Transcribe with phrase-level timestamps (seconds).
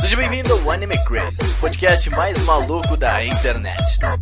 [0.00, 3.76] Seja bem-vindo ao Anime Crazy, o podcast mais maluco da internet.
[4.00, 4.16] 君のせ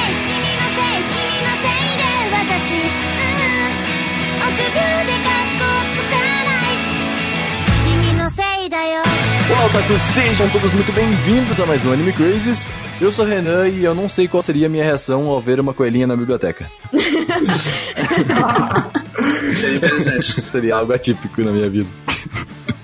[0.00, 2.02] い君のせい君のせいで
[2.34, 3.22] 私うん
[4.42, 5.62] 臆病で格好
[5.94, 6.14] つか
[6.44, 6.56] ない
[7.84, 9.02] 君のせいだよ
[9.50, 10.00] Olá, otakus!
[10.14, 12.66] Sejam todos muito bem-vindos a mais um Anime Crazes.
[13.00, 15.60] Eu sou o Renan e eu não sei qual seria a minha reação ao ver
[15.60, 16.70] uma coelhinha na biblioteca.
[19.53, 20.41] Seria interessante.
[20.41, 21.89] Seria algo atípico na minha vida.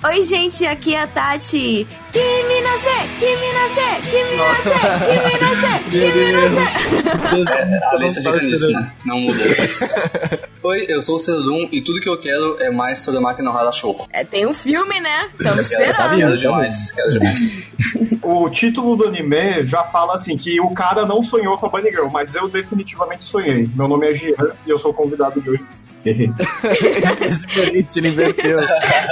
[0.06, 1.84] Oi, gente, aqui é a Tati.
[2.12, 4.70] Kimi no se, Kimi no se, Kimi no se,
[5.04, 6.42] Kimi no se, Kimi no
[7.42, 7.52] se.
[7.82, 8.92] A letra fica nisso, né?
[9.04, 9.46] Não mudou.
[9.58, 9.80] Mas...
[10.62, 13.50] Oi, eu sou o Cerodum e tudo que eu quero é mais sobre a máquina
[13.50, 14.06] Hara Show.
[14.12, 15.26] É, tem um filme, né?
[15.28, 16.16] Estamos Quero, esperando.
[16.16, 17.40] quero demais, quero demais.
[18.22, 21.90] O título do anime já fala assim que o cara não sonhou com a Bunny
[21.90, 23.68] Girl, mas eu definitivamente sonhei.
[23.74, 25.64] Meu nome é Jean e eu sou o convidado de hoje.
[26.12, 28.58] Diferente, ele inverteu.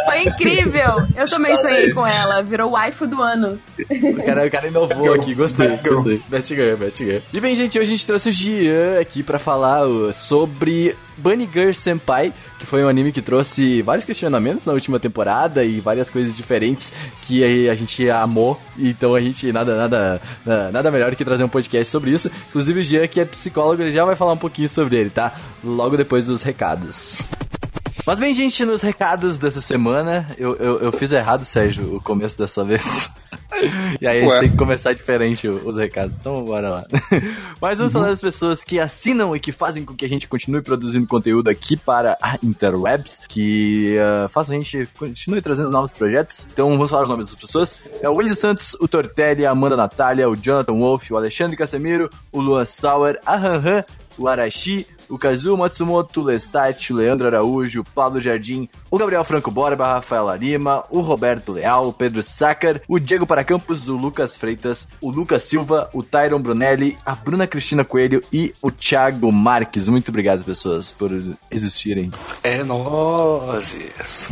[0.05, 1.07] Foi incrível.
[1.17, 2.43] Eu também sonhei com ela.
[2.43, 3.59] Virou waifu do ano.
[3.79, 6.23] O cara, o cara inovou aqui, gostei, Best gostei.
[6.29, 7.21] Best Girl, Best Girl.
[7.33, 11.49] E bem, gente, hoje a gente trouxe o Gian aqui pra falar uh, sobre Bunny
[11.53, 12.33] Girl Senpai,
[12.65, 16.93] que foi um anime que trouxe vários questionamentos na última temporada e várias coisas diferentes
[17.23, 18.59] que a, gente amou.
[18.79, 22.31] Então a gente, nada, nada, na- nada melhor que trazer um podcast sobre isso.
[22.49, 25.35] Inclusive o Gian, que é psicólogo, ele já vai falar um pouquinho sobre ele, tá?
[25.63, 27.29] Logo depois dos recados.
[28.07, 32.37] Mas bem, gente, nos recados dessa semana, eu, eu, eu fiz errado, Sérgio, o começo
[32.37, 33.11] dessa vez.
[33.99, 34.41] e aí a gente Ué.
[34.41, 36.85] tem que começar diferente os recados, então bora lá.
[37.59, 40.61] Mas vamos falar das pessoas que assinam e que fazem com que a gente continue
[40.61, 46.47] produzindo conteúdo aqui para a Interwebs, que uh, façam a gente continue trazendo novos projetos.
[46.53, 47.75] Então vamos falar os nomes das pessoas.
[48.03, 52.11] É o Enzo Santos, o Tortelli, a Amanda Natália, o Jonathan Wolf, o Alexandre Casemiro,
[52.31, 53.85] o Luan Sauer, a Han Han,
[54.19, 59.25] o Arashi, o Kazuo Matsumoto, o Lestat, o Leandro Araújo, o Pablo Jardim, o Gabriel
[59.25, 64.37] Franco Borba, Rafael Lima, o Roberto Leal, o Pedro Sacker, o Diego Paracampos, o Lucas
[64.37, 69.89] Freitas, o Lucas Silva, o Tyron Brunelli, a Bruna Cristina Coelho e o Thiago Marques.
[69.89, 71.11] Muito obrigado, pessoas, por
[71.51, 72.11] existirem.
[72.43, 74.31] É nozes.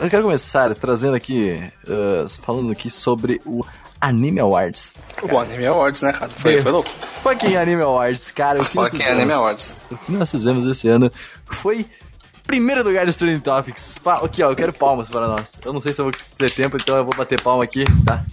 [0.00, 3.64] Eu quero começar trazendo aqui, uh, falando aqui sobre o
[4.00, 4.94] Anime Awards.
[5.22, 6.30] O Anime Awards, né, cara?
[6.30, 6.88] Foi, foi louco.
[7.22, 8.60] Fucking Anime Awards, cara.
[8.60, 9.74] O que nós Fucking fizemos- Anime Awards.
[9.90, 11.10] O que nós fizemos esse ano
[11.50, 11.86] foi
[12.46, 13.98] primeiro lugar dos Trending Topics.
[14.22, 15.52] Aqui, ó, eu quero palmas para nós.
[15.64, 18.24] Eu não sei se eu vou ter tempo, então eu vou bater palma aqui, tá?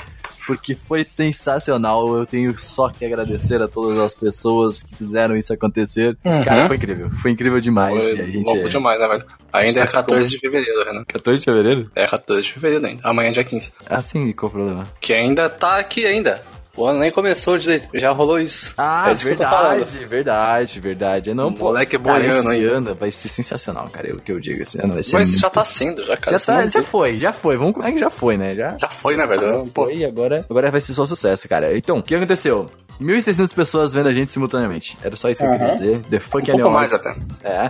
[0.45, 2.17] Porque foi sensacional.
[2.17, 6.17] Eu tenho só que agradecer a todas as pessoas que fizeram isso acontecer.
[6.23, 7.09] Cara, foi incrível.
[7.21, 8.03] Foi incrível demais.
[8.03, 9.25] Foi a gente louco demais, né, velho?
[9.53, 11.03] Ainda é Acho que 14 de fevereiro, Renan.
[11.05, 11.91] 14 de fevereiro?
[11.95, 13.01] É 14 de fevereiro ainda.
[13.07, 13.71] Amanhã é dia 15.
[13.89, 14.83] Ah, sim, qual o problema?
[14.99, 16.43] Que ainda tá aqui ainda.
[16.77, 18.73] O ano nem começou, já rolou isso.
[18.77, 21.33] Ah, é isso verdade, verdade, verdade.
[21.33, 22.63] Não, pô, Moleque cara, boiano, hein?
[22.65, 24.09] ano vai ser sensacional, cara.
[24.09, 25.41] É o que eu digo, esse ano vai ser Mas muito...
[25.41, 26.37] já tá sendo, já, cara.
[26.37, 27.55] Já, tá, já foi, já foi.
[27.55, 28.53] Vamos combinar que já foi, né?
[28.55, 29.65] Já, Já foi, né, velho?
[29.73, 31.77] Pô, foi, agora, agora vai ser só sucesso, cara.
[31.77, 32.69] Então, o que aconteceu?
[32.99, 34.97] 1.600 pessoas vendo a gente simultaneamente.
[35.03, 35.77] Era só isso que eu queria Uhum.
[35.79, 36.01] dizer.
[36.09, 37.15] The Fuck um pouco mais até.
[37.43, 37.69] É.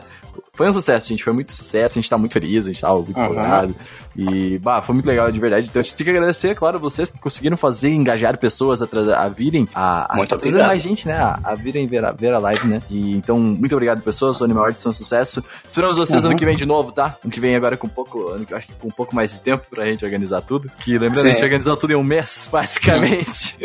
[0.55, 1.23] Foi um sucesso, gente.
[1.23, 1.97] Foi muito sucesso.
[1.97, 3.23] A gente tá muito feliz, a gente tava muito Uhum.
[3.25, 3.75] empolgado.
[4.17, 5.67] E, bah, foi muito legal, de verdade.
[5.69, 9.19] Então a gente tem que agradecer, claro, vocês que conseguiram fazer, engajar pessoas a, tra-
[9.21, 11.15] a virem, a, a Muito trazer mais gente, né?
[11.17, 12.81] A, a virem ver a, ver a live, né?
[12.89, 14.39] E, então, muito obrigado, pessoas.
[14.39, 15.43] O Animal Arts foi um sucesso.
[15.67, 16.29] Esperamos vocês Uhum.
[16.31, 17.17] ano que vem de novo, tá?
[17.23, 19.13] Ano que vem agora com um pouco, ano que eu acho que com um pouco
[19.13, 20.71] mais de tempo pra gente organizar tudo.
[20.79, 21.27] Que lembrando, Sim.
[21.27, 23.57] a gente organizou tudo em um mês, basicamente.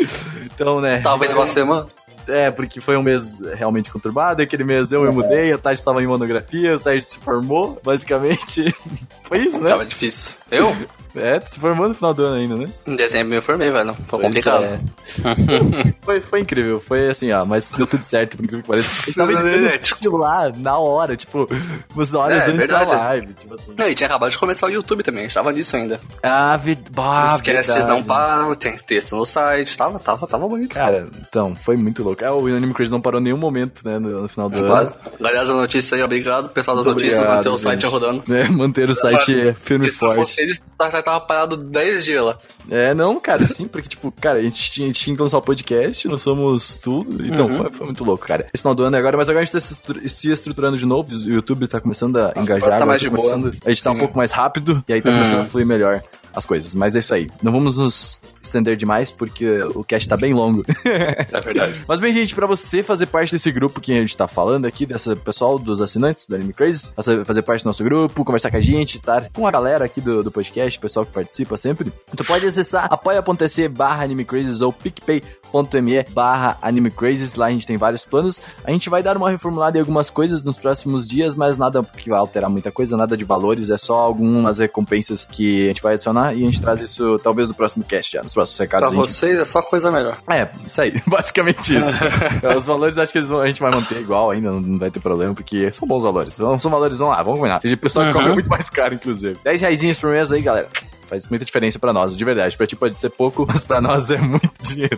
[0.53, 0.99] então, né?
[1.01, 1.87] Talvez uma semana.
[2.27, 4.41] É, porque foi um mês realmente conturbado.
[4.41, 8.75] Aquele mês eu me mudei, a Tati estava em monografia, o Sérgio se formou, basicamente.
[9.23, 9.69] foi isso, né?
[9.69, 10.35] Tava difícil.
[10.49, 10.75] Eu?
[11.15, 12.65] É, tu se formou no final do ano ainda, né?
[12.87, 13.93] Em dezembro eu formei, velho.
[13.93, 14.63] Foi Pois complicado.
[14.63, 14.79] é.
[16.01, 19.11] foi, foi incrível, foi assim, ó, mas deu tudo certo, por incrível que pareça.
[20.01, 21.47] De lá, na hora, tipo,
[21.93, 22.91] umas horas É, antes verdade.
[22.91, 23.73] da live, tipo assim.
[23.77, 25.99] Não, e tinha acabado de começar o YouTube também, a gente tava nisso ainda.
[26.23, 26.77] Ah, ver...
[26.91, 27.87] bah, Os verdade.
[27.87, 30.73] não param, tem texto no site, tava, tava, tava bonito.
[30.73, 32.23] Cara, então, foi muito louco.
[32.23, 34.87] É, o Anime Crazy não parou em nenhum momento, né, no, no final do Claro.
[34.87, 34.95] ano.
[35.19, 36.49] Galera da notícia aí, obrigado.
[36.49, 37.91] Pessoal das Muito notícias, obrigado, manter o site gente.
[37.91, 38.33] rodando.
[38.33, 40.15] É, manter o site firme e Se forte.
[40.15, 42.37] fosse eles, o site tava parado 10 dias lá.
[42.69, 45.37] É, não, cara, sim, porque, tipo, cara, a gente tinha, a gente tinha que lançar
[45.37, 47.57] o podcast, nós somos tudo, então Uhum.
[47.57, 48.47] foi, foi muito louco, cara.
[48.53, 50.77] Esse final do ano é agora, mas agora a gente tá se estru- se estruturando
[50.77, 53.29] de novo, o YouTube tá começando a engajar, tá mais tá de boa.
[53.31, 53.99] começando- a gente tá um Sim.
[53.99, 55.15] pouco mais rápido, e aí tá Uhum.
[55.17, 57.29] começando a fluir melhor as coisas, mas é isso aí.
[57.41, 60.63] Não vamos nos estender demais, porque o cast tá bem longo.
[60.83, 61.81] É verdade.
[61.87, 64.85] Mas bem, gente, pra você fazer parte desse grupo que a gente tá falando aqui,
[64.85, 68.61] dessa pessoal dos assinantes do Anime Crazy, fazer, parte do nosso grupo, conversar com a
[68.61, 72.23] gente, estar com a galera aqui do, do podcast, o pessoal que participa sempre, tu
[72.25, 75.21] pode acessar apoia.se barra Anime Crazes ou PicPay
[75.51, 78.41] picpay.me barra animecrazes, lá a gente tem vários planos.
[78.63, 82.09] A gente vai dar uma reformulada em algumas coisas nos próximos dias, mas nada que
[82.09, 85.93] vai alterar muita coisa, nada de valores, é só algumas recompensas que a gente vai
[85.95, 88.89] adicionar e a gente traz isso talvez no próximo cast já, nos próximos recados.
[88.89, 89.11] Pra gente...
[89.11, 90.17] vocês é só coisa melhor.
[90.29, 91.91] É, isso aí, basicamente isso.
[92.57, 95.33] Os valores acho que vão- a gente vai manter igual ainda, não vai ter problema,
[95.33, 96.33] porque são bons valores.
[96.33, 97.59] São, são valores, vamos lá, vamos combinar.
[97.59, 98.17] Tem pessoa que Uhum.
[98.17, 99.37] cobra muito mais caro, inclusive.
[99.43, 100.67] 10 reaisinhos por mês aí, galera.
[101.11, 102.55] Faz muita diferença pra nós, de verdade.
[102.55, 104.97] Pra ti pode ser pouco, mas pra nós é muito dinheiro.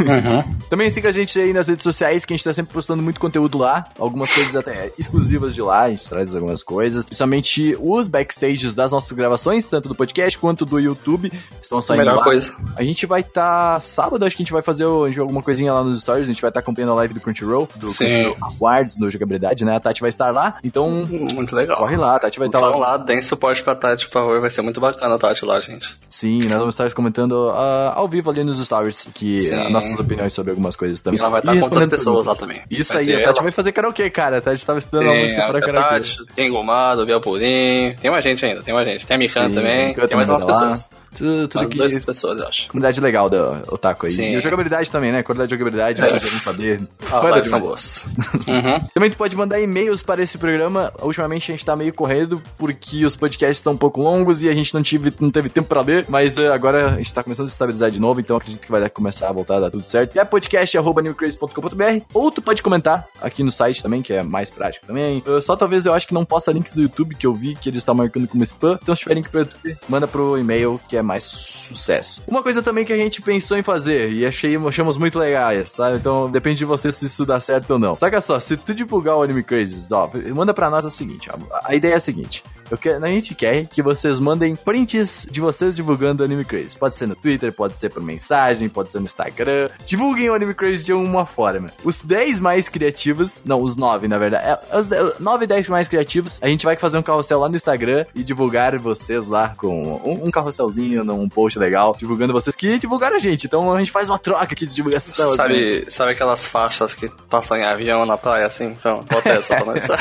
[0.00, 0.56] Uhum.
[0.70, 3.20] Também siga a gente aí nas redes sociais, que a gente tá sempre postando muito
[3.20, 3.84] conteúdo lá.
[3.98, 7.04] Algumas coisas até exclusivas de lá, a gente traz algumas coisas.
[7.04, 11.30] Principalmente os backstages das nossas gravações, tanto do podcast quanto do YouTube,
[11.60, 12.24] estão saindo Melhor lá.
[12.24, 12.56] coisa.
[12.76, 16.00] A gente vai estar sábado, acho que a gente vai fazer alguma coisinha lá nos
[16.00, 18.06] stories, a gente vai estar acompanhando a live do Crunchyroll, do Sim.
[18.06, 19.76] Crunchyroll Awards, do jogabilidade, né?
[19.76, 21.76] A Tati vai estar lá, então Muito legal.
[21.76, 22.92] corre lá, a Tati vai estar Vão lá.
[22.92, 24.40] lá, deem suporte pra Tati, por favor.
[24.40, 25.96] Vai ser muito bacana a Lá, gente.
[26.08, 29.54] Sim, nós vamos estar comentando ah, ao vivo ali nos stories que Sim.
[29.54, 31.18] ah, nossas opiniões sobre algumas coisas também.
[31.18, 32.60] E ela vai estar E com outras pessoas lá também.
[32.70, 33.42] Isso Vai aí, a Tati ela.
[33.42, 34.38] vai fazer karaokê, cara.
[34.38, 35.88] A Tati estava estudando uma música para a karaokê.
[35.94, 39.06] Tati, tem Gomado, Bia Purim, tem mais gente ainda, tem mais gente.
[39.06, 40.48] Tem a Mikan também, tem mais umas lá.
[40.48, 40.88] pessoas.
[41.14, 41.76] Tudo, tudo que...
[41.76, 42.68] duas pessoas, eu acho.
[42.68, 44.12] Comunidade legal da Otaku aí.
[44.12, 44.32] Sim.
[44.32, 45.22] E a jogabilidade também, né?
[45.22, 46.80] Qualidade de jogabilidade, vocês já vão saber.
[47.10, 47.62] Ah, demais.
[47.62, 48.06] boas.
[48.44, 48.78] Uhum.
[48.92, 50.92] Também tu pode mandar e-mails para esse programa.
[51.00, 54.54] Ultimamente a gente tá meio correndo porque os podcasts estão um pouco longos e a
[54.54, 57.46] gente não, tive, não teve tempo pra ler, mas eh, agora a gente tá começando
[57.46, 59.84] a se estabilizar de novo, então acredito que vai começar a voltar a dar tudo
[59.84, 60.14] certo.
[60.14, 64.86] E é podcast.newcrazy.com.br ou tu pode comentar aqui no site também, que é mais prático
[64.86, 65.22] também.
[65.26, 67.68] Eh, só talvez eu acho que não possa links do YouTube, que eu vi que
[67.68, 68.78] eles estão marcando como spam.
[68.82, 72.22] Então se tiver link pro YouTube, manda pro e-mail, que é mais sucesso.
[72.26, 75.94] Uma coisa também que a gente pensou em fazer e achei, achamos muito legais, tá?
[75.94, 77.94] Então depende de você se isso dá certo ou não.
[77.94, 81.36] Saca só, se tu divulgar o Anime Crazes, ó, manda pra nós o seguinte, ó,
[81.64, 82.42] a ideia é a seguinte.
[82.70, 86.76] Eu quero, a gente quer que vocês mandem prints de vocês divulgando o Anime Craze.
[86.76, 89.68] Pode ser no Twitter, pode ser por mensagem, pode ser no Instagram.
[89.84, 91.70] Divulguem o Anime Craze de alguma forma.
[91.84, 95.68] Os 10 mais criativos, não, os 9 na verdade, é, os 10 9 e 10
[95.68, 99.54] mais criativos, a gente vai fazer um carrossel lá no Instagram e divulgar vocês lá
[99.56, 103.46] com um, um carrosselzinho, num post legal, divulgando vocês que divulgaram a gente.
[103.46, 105.26] Então a gente faz uma troca aqui de divulgação.
[105.28, 105.36] assim.
[105.36, 108.66] Sabe, sabe aquelas faixas que passam em avião na praia, assim?
[108.66, 109.86] Então, bota essa pra nós.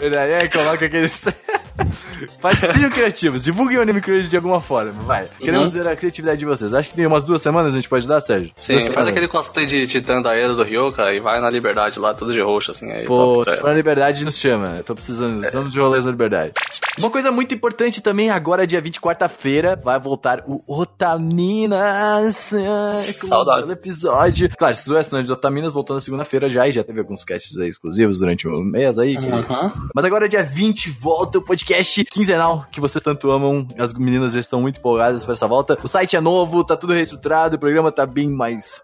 [0.00, 1.24] É, coloca aqueles.
[2.72, 5.28] Sejam criativos, divulguem o Anime Crazy de alguma forma, vai.
[5.40, 6.72] Queremos ver a criatividade de vocês.
[6.72, 8.52] Acho que tem umas duas semanas a gente pode dar, Sérgio?
[8.56, 9.08] Sim, Duas faz semanas.
[9.12, 12.40] aquele cosplay de Titã da Era do Ryoka e vai na Liberdade lá, tudo de
[12.40, 12.90] roxo, assim.
[12.92, 14.74] Aí, Pô, top, se for na Liberdade, nos chama.
[14.78, 16.52] Eu tô precisando, precisamos de rolês na Liberdade.
[16.98, 22.52] Uma coisa muito importante também, agora, dia 20, quarta-feira, vai voltar o Otaminas.
[22.98, 23.66] Saudade.
[23.66, 24.48] um episódio.
[24.56, 27.24] Claro, se tu é assinante do Otaminas, voltou na segunda-feira já, e já teve alguns
[27.24, 29.16] casts aí exclusivos durante o mês aí.
[29.16, 29.72] que- Uhum.
[29.94, 33.66] Mas agora, dia 20, volta o podcast quinzenal que vocês tanto amam.
[33.78, 35.78] As meninas já estão muito empolgadas para essa volta.
[35.82, 38.82] O site é novo, tá tudo reestruturado, o programa tá bem mais.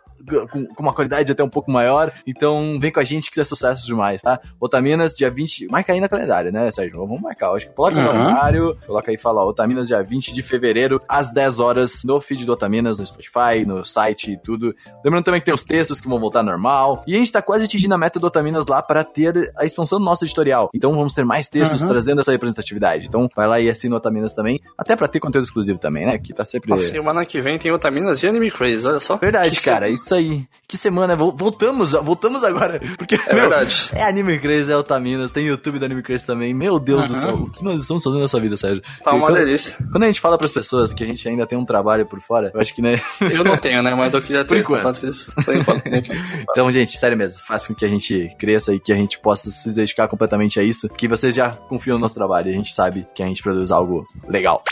[0.51, 2.13] Com, com uma qualidade até um pouco maior.
[2.27, 4.41] Então, vem com a gente que é sucesso demais, tá?
[4.59, 5.67] Otaminas, dia 20.
[5.69, 6.99] Marca aí na calendário, né, Sérgio?
[6.99, 7.51] Vamos marcar.
[7.53, 8.13] Acho que coloca no Uhum.
[8.13, 8.77] calendário.
[8.87, 12.45] Coloca aí e fala, ó, Otaminas, dia 20 de fevereiro, às 10 horas, no feed
[12.45, 14.75] do Otaminas, no Spotify, no site e tudo.
[15.05, 17.03] Lembrando também que tem os textos que vão voltar normal.
[17.07, 19.99] E a gente tá quase atingindo a meta do Otaminas lá para ter a expansão
[19.99, 20.71] do nosso editorial.
[20.75, 21.89] Então vamos ter mais textos Uhum.
[21.89, 23.07] trazendo essa representatividade.
[23.07, 26.19] Então vai lá e assina o Otaminas também, até pra ter conteúdo exclusivo também, né?
[26.19, 26.79] Que tá sempre.
[26.81, 29.17] Semana que vem tem Otaminas e Anime Crazy, olha só.
[29.17, 30.47] Verdade, Que cara, isso aí.
[30.69, 32.81] Que semana, vol- voltamos, voltamos agora.
[32.97, 33.91] Porque, É meu, verdade.
[33.93, 36.55] É Anime Crazy, é Otaminas, tem YouTube do Anime Crazy também.
[36.55, 37.21] Meu Deus do Uhum.
[37.21, 38.81] céu, o que nós estamos fazendo nessa vida, Sérgio?
[39.03, 39.77] Tá uma quando, delícia.
[39.91, 42.51] quando a gente fala pras pessoas que a gente ainda tem um trabalho por fora,
[42.55, 43.01] eu acho que, né?
[43.21, 43.95] Eu não tenho, né?
[43.97, 45.33] Mas eu queria ter contato isso.
[45.45, 45.83] Por enquanto.
[45.83, 46.21] por enquanto.
[46.51, 49.51] Então, gente, sério mesmo, faça com que a gente cresça e que a gente possa
[49.51, 52.73] se dedicar completamente a isso, que vocês já confiam no nosso trabalho e a gente
[52.75, 54.63] sabe que a gente produz algo legal.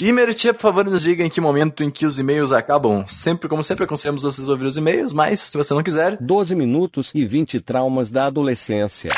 [0.00, 3.04] E, Meritia, por favor, nos diga em que momento em que os e-mails acabam.
[3.08, 6.54] Sempre, como sempre, aconselhamos vocês a ouvir os e-mails, mas se você não quiser, 12
[6.54, 9.12] minutos e 20 traumas da adolescência.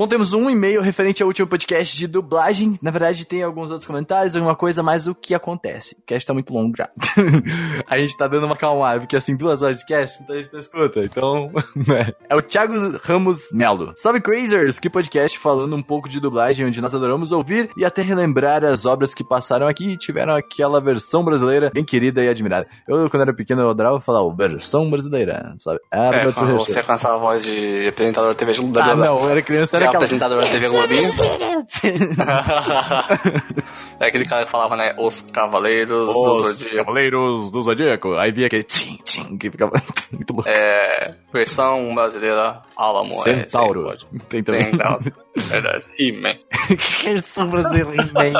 [0.00, 2.78] Bom, temos um e-mail referente ao último podcast de dublagem.
[2.80, 5.94] Na verdade, tem alguns outros comentários, alguma coisa, mas o que acontece?
[5.94, 6.88] O cast tá muito longo já.
[7.86, 10.58] a gente tá dando uma calmada, porque assim, duas horas de cast, muita gente não
[10.58, 11.00] escuta.
[11.00, 11.52] Então,
[11.86, 12.14] né?
[12.30, 13.92] É o Thiago Ramos Melo.
[13.94, 14.80] Salve Crazers!
[14.80, 18.86] Que podcast falando um pouco de dublagem, onde nós adoramos ouvir e até relembrar as
[18.86, 22.66] obras que passaram aqui e tiveram aquela versão brasileira bem querida e admirada.
[22.88, 25.78] Eu, quando era pequeno, eu adorava falar, "Ô, versão brasileira, sabe?
[25.92, 28.78] Era É, você com essa voz de apresentador da TV Globo.
[28.80, 30.04] Ah, não, eu era criança, De era aquela...
[30.04, 31.10] apresentador da TV Globinho.
[34.00, 34.94] é aquele cara que falava, né?
[34.98, 36.76] Os Cavaleiros do Os Zodíaco.
[36.76, 38.14] Cavaleiros do Zodíaco.
[38.14, 39.72] Aí via aquele tchim, tchim, que ficava
[40.12, 40.48] muito louco.
[40.48, 41.14] É.
[41.32, 43.20] Versão brasileira Alamo.
[43.20, 43.80] é, Centauro.
[43.80, 44.06] sim, pode.
[44.26, 44.70] Tem também.
[44.70, 45.12] Centauro.
[45.36, 45.84] Verdade.
[45.98, 46.34] He-Man.
[46.68, 48.32] que versão brasileira, He-Man?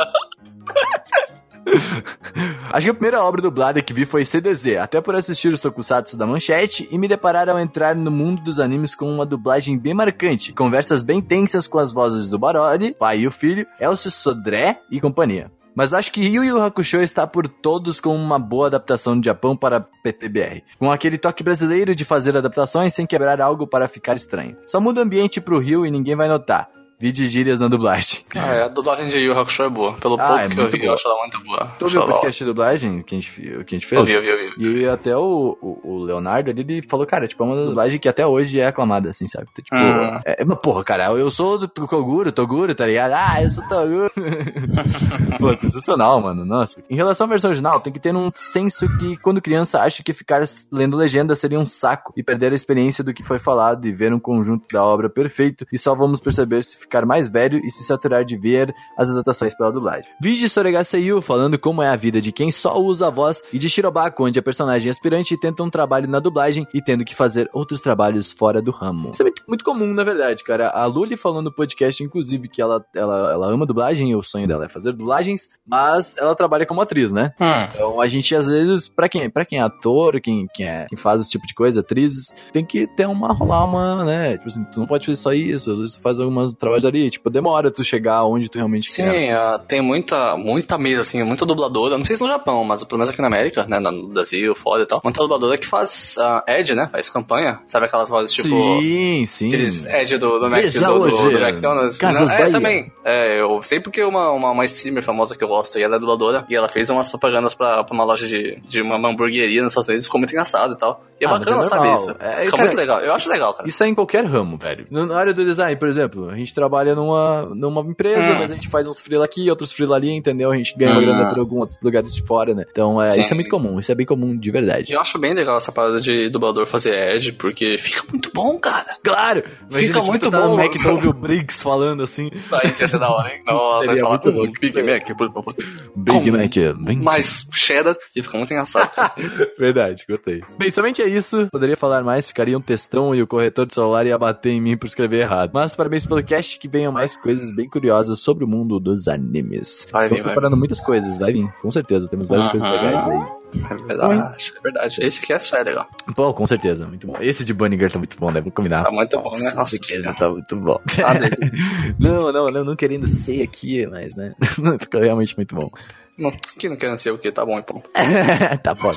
[2.72, 6.16] Acho que a primeira obra dublada que vi foi CDZ, até por assistir os tokusatsu
[6.16, 9.94] da manchete e me deparar ao entrar no mundo dos animes com uma dublagem bem
[9.94, 14.80] marcante, conversas bem tensas com as vozes do Barodi, pai e o filho, Elcio Sodré
[14.90, 15.50] e companhia.
[15.74, 19.56] Mas acho que Yu Yu Hakusho está por todos com uma boa adaptação de Japão
[19.56, 24.56] para PTBR, com aquele toque brasileiro de fazer adaptações sem quebrar algo para ficar estranho.
[24.66, 26.68] Só muda o ambiente pro Rio e ninguém vai notar.
[27.00, 28.20] Vide gírias na dublagem.
[28.36, 29.94] Ah, é, a dublagem de Yu Hakusho é boa.
[29.94, 30.84] Pelo Ah, pouco é que eu vi, boa.
[30.90, 31.72] eu acho ela muito boa.
[31.78, 33.98] Tu viu o podcast de dublagem que a gente, que a gente fez?
[34.00, 34.80] Eu vi, eu vi, eu vi.
[34.82, 38.06] E até o, o, o Leonardo ali, ele falou, cara, tipo, é uma dublagem que
[38.06, 39.46] até hoje é aclamada, assim, sabe?
[39.50, 40.20] Então, tipo, Uhum.
[40.26, 43.12] é, mas porra, cara, eu sou do Toguro, Toguro, tá ligado?
[43.14, 44.12] Ah, eu sou Toguro.
[45.40, 46.82] Pô, sensacional, mano, nossa.
[46.90, 50.12] Em relação à versão original, tem que ter um senso que, quando criança, acha que
[50.12, 53.92] ficar lendo legenda seria um saco e perder a experiência do que foi falado e
[53.92, 57.70] ver um conjunto da obra perfeito e só vamos perceber se ficar mais velho e
[57.70, 60.10] se saturar de ver as adaptações pela dublagem.
[60.20, 63.58] Vídeo de Soregaseyu falando como é a vida de quem só usa a voz e
[63.58, 67.48] de Shirobako, onde a personagem aspirante tenta um trabalho na dublagem e tendo que fazer
[67.52, 69.10] outros trabalhos fora do ramo.
[69.12, 70.70] Isso é muito, muito comum, na verdade, cara.
[70.70, 74.48] A Luli falou no podcast, inclusive, que ela, ela, ela ama dublagem e o sonho
[74.48, 77.32] dela é fazer dublagens, mas ela trabalha como atriz, né?
[77.40, 77.68] Hum.
[77.72, 80.98] Então a gente, às vezes, pra quem, pra quem é ator, quem, quem, é, quem
[80.98, 84.32] faz esse tipo de coisa, atrizes, tem que ter uma, rolar uma, né?
[84.32, 87.10] Tipo assim, tu não pode fazer só isso, às vezes tu faz algumas trabalhos ali,
[87.10, 89.32] tipo, demora tu chegar onde tu realmente Sim, quer.
[89.34, 92.98] ah, tem muita, muita mesa, assim, muita dubladora, não sei se no Japão, mas pelo
[92.98, 96.42] menos aqui na América, né, no Brasil, fora e tal, muita dubladora que faz uh,
[96.46, 98.48] ad, né, faz campanha, sabe aquelas vozes tipo...
[98.80, 99.48] sim, sim.
[99.48, 101.98] Aqueles ad do, do, Mac, do, do, do McDonald's.
[101.98, 102.92] Casas Não, é, também.
[103.04, 105.98] É, eu sei porque uma, uma, uma streamer famosa que eu gosto, e ela é
[105.98, 109.72] dubladora, e ela fez umas propagandas pra, pra uma loja de, de uma hamburgueria nos
[109.72, 111.04] Estados Unidos, ficou muito engraçado e tal.
[111.20, 112.10] E é Ah, bacana, é sabe isso?
[112.18, 113.00] É, cara, muito legal.
[113.00, 113.68] Eu acho legal, cara.
[113.68, 114.86] Isso é em qualquer ramo, velho.
[114.90, 118.38] Na área do design, por exemplo, a gente trabalha numa, numa empresa, Hum.
[118.38, 120.50] mas a gente faz uns freela aqui, outros freela ali, entendeu?
[120.50, 121.04] A gente ganha uma Hum.
[121.04, 122.64] grana por alguns outros lugares de fora, né?
[122.70, 123.20] Então, é, Sim.
[123.22, 124.92] isso é muito comum, isso é bem comum de verdade.
[124.92, 128.96] Eu acho bem legal essa parada de dublador fazer ad, porque fica muito bom, cara.
[129.02, 129.42] Claro!
[129.70, 130.50] Fica tipo, muito tá bom.
[130.50, 132.30] no Mac tu ouve o Briggs falando assim,
[132.64, 133.42] isso ia ser da hora, hein?
[133.46, 134.52] Nossa, Seria falar muito bom.
[134.60, 135.54] Big Mac, por favor.
[135.96, 138.90] Big Com Mac, bem Mais cheddar, e fica muito engraçado.
[139.58, 140.42] Verdade, gostei.
[140.58, 141.48] Bem, somente é isso.
[141.50, 144.76] Poderia falar mais, ficaria um textão e o corretor de celular ia bater em mim
[144.76, 145.50] por escrever errado.
[145.52, 149.88] Mas parabéns pelo cast, que venham mais coisas bem curiosas sobre o mundo dos animes.
[149.90, 152.06] Vai Estou vir, vai preparando muitas coisas, vai vir, com certeza.
[152.06, 153.40] Temos várias coisas legais aí.
[153.52, 155.02] É verdade, é verdade.
[155.02, 155.88] Esse cast é legal.
[156.14, 157.16] Pô, com certeza, muito bom.
[157.20, 158.40] Esse de Bunny Girl tá muito bom, né?
[158.40, 158.84] Vou combinar.
[158.84, 159.52] Tá muito bom, né?
[159.54, 160.80] Nossa esse aqui tá muito bom.
[160.94, 161.14] Tá
[161.98, 164.34] não, não, não, não querendo ser aqui, mas, né?
[164.78, 165.70] Ficou realmente muito bom.
[166.20, 167.32] Não, que não quer ser o que?
[167.32, 167.88] Tá bom e ponto.
[168.62, 168.92] tá bom.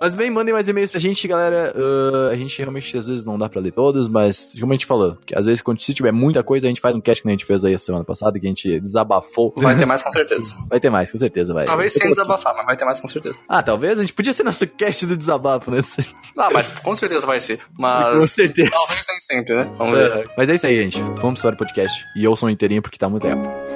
[0.00, 1.72] Mas bem, mandem mais e-mails pra gente, galera.
[1.76, 4.86] Uh, a gente realmente às vezes não dá pra ler todos, mas como a gente
[4.86, 7.28] falou, que às vezes quando se tiver muita coisa, a gente faz um cast que
[7.28, 9.54] a gente fez aí a semana passada, que a gente desabafou.
[9.56, 10.56] Vai ter mais com certeza.
[10.68, 11.64] Vai ter mais, com certeza vai.
[11.64, 13.40] Talvez sem desabafar, mas vai ter mais com certeza.
[13.48, 15.78] Ah, talvez a gente podia ser nosso cast do desabafo, né?
[16.36, 17.58] Ah, mas com certeza vai ser.
[17.58, 18.70] Com Mas certeza.
[18.70, 19.74] talvez nem sempre, né?
[19.78, 20.12] Vamos ver.
[20.12, 21.00] É, Mas é isso aí, gente.
[21.20, 23.75] Vamos para o podcast e ouçam inteirinho porque tá muito legal.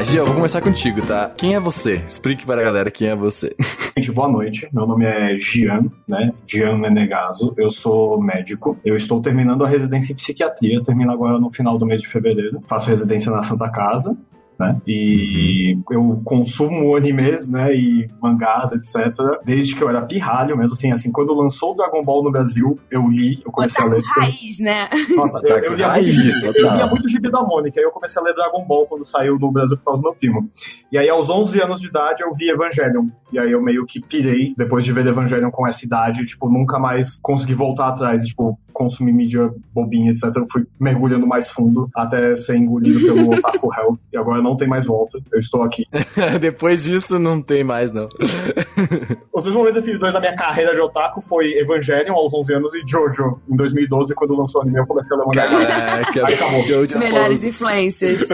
[0.00, 1.30] Lá, Gia, eu vou começar contigo, tá?
[1.36, 1.96] Quem é você?
[2.06, 3.54] Explique para a galera quem é você.
[3.96, 4.66] Gente, boa noite.
[4.72, 6.32] Meu nome é Gian, né?
[6.46, 7.52] Gian Menegaso.
[7.56, 8.78] Eu sou médico.
[8.84, 10.82] Eu estou terminando a residência em psiquiatria.
[10.82, 12.62] Termino agora no final do mês de fevereiro.
[12.66, 14.16] Faço residência na Santa Casa.
[14.60, 14.76] Né?
[14.86, 20.92] E eu consumo animes, né, e mangás, etc, desde que eu era pirralho, mesmo assim,
[20.92, 24.02] assim, quando lançou o Dragon Ball no Brasil, eu li, eu comecei a ler.
[24.04, 24.86] raiz, né?
[25.16, 27.90] Nossa, eu, eu lia muito Raiz, gibi, eu lia muito gibi da Mônica, aí eu
[27.90, 30.50] comecei a ler Dragon Ball quando saiu no Brasil por causa do meu primo.
[30.92, 33.06] E aí, aos 11 anos de idade, eu vi Evangelion.
[33.32, 36.78] E aí eu meio que pirei, depois de ver Evangelion com essa idade, tipo, nunca
[36.78, 40.24] mais consegui voltar atrás, tipo, consumir mídia bobinha, etc.
[40.36, 43.98] Eu fui mergulhando mais fundo até ser engolido pelo Otaku Hell.
[44.12, 45.84] E agora não tem mais volta, eu estou aqui.
[46.40, 48.08] Depois disso, não tem mais, não.
[49.32, 52.82] Os dois momentos definidos da minha carreira de otaku foi Evangelion aos 11 anos e
[52.86, 55.48] Jojo em 2012, quando lançou o anime, eu comecei a ler mangá.
[55.48, 56.62] Caraca, Aí acabou.
[56.64, 57.48] Jojo Melhores Apollo.
[57.48, 58.28] influências.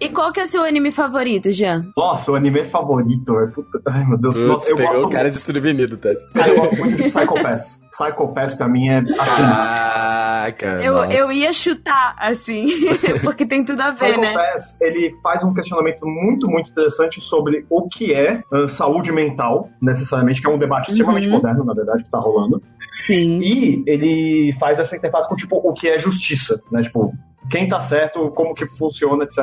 [0.00, 1.82] E qual que é o seu anime favorito, Jean?
[1.96, 3.80] Nossa, o anime favorito é puta...
[3.88, 4.36] Ai, meu Deus.
[4.36, 6.10] Putz, Nossa, eu pegou gosto o cara desprevenido, tá?
[6.34, 7.80] Cara, eu gosto muito de Psycho Pass.
[7.90, 9.42] Psycho Pass pra mim é assim.
[9.42, 11.12] Caraca, Eu, nossa.
[11.12, 12.66] eu ia chutar, assim,
[13.22, 14.32] porque tem tudo a ver, Psycho né?
[14.34, 19.68] Pass, ele faz um questionamento muito, muito interessante sobre o que é ah, saúde mental,
[19.80, 21.34] necessariamente, que é um debate extremamente Uhum.
[21.34, 22.60] moderno, na verdade, que tá rolando.
[23.04, 23.38] Sim.
[23.40, 26.82] E ele faz essa interface com, tipo, o que é justiça, né?
[26.82, 27.12] Tipo,
[27.50, 29.38] quem tá certo, como que funciona, etc.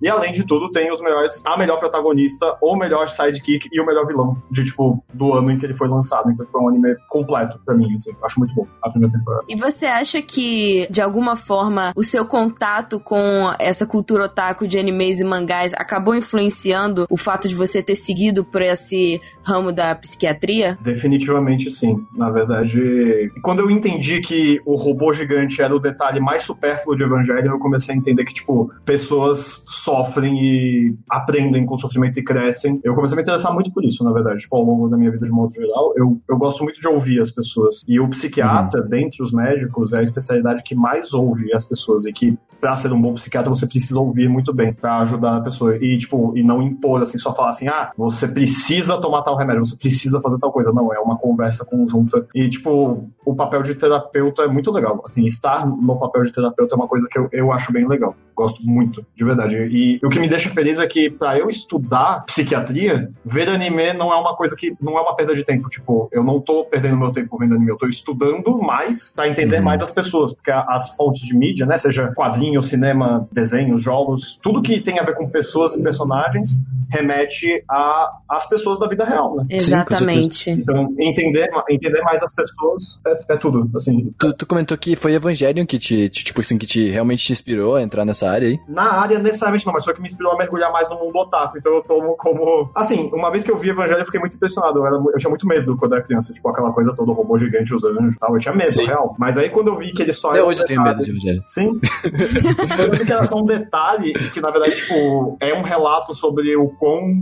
[0.00, 3.86] E além de tudo, tem os melhores, a melhor protagonista, o melhor sidekick e o
[3.86, 6.30] melhor vilão de, tipo, do ano em que ele foi lançado.
[6.30, 8.12] Então, tipo, é um anime completo pra mim, assim.
[8.22, 9.44] Acho muito bom a primeira temporada.
[9.48, 14.78] E você acha que, de alguma forma, o seu contato com essa cultura otaku de
[14.78, 19.94] animes e mangás acabou influenciando o fato de você ter seguido por esse ramo da
[19.94, 20.78] psiquiatria?
[20.80, 22.06] Definitivamente sim.
[22.14, 27.04] Na verdade, quando eu entendi que o robô gigante era o detalhe mais supérfluo de
[27.04, 32.22] Evangelho, eu comecei a entender que, tipo, pessoas sofrem e aprendem com o sofrimento e
[32.22, 32.80] crescem.
[32.84, 35.10] Eu comecei a me interessar muito por isso, na verdade, tipo, ao longo da minha
[35.10, 35.92] vida de modo geral.
[35.96, 37.82] Eu, eu gosto muito de ouvir as pessoas.
[37.86, 42.12] E o psiquiatra, dentre os médicos, é a especialidade que mais ouve as pessoas e
[42.12, 45.76] que, pra ser um bom psiquiatra, você precisa ouvir muito bem pra ajudar a pessoa.
[45.76, 49.66] E, tipo, e não impor, assim, só falar assim, ah, você precisa tomar tal remédio,
[49.66, 50.72] você precisa fazer tal coisa.
[50.72, 52.24] Não, é uma conversa conjunta.
[52.32, 55.02] E, tipo, o papel de terapeuta é muito legal.
[55.04, 58.14] Assim, estar no papel de terapeuta é uma coisa que eu, eu acho bem legal.
[58.34, 59.56] Gosto muito, de verdade.
[59.56, 64.12] E o que me deixa feliz é que, pra eu estudar psiquiatria, ver anime não
[64.12, 64.72] é uma coisa que.
[64.80, 65.68] não é uma perda de tempo.
[65.68, 69.58] Tipo, eu não tô perdendo meu tempo vendo anime, eu tô estudando mais pra entender
[69.58, 69.64] Uhum.
[69.64, 70.32] mais as pessoas.
[70.32, 72.12] Porque as fontes de mídia, né, seja
[72.52, 78.10] quadrinho, cinema, desenhos, jogos, tudo que tem a ver com pessoas e personagens remete a-
[78.28, 79.46] às pessoas da vida real, né?
[79.48, 80.50] Exatamente.
[80.50, 84.12] Então, entender, entender mais as pessoas é, é tudo, assim.
[84.18, 87.32] Tu, tu comentou que foi Evangelion que te, te- tipo assim, que te realmente te
[87.32, 88.58] inspirou a entrar nessa área aí.
[88.68, 91.56] Na área, necessariamente não, mas foi que me inspirou a mergulhar mais no mundo otaku.
[91.56, 92.70] Então eu tomo como.
[92.74, 94.78] Assim, uma vez que eu vi Evangelho, eu fiquei muito impressionado.
[94.80, 97.38] Eu, era eu tinha muito medo quando era criança, tipo, aquela coisa toda, o robô
[97.38, 98.34] gigante, os anjos e tal.
[98.34, 98.84] Eu tinha medo, Sim.
[98.84, 99.16] real.
[99.18, 101.10] Mas aí quando eu vi que ele só Até era hoje eu tenho medo de
[101.10, 101.42] Evangelho.
[101.46, 101.80] Sim.
[102.78, 106.56] eu vi que era só um detalhe que, na verdade, tipo, é um relato sobre
[106.56, 107.20] o quão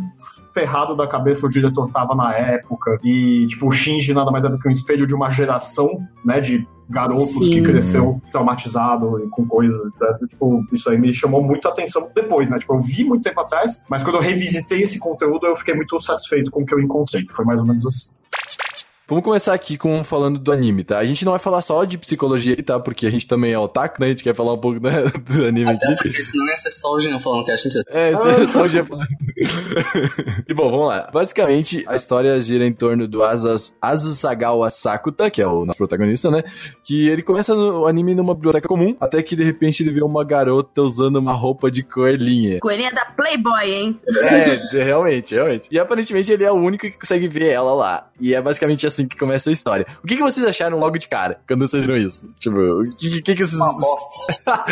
[0.52, 2.98] ferrado da cabeça o diretor tava na época.
[3.04, 5.88] E, tipo, o Shinji nada mais é do que um espelho de uma geração,
[6.24, 7.50] né, de garotos Sim.
[7.50, 10.28] que cresceu traumatizado e com coisas, etc.
[10.28, 12.58] Tipo, isso aí me chamou muito a atenção depois, né?
[12.58, 15.98] Tipo, eu vi muito tempo atrás, mas quando eu revisitei esse conteúdo, eu fiquei muito
[16.00, 17.24] satisfeito com o que eu encontrei.
[17.30, 18.10] Foi mais ou menos assim.
[19.10, 20.98] Vamos começar aqui com falando do anime, tá?
[20.98, 22.78] A gente não vai falar só de psicologia aqui, tá?
[22.78, 24.06] Porque a gente também é otaku, né?
[24.06, 25.84] A gente quer falar um pouco né, do anime aqui.
[25.84, 28.46] Até porque senão ia ser só o Jean falando que a gente É, isso é
[28.46, 29.08] só o Jean falando.
[30.46, 31.10] E bom, vamos lá.
[31.12, 36.30] Basicamente, a história gira em torno do Asas, Azusagawa Sakuta, que é o nosso protagonista,
[36.30, 36.44] né?
[36.84, 40.02] Que ele começa no o anime numa biblioteca comum, até que de repente ele vê
[40.02, 42.60] uma garota usando uma roupa de coelhinha.
[42.60, 44.00] Coelhinha da Playboy, hein?
[44.22, 45.68] É, realmente, realmente.
[45.70, 48.08] E aparentemente ele é o único que consegue ver ela lá.
[48.20, 49.86] E é basicamente assim que começa a história.
[50.02, 52.28] O que, que vocês acharam logo de cara, quando vocês viram isso?
[52.38, 53.60] Tipo, o que, que, que vocês...
[53.60, 54.64] Uma bosta.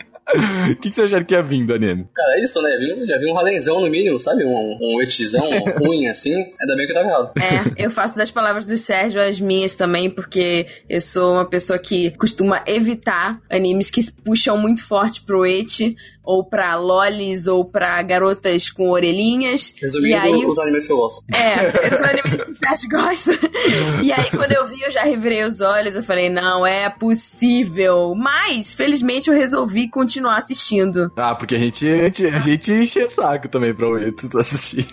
[0.70, 2.06] O que, que vocês acharam que ia vir do anime?
[2.14, 2.70] Cara, é isso, né?
[2.76, 4.44] Vi- Já vi um ralenzão no mínimo, sabe?
[4.44, 6.32] Um, um etizão ruim assim.
[6.60, 7.32] Ainda bem que eu tava errado.
[7.76, 11.78] É, eu faço das palavras do Sérgio as minhas também, porque eu sou uma pessoa
[11.78, 18.00] que costuma evitar animes que puxam muito forte pro eti, ou pra lolis, ou pra
[18.02, 19.74] garotas com orelhinhas.
[19.80, 21.24] Resumindo, e aí, os animes que eu gosto.
[21.34, 23.32] É, eu sou anime que o Sérgio gosta.
[24.04, 25.96] E aí, quando eu vi, eu já revirei os olhos.
[25.96, 28.14] Eu falei, não, é possível.
[28.14, 31.10] Mas, felizmente, eu resolvi continuar assistindo.
[31.16, 34.28] Ah, porque a gente, a gente, a gente enche o saco também pra ouvir tu
[34.28, 34.88] tá assistindo.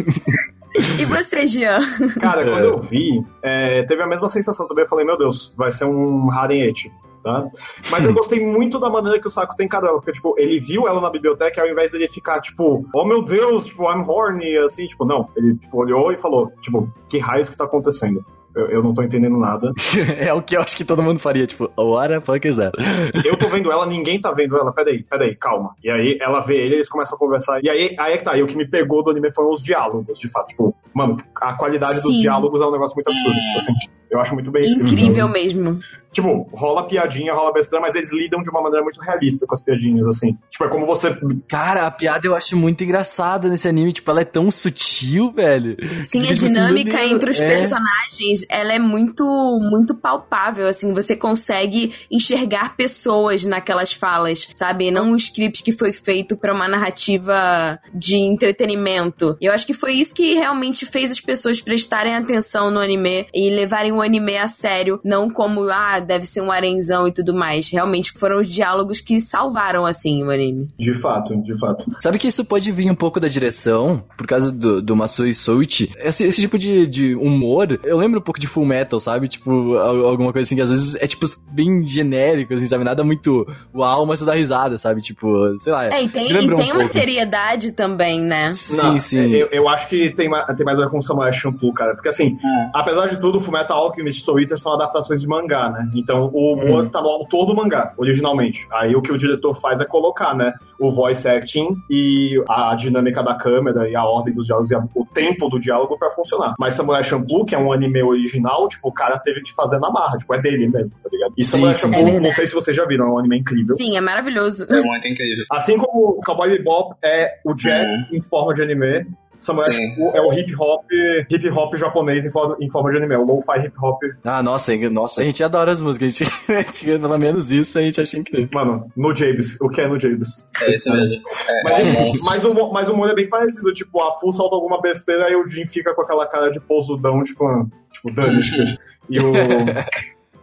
[1.00, 1.80] E você, Jean?
[2.22, 2.50] Cara, É.
[2.52, 4.84] quando eu vi, é, teve a mesma sensação também.
[4.84, 6.92] Eu falei, meu Deus, vai ser um Haren Eti,
[7.24, 7.48] tá?
[7.90, 10.60] Mas eu gostei muito da maneira que o Saco tem encarou ela, porque, tipo, ele
[10.60, 14.04] viu ela na biblioteca e ao invés dele ficar, tipo, oh meu Deus, tipo, I'm
[14.08, 15.28] horny, assim, tipo, não.
[15.36, 18.24] Ele, tipo, olhou e falou, tipo, que raios que tá acontecendo?
[18.58, 19.72] Eu, eu não tô entendendo nada.
[20.20, 22.76] é o que eu acho que todo mundo faria, tipo, what the fuck is that?
[23.24, 24.74] Eu tô vendo ela, ninguém tá vendo ela.
[24.74, 25.76] Peraí, peraí, calma.
[25.84, 27.64] E aí ela vê ele, eles começam a conversar.
[27.64, 28.36] E aí, aí é que tá.
[28.36, 30.48] E o que me pegou do anime foram os diálogos, de fato.
[30.48, 32.22] Tipo, mano, a qualidade dos Sim.
[32.22, 33.38] diálogos é um negócio muito absurdo.
[33.56, 33.74] Assim,
[34.10, 34.94] eu acho muito bem escrito.
[34.94, 35.80] Incrível mesmo.
[36.12, 39.62] Tipo, rola piadinha, rola besteira, mas eles lidam de uma maneira muito realista com as
[39.62, 40.36] piadinhas, assim.
[40.50, 41.16] Tipo, é como você.
[41.48, 45.78] Cara, a piada eu acho muito engraçada nesse anime, tipo, ela é tão sutil, velho.
[46.06, 47.48] Sim, a Tipo assim, dinâmica meu Deus, entre os é.
[47.48, 49.24] personagens, ela é muito,
[49.70, 54.90] muito palpável, assim, você consegue enxergar pessoas naquelas falas, sabe?
[54.90, 59.38] Não um script que foi feito pra uma narrativa de entretenimento.
[59.40, 63.28] E eu acho que foi isso que realmente fez as pessoas prestarem atenção no anime
[63.34, 67.34] e levarem o anime a sério, não como, ah, deve ser um arenzão e tudo
[67.34, 67.70] mais.
[67.70, 70.68] Realmente foram os diálogos que salvaram, assim, o anime.
[70.78, 71.86] De fato, de fato.
[72.00, 75.92] Sabe que isso pode vir um pouco da direção, por causa do, do Masui Soichi.
[75.98, 79.28] Esse, esse tipo de, de humor, eu lembro um pouco de Full Metal, sabe?
[79.28, 82.84] Tipo, al- alguma coisa assim que às vezes é, tipo, bem genérico, assim, sabe?
[82.84, 85.02] Nada muito uau, mas você dá risada, sabe?
[85.02, 85.86] Tipo, sei lá.
[85.88, 86.94] É, e tem, e um tem uma pouco.
[86.94, 88.54] seriedade também, né?
[88.54, 89.32] Sim, Não, sim.
[89.34, 91.94] Eu, eu acho que tem, tem mais a ver com o Samurai Champloo, cara.
[91.96, 92.70] Porque assim, Hum.
[92.74, 95.90] apesar de tudo, o Fullmetal Alchemist e Soul Eater são adaptações de mangá, né?
[95.96, 98.68] Então o humor tá no autor do mangá, originalmente.
[98.72, 100.54] Aí o que o diretor faz é colocar, né?
[100.80, 104.84] O voice acting e a dinâmica da câmera e a ordem dos diálogos e a-
[104.96, 106.54] o tempo do diálogo pra funcionar.
[106.60, 109.90] Mas Samurai Champloo, que é um anime original, tipo, o cara teve que fazer na
[109.90, 111.34] marra, tipo, é dele mesmo, tá ligado?
[111.38, 113.76] E Samurai sim, Champloo, é não sei se vocês já viram, é um anime incrível.
[113.76, 114.66] Sim, é maravilhoso.
[114.70, 115.46] É muito incrível.
[115.52, 119.08] Assim como o Cowboy Bebop é o Jack em forma de anime,
[119.40, 120.10] Samurai Sim.
[120.14, 120.86] É o hip hop,
[121.30, 124.02] hip hop japonês em forma, em forma de anime, é o lo-fi hip hop.
[124.24, 126.14] Ah, nossa, nossa, a gente adora as músicas.
[126.14, 128.50] A gente, a gente pelo menos isso a gente acha incrível.
[128.54, 130.50] Mano, no James, o que é no James?
[130.62, 131.22] É isso mesmo.
[131.48, 132.26] É, Mas, é um monstro.
[132.26, 135.36] mas, o, mas o humor é bem parecido, tipo, a Full solta alguma besteira e
[135.36, 138.78] o Jim fica com aquela cara de posudão, tipo, tipo, dane-se.
[139.10, 139.32] E o.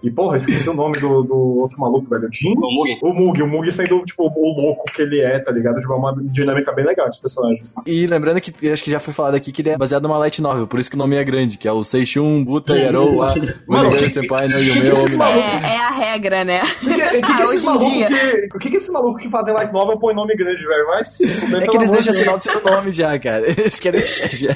[0.05, 2.29] E porra, esqueci o nome do, do outro maluco, velho.
[2.29, 2.53] O Jim?
[2.57, 2.99] O Mugi.
[3.03, 5.81] O Mug, o Mug sendo, tipo, o louco que ele é, tá ligado?
[5.81, 7.75] Tipo, é uma dinâmica bem legal dos personagens.
[7.87, 10.41] E lembrando que acho que já foi falado aqui que ele é baseado numa light
[10.43, 13.35] novel, por isso que o nome é grande, que é o Seishun Buta Yarou wa
[13.67, 15.17] Mano, Senpai no que- Yume que esse Omi.
[15.17, 16.63] maluco- É, é a regra, né?
[16.63, 19.55] O que, que, que Ah, esse maluco que, o que, que esse maluco que fazem
[19.55, 20.87] light novel põe nome grande, velho?
[20.87, 23.49] Vai se fuder, É que eles deixam a sinopse no nome já, cara.
[23.59, 24.55] Eles querem deixar já.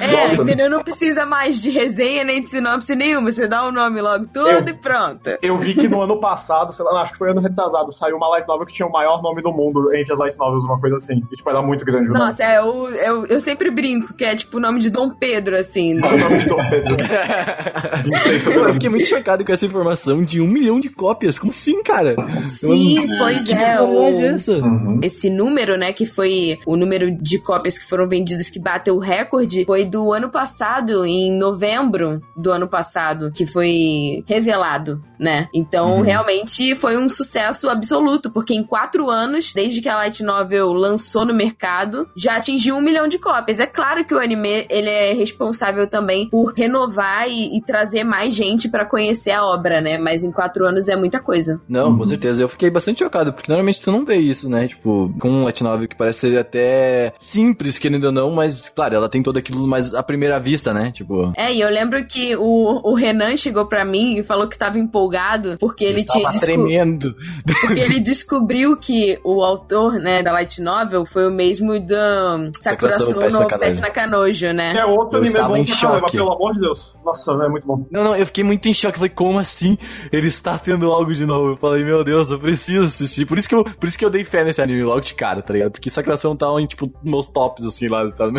[0.00, 0.42] É, Nossa.
[0.42, 0.68] entendeu?
[0.68, 3.30] Não precisa mais de resenha nem de sinopse nenhuma.
[3.30, 5.30] Você dá o nome logo tudo e pronto.
[5.42, 8.28] Eu vi que no ano passado, sei lá, acho que foi ano retrasado, saiu uma
[8.28, 10.96] light novel que tinha o maior nome do mundo entre as light novels, uma coisa
[10.96, 11.22] assim.
[11.32, 12.24] E, tipo, era muito grande o nome.
[12.26, 15.56] Nossa, é, eu, eu, eu sempre brinco que é tipo o nome de Dom Pedro,
[15.56, 15.98] assim.
[16.02, 16.96] Olha o nome de Dom Pedro.
[18.68, 21.38] Eu fiquei muito chocado com essa informação de um milhão de cópias.
[21.38, 22.14] Como assim, cara?
[22.46, 23.76] Sim, Eu- pois que é.
[23.76, 24.52] barbaridade é O, essa?
[24.52, 25.00] Uhum.
[25.02, 28.98] esse número, né, que foi o número de cópias que foram vendidas que bateu o
[28.98, 34.57] recorde, foi do ano passado, em novembro do ano passado, que foi revelado,
[35.18, 35.48] né?
[35.52, 40.72] Então, realmente foi um sucesso absoluto, porque em quatro anos, desde que a Light Novel
[40.72, 43.60] lançou no mercado, já atingiu um milhão de cópias.
[43.60, 48.34] É claro que o anime, ele é responsável também por renovar e, e trazer mais
[48.34, 49.98] gente pra conhecer a obra, né?
[49.98, 51.60] Mas em quatro anos é muita coisa.
[51.68, 52.42] Não, com certeza.
[52.42, 54.68] Eu fiquei bastante chocado, porque normalmente tu não vê isso, né?
[54.68, 58.94] Tipo, com um light novel que parece ser até simples, querendo ou não, mas, claro,
[58.94, 60.92] ela tem todo aquilo mais à primeira vista, né?
[60.92, 61.32] Tipo...
[61.36, 64.78] É, e eu lembro que o, o Renan chegou pra mim e falou que tava
[64.78, 67.14] empolgado porque ele tinha Estava desco- tremendo.
[67.44, 71.94] porque ele descobriu que o autor, né, da light novel foi o mesmo do
[72.60, 73.58] Sakura Sakura Soul Pet no.
[73.58, 74.76] Pet Nakanojo, né?
[74.76, 76.12] É outro Eu anime estava bom em caramba, choque.
[76.16, 76.96] pelo amor de Deus.
[77.04, 77.86] Nossa, é muito bom.
[77.90, 78.96] Não, não, eu fiquei muito em choque.
[78.98, 79.78] Falei, como assim?
[80.12, 81.50] Ele está tendo algo de novo.
[81.52, 83.24] Eu falei, meu Deus, eu preciso assistir.
[83.26, 85.40] Por isso que eu, por isso que eu dei fé nesse anime logo de cara,
[85.42, 85.70] tá ligado?
[85.72, 88.28] Porque Sakura tá em, tipo, meus tops, assim, lá, tá?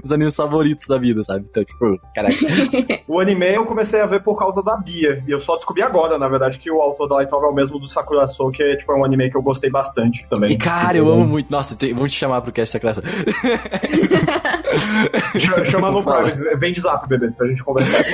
[0.00, 1.44] Meus animes favoritos da vida, sabe?
[1.48, 2.34] Então, tipo, caraca.
[3.08, 5.19] O anime eu comecei a ver por causa da Bia.
[5.26, 7.54] E eu só descobri agora, na verdade, que o autor da Light Novel é o
[7.54, 10.52] mesmo do Sakura Soul, que é, tipo, é um anime que eu gostei bastante também.
[10.52, 11.50] E, cara, eu amo muito.
[11.50, 12.94] Nossa, tem, vamos te chamar pro cast Sakura.
[15.38, 16.38] Ch- Chama no private.
[16.58, 18.02] Vem de zap, bebê, pra gente conversar.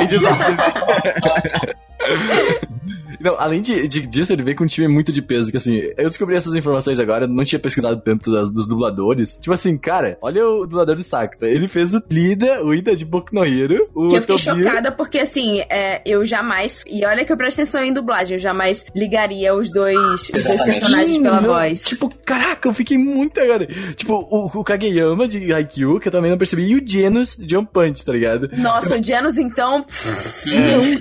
[3.26, 5.78] Não, além de, de- disso, ele veio com um time muito de peso, que assim,
[5.96, 9.38] eu descobri essas informações agora, não tinha pesquisado tanto das, dos dubladores.
[9.38, 11.50] Tipo assim, cara, olha o dublador de Sakura.
[11.50, 14.92] Ele fez o Lida, o Ida de Boku no Hero, o Que eu fiquei chocada
[14.92, 16.84] porque, assim, é, eu jamais.
[16.86, 20.62] E olha que eu presto atenção em dublagem, eu jamais ligaria os dois, os dois
[20.62, 21.82] personagens Sim, pela não, voz.
[21.82, 23.66] Tipo, caraca, eu fiquei muito agora.
[23.96, 27.56] Tipo, o, o Kageyama de Haikyuu, que eu também não percebi, e o Genos de
[27.56, 28.48] One Punch, tá ligado?
[28.56, 29.84] Nossa, o Janus, então.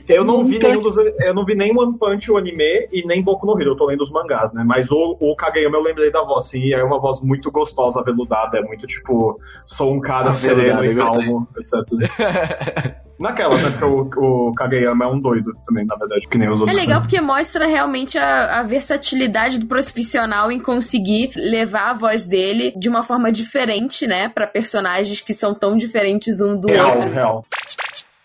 [0.07, 0.95] Eu não vi nenhum dos.
[0.97, 3.71] Eu não vi nem One Punch, o anime, e nem Boku no Hero.
[3.71, 4.63] Eu tô lendo os mangás, né?
[4.65, 6.59] Mas o, o Kageyama eu lembrei da voz, sim.
[6.59, 8.57] e É uma voz muito gostosa, aveludada.
[8.57, 9.39] É muito tipo.
[9.65, 12.95] Sou um cara sereno Aveludada, e eu calmo, etc.
[13.17, 13.69] Naquela, né?
[13.79, 16.77] Porque o, o Kageyama é um doido também, na verdade, que nem os É outros.
[16.79, 22.73] legal porque mostra realmente a, a versatilidade do profissional em conseguir levar a voz dele
[22.75, 24.27] de uma forma diferente, né?
[24.27, 27.09] Pra personagens que são tão diferentes um do Real, outro.
[27.09, 27.45] real.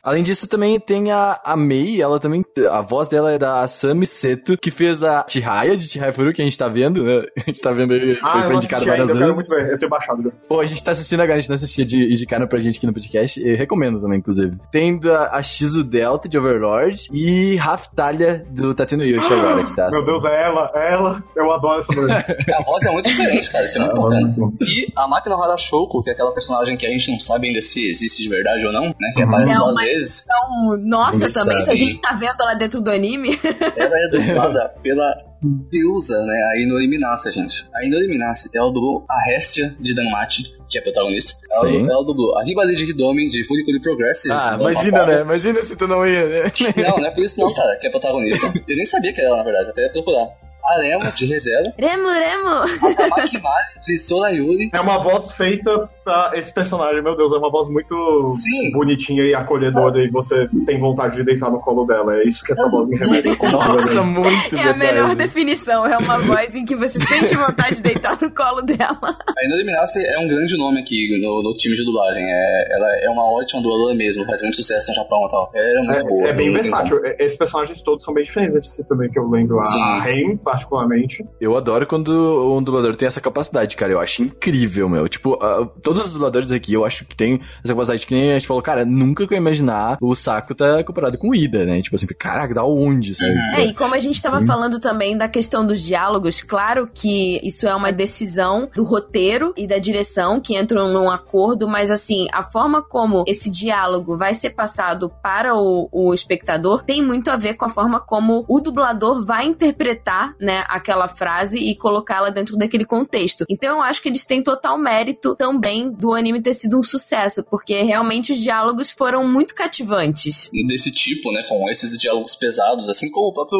[0.02, 2.42] Além disso, também tem a, a Mei, ela também.
[2.70, 6.40] A voz dela é da Asami Seto, que fez a Chihaya de Chihaya Furu, que
[6.40, 7.22] a gente tá vendo, né?
[7.36, 9.34] A gente tá vendo aí, Ah, foi, eu foi indicado assisti ainda, várias eu quero
[9.34, 9.50] vezes.
[9.50, 9.72] muito ver.
[9.74, 10.30] Eu tenho baixado já.
[10.48, 12.86] Pô, a gente tá assistindo agora, a gente não assistia de indicaram pra gente aqui
[12.86, 14.56] no podcast, e recomendo também, inclusive.
[14.70, 19.88] Tem da, a Shizu Delta de Overlord e Raftalha do Tateno Yoshi agora, que tá.
[19.90, 21.24] Meu Deus, é ela, é ela.
[21.36, 22.24] Eu adoro essa mulher.
[22.58, 23.64] A voz é muito diferente, cara.
[23.64, 24.52] Isso é muito é bom.
[24.60, 27.60] E a máquina Hara Shoko, que é aquela personagem que a gente não sabe ainda
[27.62, 28.94] se existe de verdade ou não, né?
[29.14, 29.30] Que Uhum.
[29.30, 30.24] Não, às mas- vezes.
[30.24, 33.38] Então, nossa, Isso, também, se a gente tá vendo lá dentro do anime.
[33.76, 35.30] Ela é dublada pela
[35.70, 36.42] deusa, né?
[36.52, 37.66] A Ino Eliminace, gente.
[37.74, 41.32] A Ino Eliminace, ela dublou a Hestia de Danmachi, que é a protagonista.
[41.50, 41.90] Ela, Sim.
[41.90, 44.34] ela dublou a Ribali de Hidomi de Furikuri Progressive.
[44.34, 45.20] Ah, imagina, né?
[45.22, 46.52] Imagina se tu não ia, né?
[46.76, 48.52] Não, não é por isso não, cara, que é protagonista.
[48.68, 50.28] Eu nem sabia que era ela, na verdade, até ia procurar.
[50.72, 52.48] Arema de Rezero, Remo, Remo!
[52.48, 54.70] a Makimari de Sorayuri.
[54.72, 58.72] É uma voz feita pra esse personagem, meu Deus, é uma voz muito Sim.
[58.72, 62.16] bonitinha e acolhedora e você tem vontade de deitar no colo dela.
[62.16, 63.28] É isso que essa voz me remete.
[63.50, 65.14] Nossa, muito É a melhor verdade.
[65.16, 68.98] definição, é uma voz em que você sente vontade de deitar no colo dela.
[69.02, 72.22] A Inoue Minase é um grande nome aqui no, no time de dublagem.
[72.24, 75.50] É, ela é uma ótima dubladora mesmo, faz muito sucesso no Japão e tal.
[75.54, 76.26] Ela é muito boa.
[76.26, 77.04] É, é bem versátil.
[77.04, 79.60] É- Esses personagens todos são bem diferentes entre si também, que eu lembro.
[79.60, 79.80] A Sim.
[80.00, 81.24] Rain, particularmente.
[81.40, 83.92] Eu adoro quando um dublador tem essa capacidade, cara.
[83.92, 85.08] Eu acho incrível, meu.
[85.08, 88.34] Tipo, ah, todos os dubladores aqui, eu acho que tem essa capacidade que nem a
[88.34, 91.64] gente falou, cara, nunca que eu ia imaginar o Saco tá comparado com o Ida,
[91.64, 91.80] né?
[91.80, 93.34] Tipo assim, caraca, da onde, sabe?
[93.54, 97.66] É, e como a gente tava falando também da questão dos diálogos, claro que isso
[97.66, 102.42] é uma decisão do roteiro e da direção que entram num acordo, mas assim, a
[102.42, 107.54] forma como esse diálogo vai ser passado para o, o espectador tem muito a ver
[107.54, 112.84] com a forma como o dublador vai interpretar, né, aquela frase e colocá-la dentro daquele
[112.84, 113.44] contexto.
[113.48, 117.42] Então eu acho que eles têm total mérito também do anime ter sido um sucesso,
[117.44, 120.50] porque realmente os diálogos foram muito cativantes.
[120.66, 123.58] desse tipo, né, com esses diálogos pesados, assim como o próprio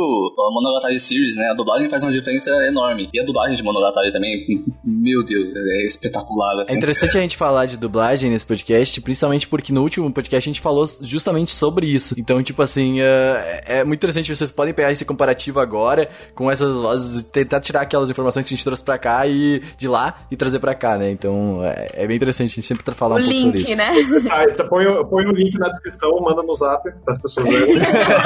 [0.52, 3.08] Monogatari Series, né, a dublagem faz uma diferença enorme.
[3.12, 6.60] E a dublagem de Monogatari também, meu Deus, é espetacular.
[6.60, 6.76] É assim.
[6.76, 10.60] interessante a gente falar de dublagem nesse podcast, principalmente porque no último podcast a gente
[10.60, 12.14] falou justamente sobre isso.
[12.18, 16.76] Então, tipo assim, é, é muito interessante, vocês podem pegar esse comparativo agora com essas
[16.80, 20.20] vozes e tentar tirar aquelas informações que a gente trouxe pra cá e de lá
[20.30, 21.10] e trazer pra cá, né?
[21.10, 23.66] Então, é, é bem interessante a gente sempre tá falar o um pouco sobre link,
[23.68, 23.76] isso.
[23.76, 23.90] né?
[24.30, 27.48] Ah, você põe, o- põe o link na descrição, manda no zap para as pessoas
[27.48, 27.76] verem.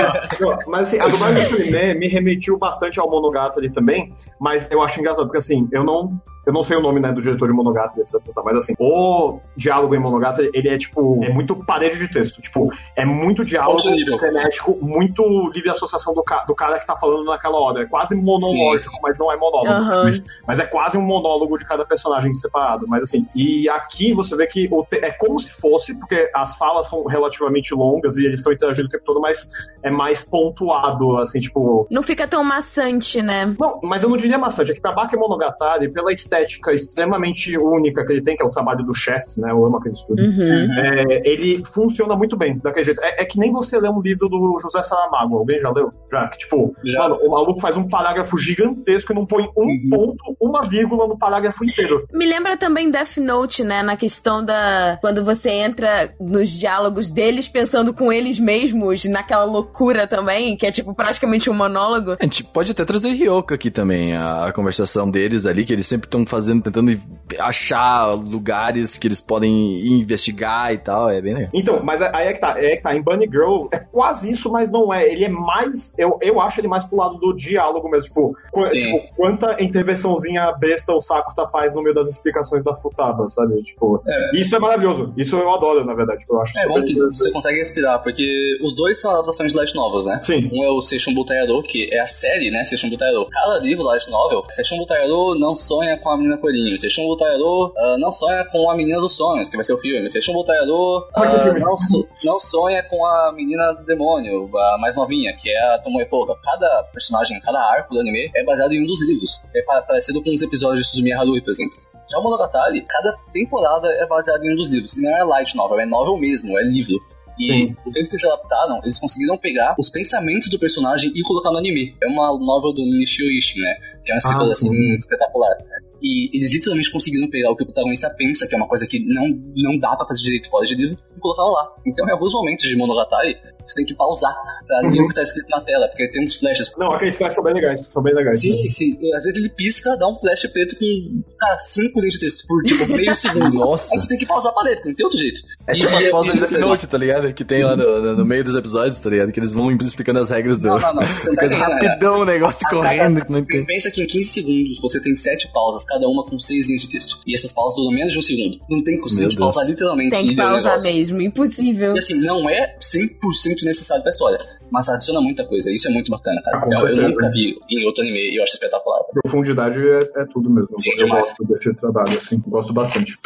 [0.67, 5.01] Mas assim, a dublagem desse anime me remetiu bastante ao Monogatari também, mas eu acho
[5.01, 6.21] engraçado, porque assim, eu não.
[6.47, 8.21] Eu não sei o nome né, do diretor de Monogatari, etc.
[8.45, 11.23] Mas assim, o diálogo em Monogatari, ele é tipo.
[11.25, 12.41] É muito parede de texto.
[12.43, 13.79] Tipo, é muito diálogo
[14.19, 15.23] frenético, muito
[15.55, 17.83] livre associação do, ca- do cara que tá falando naquela hora.
[17.83, 19.73] É quase monológico, mas não é monólogo.
[19.73, 20.05] Aham.
[20.05, 22.87] Mas, mas é quase um monólogo de cada personagem separado.
[22.89, 27.05] Mas assim, e aqui você vê que é como se fosse, porque as falas são
[27.05, 29.49] relativamente longas e eles estão interagindo o tempo todo, mas
[29.83, 31.87] é mais pontuado, assim, tipo.
[31.91, 33.55] Não fica tão maçante, né?
[33.59, 34.71] Não, mas eu não diria maçante.
[34.73, 38.85] É que pra Bakemonogatari, pela estética extremamente única que ele tem, que é o trabalho
[38.85, 39.51] do Shaft, né?
[39.51, 40.27] Eu amo aquele estúdio.
[40.27, 40.75] Uhum.
[40.79, 43.03] É, ele funciona muito bem daquele jeito.
[43.03, 45.37] É, é que nem você lê um livro do José Saramago.
[45.39, 45.93] Alguém já leu?
[46.11, 46.29] Já?
[46.29, 47.01] Que, tipo, Já.
[47.01, 49.89] mano, o maluco faz um parágrafo gigantesco e não põe um Uhum.
[49.91, 52.07] ponto, uma vírgula no parágrafo inteiro.
[52.13, 53.83] Me lembra também Death Note, né?
[53.83, 54.99] Na questão da.
[55.01, 60.73] Quando você entra nos diálogos deles pensando com eles mesmos, naquela loucura também, que é
[60.73, 62.17] tipo praticamente um monólogo.
[62.21, 65.87] A gente pode até trazer Ryoka aqui também, a, a conversação deles ali, que eles
[65.87, 66.91] sempre estão fazendo, tentando
[67.39, 71.51] achar lugares que eles podem investigar e tal, é bem legal.
[71.53, 72.95] Então, mas aí é que tá, é que tá.
[72.95, 75.07] Em Bunny Girl é quase isso, mas não é.
[75.11, 75.95] Ele é mais.
[75.99, 78.09] Eu, eu acho ele mais pro lado do diálogo mesmo.
[78.09, 78.81] Tipo, qu- Sim.
[78.85, 83.63] tipo, quanta intervençãozinha besta o Sakuta faz no meio das explicações da Futaba, sabe?
[83.63, 84.03] Tipo,
[84.35, 85.13] isso é maravilhoso.
[85.17, 86.21] Isso eu adoro, na verdade.
[86.21, 89.59] Tipo, eu acho É bom que você consegue respirar, porque os dois são adaptações de
[89.59, 90.21] light novels, né?
[90.23, 90.51] Sim.
[90.53, 92.65] Um é o Seishun Butayaro, que é a série, né?
[92.65, 93.27] Seishun Butayaro.
[93.31, 96.79] Cada livro light novel, Seishun Butayaro não sonha com a menina coelhinho.
[96.79, 100.09] Seishun Butayaro ah, não sonha com a menina dos sonhos, que vai ser o filme.
[100.09, 101.61] Que ah, filme?
[101.61, 105.79] não, so- não sonha com a menina do demônio, a mais novinha, que é a
[105.79, 106.35] Tomoe Poga.
[106.43, 109.43] Cada personagem, cada arco do anime é baseado em um dos livros.
[109.55, 111.75] É pa- parecido com os episódios de Suzumiya Haruhi, por exemplo.
[112.11, 114.95] Já o Monogatari, cada temporada é baseada em um dos livros.
[114.95, 116.97] E não é light novel, é novel mesmo, é livro.
[117.39, 117.77] E Sim.
[117.85, 121.59] o jeito que eles adaptaram, eles conseguiram pegar os pensamentos do personagem e colocar no
[121.59, 121.97] anime.
[122.03, 123.75] É uma novel do Nishio Ishii, né?
[124.05, 124.93] Que é um escritor Ah, assim sim.
[124.95, 125.57] espetacular.
[126.03, 129.01] E eles literalmente conseguiram pegar o que o protagonista pensa, que é uma coisa que
[129.01, 131.73] não, não dá pra fazer direito fora de livro, e colocar lá.
[131.87, 134.35] Então, em alguns momentos de Monogatari, você tem que pausar
[134.67, 135.05] pra ler Uhum.
[135.05, 137.55] o que tá escrito na tela, porque tem uns flashes Não, aqueles flashes são bem
[137.55, 137.81] legais.
[137.87, 138.41] São bem legais.
[138.41, 138.99] Sim, sim.
[139.15, 142.63] Às vezes ele pisca, dá um flash preto com, cara, cinco linhas de texto por,
[142.63, 143.55] tipo, meio segundo.
[143.55, 143.95] Nossa.
[143.95, 145.41] Aí você tem que pausar pra ler, porque não tem outro jeito.
[145.67, 147.33] É E- tipo e- as pausas de Death Note, tá ligado?
[147.35, 149.33] Que tem lá no, no- meio dos episódios, tá ligado?
[149.33, 150.69] Que eles vão explicando as regras do.
[150.69, 153.65] Não, não, não, você tá rapidão o negócio correndo, que não tem.
[153.65, 156.89] Pensa que em 15 segundos você tem sete pausas, cada uma com seis linhas de
[156.91, 157.19] texto.
[157.27, 158.59] E essas pausas duram menos de um segundo.
[158.69, 160.11] Não tem, você tem que pausar literalmente.
[160.11, 161.95] Tem que pausar mesmo, impossível.
[161.95, 164.39] E assim, não é 100% necessário pra história,
[164.71, 165.71] mas adiciona muita coisa.
[165.71, 166.61] Isso é muito bacana, cara.
[166.65, 169.03] Ah, eu, eu nunca vi em outro anime e eu acho espetacular.
[169.23, 170.71] Profundidade é, é tudo mesmo.
[170.77, 171.27] Sim, eu demais.
[171.27, 172.43] gosto desse trabalho, assim.
[172.47, 173.19] Gosto bastante.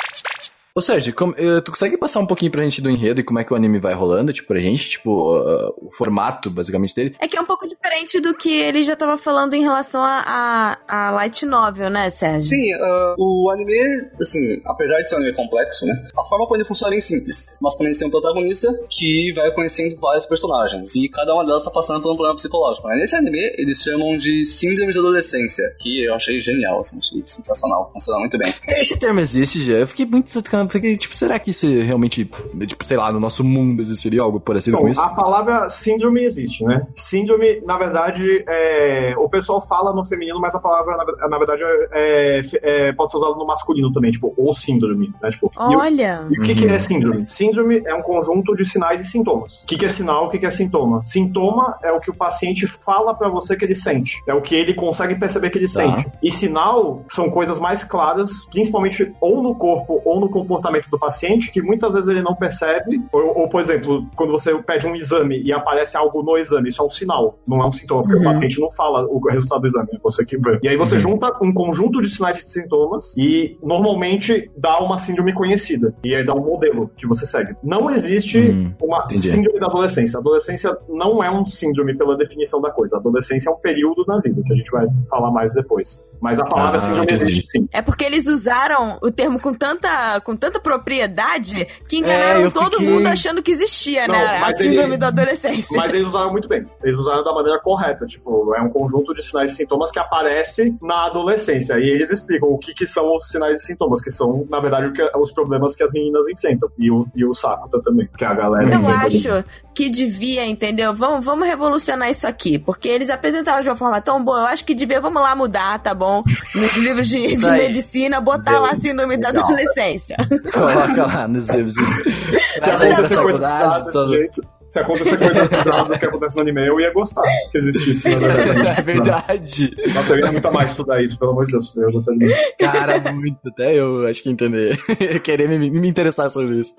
[0.75, 3.39] Ou seja, como- eh, tu consegue passar um pouquinho pra gente do enredo e como
[3.39, 7.17] é que o anime vai rolando, tipo, pra gente, tipo, ah, o formato, basicamente, dele?
[7.21, 10.77] É que é um pouco diferente do que ele já tava falando em relação a,
[10.89, 12.43] a, a light novel, né, Sérgio?
[12.49, 15.95] Sim, ah, o anime, assim, apesar de ser um anime complexo, né?
[16.17, 17.57] A forma como ele funciona é bem simples.
[17.61, 22.01] Basicamente, tem um protagonista que vai conhecendo vários personagens e cada uma delas tá passando
[22.03, 22.87] por um problema psicológico.
[22.89, 22.97] Né?
[22.97, 27.91] Nesse anime, eles chamam de síndrome de adolescência, que eu achei genial, assim, achei sensacional,
[27.93, 28.53] funciona muito bem.
[28.69, 29.75] Esse termo existe já.
[29.75, 30.29] Eu fiquei muito.
[30.69, 32.29] Fiquei, tipo, será que isso realmente,
[32.67, 35.01] tipo, sei lá, no nosso mundo existiria algo parecido com Então, isso?
[35.01, 36.87] a palavra síndrome existe, né?
[36.95, 39.15] Síndrome, na verdade, é...
[39.19, 42.41] o pessoal fala no feminino, mas a palavra, na, na verdade, é...
[42.63, 45.31] é- pode ser usada no masculino também, tipo, ou síndrome, né?
[45.31, 46.27] Tipo, e o- Olha.
[46.31, 46.73] E o que, que Uhum.
[46.75, 47.27] é síndrome?
[47.27, 49.63] Síndrome é um conjunto de sinais e sintomas.
[49.63, 50.27] O que, que é sinal?
[50.27, 51.03] O que, que é sintoma?
[51.05, 54.23] Sintoma é o que o paciente fala pra você que ele sente.
[54.27, 55.73] É o que ele consegue perceber que ele Tá.
[55.73, 56.07] sente.
[56.23, 60.48] E sinal são coisas mais claras, principalmente ou no corpo ou no comportamento
[60.91, 63.01] do paciente, que muitas vezes ele não percebe.
[63.13, 66.81] Ou, ou, por exemplo, quando você pede um exame e aparece algo no exame, isso
[66.83, 68.23] é um sinal, não é um sintoma, porque Uhum.
[68.23, 70.59] o paciente não fala o resultado do exame, é você que vê.
[70.63, 71.01] E aí você Uhum.
[71.01, 75.95] junta um conjunto de sinais e sintomas e normalmente dá uma síndrome conhecida.
[76.05, 77.55] E aí dá um modelo que você segue.
[77.63, 79.29] Não existe Hum, uma entendi.
[79.29, 80.19] síndrome da adolescência.
[80.19, 82.97] A adolescência não é um síndrome pela definição da coisa.
[82.97, 86.05] A adolescência é um período na vida, que a gente vai falar mais depois.
[86.21, 87.25] Mas a palavra Ah, síndrome entendi.
[87.25, 87.69] existe sim.
[87.73, 92.79] É porque eles usaram o termo com tanta, com tanta propriedade que enganaram É, todo
[92.79, 94.39] fiquei- mundo achando que existia, Não, né?
[94.39, 95.77] A síndrome ele- da adolescência.
[95.77, 96.67] Mas eles usaram muito bem.
[96.83, 98.07] Eles usaram da maneira correta.
[98.07, 101.75] Tipo, é um conjunto de sinais e sintomas que aparece na adolescência.
[101.79, 104.93] E eles explicam o que, que são os sinais e sintomas, que são, na verdade,
[105.17, 106.69] os problemas que as meninas enfrentam.
[106.79, 109.45] E o, e o Sakuta também, que é a galera Eu enfrenta ali.
[109.79, 110.93] Que devia, entendeu?
[110.93, 112.59] Vamos, vamos revolucionar isso aqui.
[112.59, 114.41] Porque eles apresentaram de uma forma tão boa.
[114.41, 116.21] Eu acho que devia, vamos lá mudar, tá bom?
[116.53, 119.45] Nos livros de, de medicina, botar lá a síndrome da Legal.
[119.45, 120.17] adolescência.
[120.53, 121.75] Coloca lá nos livros.
[121.79, 125.45] Acontecer coisa faculdade, todo- jeito, se acontecer coisa
[125.85, 128.75] do que acontece no anime, eu ia gostar que existisse, na verdade.
[128.81, 129.77] É verdade.
[129.95, 131.73] Nossa, eu ia muito mais estudar isso, pelo amor de Deus.
[131.77, 132.33] Eu gostaria de mim.
[132.59, 133.39] Cara, muito.
[133.47, 134.77] Até eu acho que entender.
[135.23, 136.75] Querer me, me interessar sobre isso.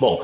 [0.00, 0.20] Bom,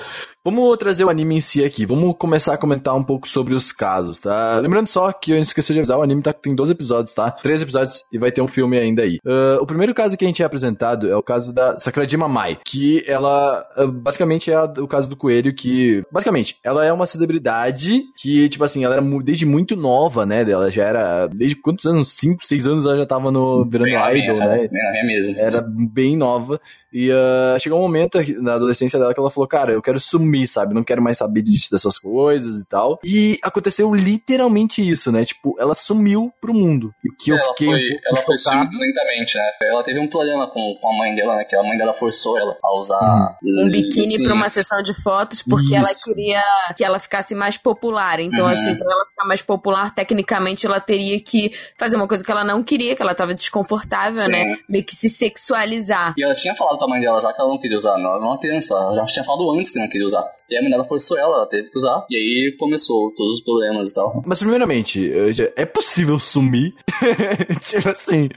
[0.46, 1.84] vamos trazer o anime em si aqui.
[1.84, 4.60] Vamos começar a comentar um pouco sobre os casos, tá?
[4.60, 7.32] Lembrando só que eu esqueci de avisar, o anime tá, tem 12 episódios, tá?
[7.32, 9.18] 13 episódios e vai ter um filme ainda aí.
[9.26, 12.58] Ah, o primeiro caso que a gente é apresentado é o caso da Sakurajima Mai,
[12.64, 16.04] que ela ah, basicamente é a- o caso do coelho que...
[16.12, 20.48] Basicamente, ela é uma celebridade que, tipo assim, ela era desde muito nova, né?
[20.48, 21.26] Ela já era...
[21.26, 22.12] Desde quantos anos?
[22.12, 24.68] 5, 6 anos ela já tava no, virando Bem idol, minha, né?
[24.68, 25.38] Bem na minha mesmo.
[25.38, 26.60] era bem nova.
[26.92, 30.46] E ah, chegou um momento na adolescência dela que ela falou, cara, eu quero sumir,
[30.48, 30.74] sabe?
[30.74, 32.98] Não quero mais saber disso, dessas coisas e tal.
[33.04, 35.24] E aconteceu literalmente isso, né?
[35.24, 36.92] Tipo, ela sumiu pro mundo.
[37.04, 39.44] E que eu ela fiquei foi, um ela foi sumindo lentamente, né?
[39.62, 41.44] Ela teve um problema com, com a mãe dela, né?
[41.44, 44.24] Que a mãe dela forçou ela a usar um biquíni Sim.
[44.24, 45.74] pra uma sessão de fotos porque Isso.
[45.76, 46.42] ela queria
[46.76, 48.20] que ela ficasse mais popular.
[48.20, 48.52] Então, Uhum.
[48.52, 52.44] assim, pra ela ficar mais popular, tecnicamente ela teria que fazer uma coisa que ela
[52.44, 54.30] não queria, que ela tava desconfortável, Sim.
[54.30, 54.56] né?
[54.68, 56.14] Meio que se sexualizar.
[56.16, 57.96] E ela tinha falado pra mãe dela já que ela não queria usar.
[57.98, 60.24] Não, ela era uma criança, ela já tinha falado antes que não queria usar.
[60.48, 62.04] E a dela forçou ela, ela teve que usar.
[62.10, 64.22] E aí começou todos os problemas e tal.
[64.24, 66.74] Mas primeiramente, já- é possível sumir?
[67.60, 68.28] tipo assim,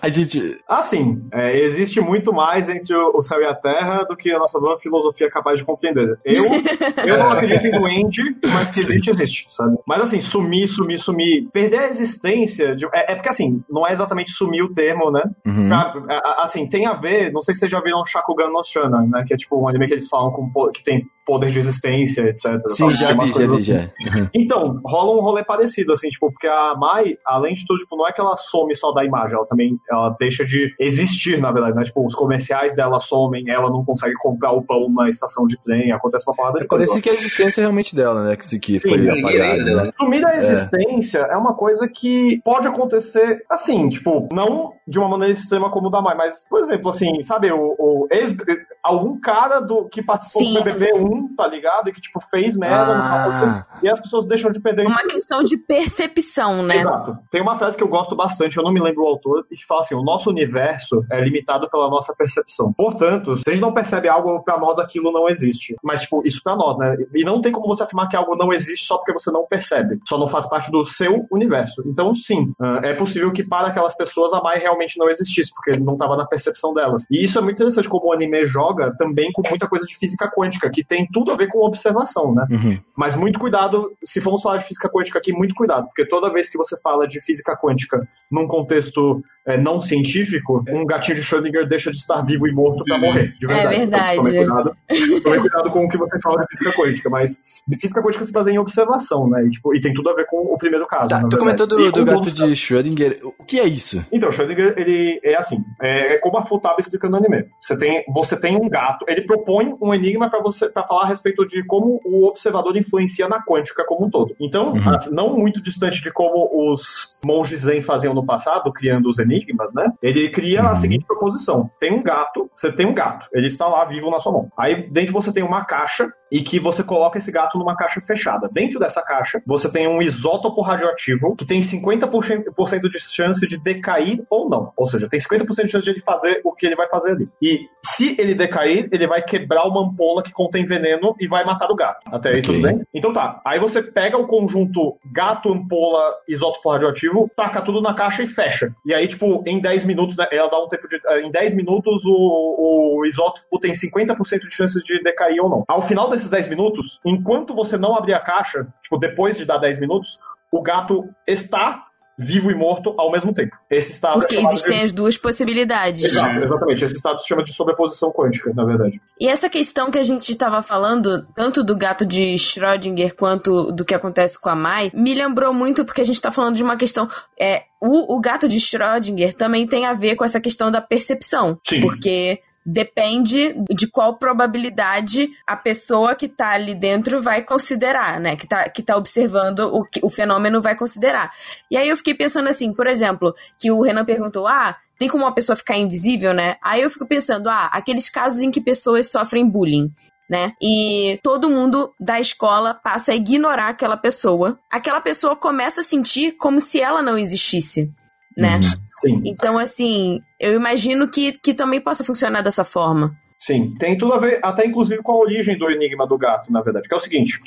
[0.00, 0.58] a gente...
[0.68, 4.38] Assim, é, existe muito mais entre o, o céu e a terra do que a
[4.38, 6.18] nossa nova filosofia é capaz de compreender.
[6.24, 6.44] Eu,
[7.06, 9.76] eu não acredito em duende, mas que existe, existe, sabe?
[9.86, 11.48] Mas assim, sumir, sumir, sumir.
[11.52, 12.74] Perder a existência.
[12.76, 15.22] de- é, é porque assim, não é exatamente sumir o termo, né?
[15.46, 15.68] Uhum.
[15.68, 19.24] Pra- assim, tem a ver, não sei se vocês já viram Shakugan no Shana, né?
[19.26, 22.60] Que é tipo um anime que eles falam com, que tem poder de existência, etc.
[22.68, 23.90] Sim, já vi, já coisas vi, assim.
[24.12, 24.30] já.
[24.32, 28.06] Então, rola um rolê parecido, assim, tipo, porque a Mai, além de tudo, tipo, não
[28.06, 31.76] é que ela some só da imagem, ela também ela deixa de existir, na verdade,
[31.76, 31.82] né?
[31.82, 35.90] Tipo, os comerciais dela somem, ela não consegue comprar o pão na estação de trem,
[35.90, 36.86] acontece uma parada de coisa.
[36.86, 38.36] Parecia que a existência realmente dela, né?
[38.36, 39.82] Que, aqui Sim, foi apagada.
[39.82, 39.90] né?
[39.98, 41.36] Sumir da existência é.
[41.36, 46.00] uma coisa que pode acontecer assim, tipo, não de uma maneira extrema como o da
[46.00, 48.36] Mai, mas, por exemplo, assim, sabe, o, o ex-
[48.82, 50.54] algum cara do que participou Sim.
[50.54, 51.88] do BBB1, tá ligado?
[51.88, 53.66] E que, tipo, fez merda no Ah.
[53.82, 56.76] e as pessoas deixam de perder Uma questão de percepção, né?
[56.76, 57.16] Exato.
[57.30, 59.64] Tem uma frase que eu gosto bastante, eu não me lembro o autor, e que
[59.66, 62.72] fala assim: o nosso universo é limitado pela nossa percepção.
[62.72, 65.74] Portanto, se a gente não percebe algo, pra nós aquilo não existe.
[65.82, 66.96] Mas, tipo, isso pra nós, né?
[67.14, 69.98] E não tem como você afirmar que algo não existe só porque você não percebe.
[70.06, 71.82] Só não faz parte do seu universo.
[71.86, 75.78] Então, sim, ah, é possível que para aquelas pessoas a Mai realmente não existisse, porque
[75.78, 77.04] não estava na percepção delas.
[77.10, 80.30] E isso é muito interessante como o anime joga também com muita coisa de física
[80.30, 82.46] quântica, que tem tudo a ver com observação, né?
[82.50, 82.78] Uhum.
[82.96, 86.48] Mas muito cuidado, se formos falar de física quântica aqui, muito cuidado, porque toda vez
[86.48, 91.66] que você fala de física quântica num contexto é, não científico, um gatinho de Schrödinger
[91.68, 93.74] deixa de estar vivo e morto pra morrer, de verdade.
[93.74, 94.18] É verdade.
[94.18, 97.78] Então, tome cuidado, tome cuidado com o que você fala de física quântica, mas de
[97.78, 99.44] física quântica se baseia em observação, né?
[99.46, 101.08] E, tipo, e tem tudo a ver com o primeiro caso.
[101.08, 103.20] Tá, tu comentou do, do gato de Schrödinger.
[103.38, 104.04] O que é isso?
[104.10, 107.46] então, Schrödinger, ele é assim, é, é como a Futaba explica no anime.
[107.60, 111.06] Você tem, você tem um gato, ele propõe um enigma para você para falar a
[111.06, 114.34] respeito de como o observador influencia na quântica como um todo.
[114.40, 114.96] Então, Uhum.
[115.10, 119.90] não muito distante de como os monges zen faziam no passado, criando os enigmas, né?
[120.02, 120.68] Ele cria Uhum.
[120.68, 124.20] a seguinte proposição: tem um gato, você tem um gato, ele está lá vivo na
[124.20, 124.48] sua mão.
[124.56, 128.48] Aí dentro você tem uma caixa e que você coloca esse gato numa caixa fechada.
[128.52, 133.46] Dentro dessa caixa, você tem um isótopo radioativo que tem 50% por cento de chance
[133.46, 134.72] de decair ou não.
[134.76, 137.28] Ou seja, tem 50% de chance de ele fazer o que ele vai fazer ali.
[137.40, 141.70] E se ele decair, ele vai quebrar uma ampola que contém veneno e vai matar
[141.70, 142.00] o gato.
[142.10, 142.42] Até aí Ok.
[142.42, 142.82] tudo bem?
[142.92, 143.40] Então tá.
[143.44, 148.74] Aí você pega o conjunto gato, ampola, isótopo radioativo, taca tudo na caixa e fecha.
[148.84, 151.00] E aí, tipo, em 10 minutos, né, ela dá um tempo de.
[151.24, 155.64] Em 10 minutos, o, o isótopo tem 50% de chance de decair ou não.
[155.68, 159.58] Ao final desses 10 minutos, enquanto você não abrir a caixa, tipo, depois de dar
[159.58, 160.18] 10 minutos,
[160.50, 161.86] o gato está
[162.18, 163.54] vivo e morto ao mesmo tempo.
[163.70, 164.84] Esse estado Porque é existem de...
[164.84, 166.02] as duas possibilidades.
[166.02, 166.84] Exato, exatamente.
[166.84, 169.00] Esse estado se chama de sobreposição quântica, na verdade.
[169.20, 173.84] E essa questão que a gente estava falando, tanto do gato de Schrödinger quanto do
[173.84, 176.76] que acontece com a Mai, me lembrou muito porque a gente está falando de uma
[176.76, 177.06] questão.
[177.38, 181.58] É, o, o gato de Schrödinger também tem a ver com essa questão da percepção.
[181.62, 181.82] Sim.
[181.82, 188.34] Porque depende de qual probabilidade a pessoa que tá ali dentro vai considerar, né?
[188.36, 191.30] Que tá, que tá observando o, que- o fenômeno vai considerar.
[191.70, 195.24] E aí eu fiquei pensando assim, por exemplo, que o Renan perguntou, ah, tem como
[195.24, 196.56] uma pessoa ficar invisível, né?
[196.60, 199.90] Aí eu fico pensando, ah, aqueles casos em que pessoas sofrem bullying.
[200.28, 200.54] Né?
[200.60, 204.58] E todo mundo da escola passa a ignorar aquela pessoa.
[204.68, 207.88] Aquela pessoa começa a sentir como se ela não existisse,
[208.36, 208.60] né?
[208.62, 209.22] Sim.
[209.24, 213.16] Então, assim, eu imagino que, que também possa funcionar dessa forma.
[213.38, 216.62] Sim, tem tudo a ver, até inclusive com a origem do Enigma do Gato, na
[216.62, 216.88] verdade.
[216.88, 217.38] Que é o seguinte: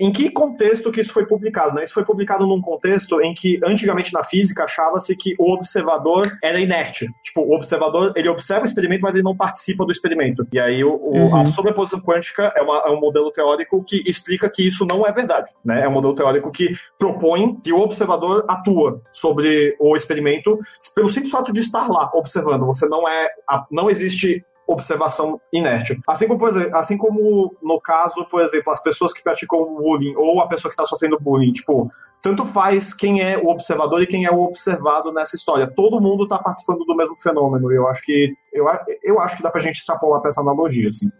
[0.00, 1.74] em, que contexto que isso foi publicado?
[1.74, 1.84] Né?
[1.84, 6.58] Isso foi publicado num contexto em que, antigamente na física, achava-se que o observador era
[6.60, 7.06] inerte.
[7.22, 10.46] Tipo, o observador, ele observa o experimento, mas ele não participa do experimento.
[10.52, 11.36] E aí, o, Uhum.
[11.36, 15.12] a sobreposição quântica é, uma- é um modelo teórico que explica que isso não é
[15.12, 15.50] verdade.
[15.64, 15.82] Né?
[15.84, 20.58] É um modelo teórico que propõe que o observador atua sobre o experimento
[20.94, 22.64] pelo simples fato de estar lá observando.
[22.66, 23.28] Você não é.
[23.70, 25.98] Não existe observação inerte.
[26.06, 30.40] Assim como, exemplo, assim como no caso, por exemplo, as pessoas que praticam bullying ou
[30.40, 31.90] a pessoa que está sofrendo bullying, tipo,
[32.24, 35.66] tanto faz quem é o observador e quem é o observado nessa história.
[35.66, 37.70] Todo mundo está participando do mesmo fenômeno.
[37.70, 38.64] E eu acho que eu,
[39.02, 41.10] eu acho que dá pra gente extrapolar pra essa analogia, assim.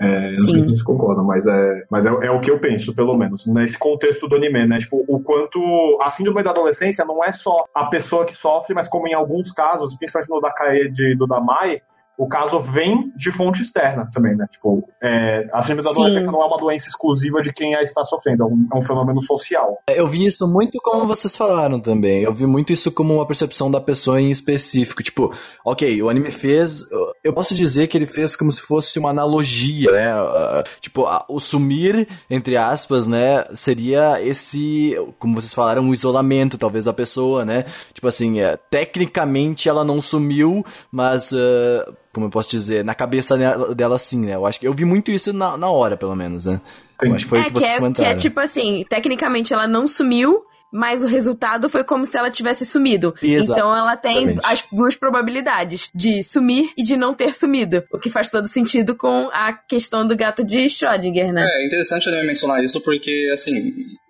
[0.00, 2.92] É, não sei se vocês concordam, mas é, mas é, é o que eu penso,
[2.92, 4.78] pelo menos, nesse contexto do anime, né?
[4.78, 5.60] Tipo, o quanto
[6.02, 9.52] a síndrome da adolescência não é só a pessoa que sofre, mas como em alguns
[9.52, 11.80] casos, principalmente no da Kae e do Damai,
[12.18, 14.44] o caso vem de fonte externa também, né?
[14.50, 18.04] Tipo, é, a síndrome da adolescência não é uma doença exclusiva de quem a está
[18.04, 19.78] sofrendo, é um, é um fenômeno social.
[19.88, 22.24] Eu vi isso muito como vocês falaram também.
[22.24, 25.00] Eu vi muito isso como uma percepção da pessoa em específico.
[25.00, 25.32] Tipo,
[25.64, 26.82] ok, o anime fez.
[27.22, 30.10] Eu posso dizer que ele fez como se fosse uma analogia, né?
[30.10, 33.44] Ah, tipo, o sumir, entre aspas, né?
[33.54, 37.64] Seria esse, como vocês falaram, um isolamento, talvez, da pessoa, né?
[37.94, 41.32] Tipo assim, é, tecnicamente ela não sumiu, mas.
[41.32, 44.34] ah, como eu posso dizer, na cabeça dela, dela sim, né?
[44.34, 46.60] Eu acho que eu vi muito isso na, na hora, pelo menos, né?
[47.00, 49.54] Eu acho que foi o é, que que vocês é, que é tipo assim, tecnicamente
[49.54, 50.42] ela não sumiu,
[50.72, 53.14] mas o resultado foi como se ela tivesse sumido.
[53.22, 53.52] Exatamente.
[53.52, 57.84] Então ela tem as duas probabilidades de sumir e de não ter sumido.
[57.92, 61.46] O que faz todo sentido com a questão do gato de Schrödinger, né?
[61.48, 63.54] É interessante ele mencionar isso porque, assim,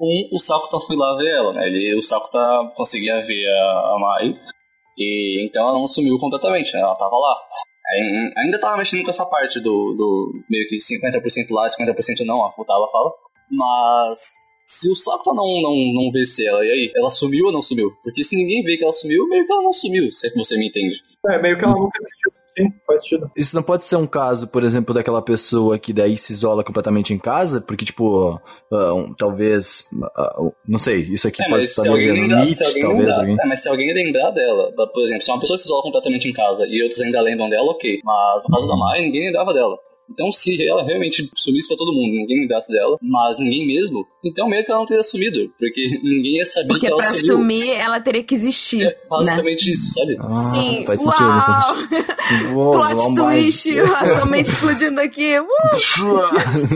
[0.00, 1.66] um, o Sakuta foi lá ver ela, né?
[1.66, 2.38] Ele, o Sakuta
[2.74, 4.34] conseguia ver a, a Mai,
[4.98, 6.80] e então ela não sumiu completamente, né?
[6.80, 7.36] Ela tava lá.
[8.36, 12.52] Ainda tava mexendo com essa parte do, do meio que 50% lá, 50% não, a
[12.52, 13.10] Futaba fala.
[13.50, 16.92] Mas se o Sakuta não, não, não visse ela, e aí?
[16.94, 17.90] Ela sumiu ou não sumiu?
[18.02, 20.36] Porque se ninguém vê que ela sumiu, meio que ela não sumiu, se é que
[20.36, 21.00] você me entende.
[21.30, 22.30] É, meio que ela nunca existiu.
[22.62, 23.30] Sim, faz sentido.
[23.36, 27.12] Isso não pode ser um caso, por exemplo, daquela pessoa que daí se isola completamente
[27.14, 28.38] em casa, porque, tipo,
[28.72, 29.88] ah, um, talvez.
[30.38, 32.84] um, não sei, isso aqui É, pode estar devendo lembrar, alguém talvez.
[32.98, 33.36] lembrar, Alguém.
[33.40, 36.28] é, mas se alguém lembrar dela, por exemplo, se uma pessoa que se isola completamente
[36.28, 38.00] em casa e outros ainda lembram dela, ok.
[38.04, 39.76] Mas no caso da Mai, ninguém lembrava dela.
[40.10, 44.48] Então, se ela realmente sumisse pra todo mundo, ninguém lembrasse dela, mas ninguém mesmo, então
[44.48, 47.26] meio que ela não teria sumido, porque ninguém ia saber Porque que ela pra sumiu.
[47.26, 48.82] sumir, ela teria que existir.
[48.86, 50.16] É basicamente isso, sabe?
[50.20, 51.12] Ah, Sim, faz uau!
[51.12, 52.06] sentido.
[52.16, 52.56] Faz sentido.
[52.56, 55.38] Uou, Plot uau, twist, a sua mente explodindo aqui.
[55.38, 55.46] Uh!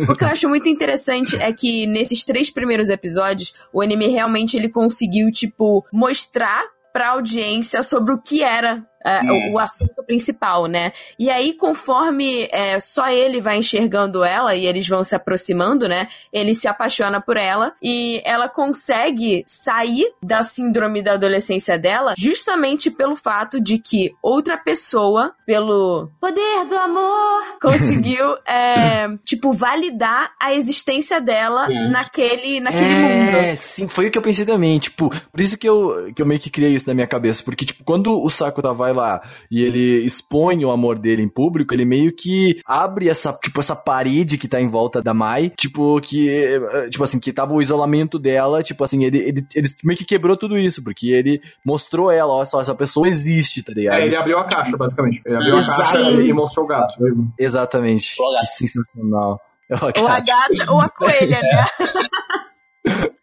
[0.13, 4.57] O que eu acho muito interessante é que nesses três primeiros episódios, o anime realmente
[4.57, 9.51] ele conseguiu, tipo, mostrar pra audiência sobre o que era é, Hum.
[9.51, 10.93] o, o assunto principal, né?
[11.19, 16.09] E aí, conforme é, só ele vai enxergando ela e eles vão se aproximando, né?
[16.33, 22.91] Ele se apaixona por ela e ela consegue sair da síndrome da adolescência dela justamente
[22.91, 27.43] pelo fato de que outra pessoa, pelo Poder do amor.
[27.61, 31.91] conseguiu, é, tipo, validar a existência dela Hum.
[31.91, 33.57] naquele, naquele é, mundo.
[33.57, 36.41] sim, foi o que eu pensei também, tipo, por isso que eu, que eu meio
[36.41, 40.05] que criei isso na minha cabeça, porque, tipo, quando o Sakura vai lá e ele
[40.05, 44.49] expõe o amor dele em público, ele meio que abre essa, tipo, essa parede que
[44.49, 48.63] tá em volta da Mai, tipo, que, eh, tipo assim, que tava o isolamento dela,
[48.63, 52.47] tipo assim, ele, ele, ele meio que quebrou tudo isso, porque ele mostrou ela, olha
[52.47, 54.01] só, essa pessoa existe, tá ligado?
[54.01, 55.23] É, ele abriu a caixa, basicamente.
[55.25, 55.81] Ele abriu a Exato.
[55.83, 56.95] caixa e, e mostrou o gato.
[57.39, 58.41] Exatamente, Olha.
[58.41, 59.41] que sensacional.
[59.71, 61.67] Ou a gata ou a coelha, né?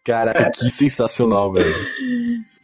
[0.04, 1.74] Cara, que sensacional, velho.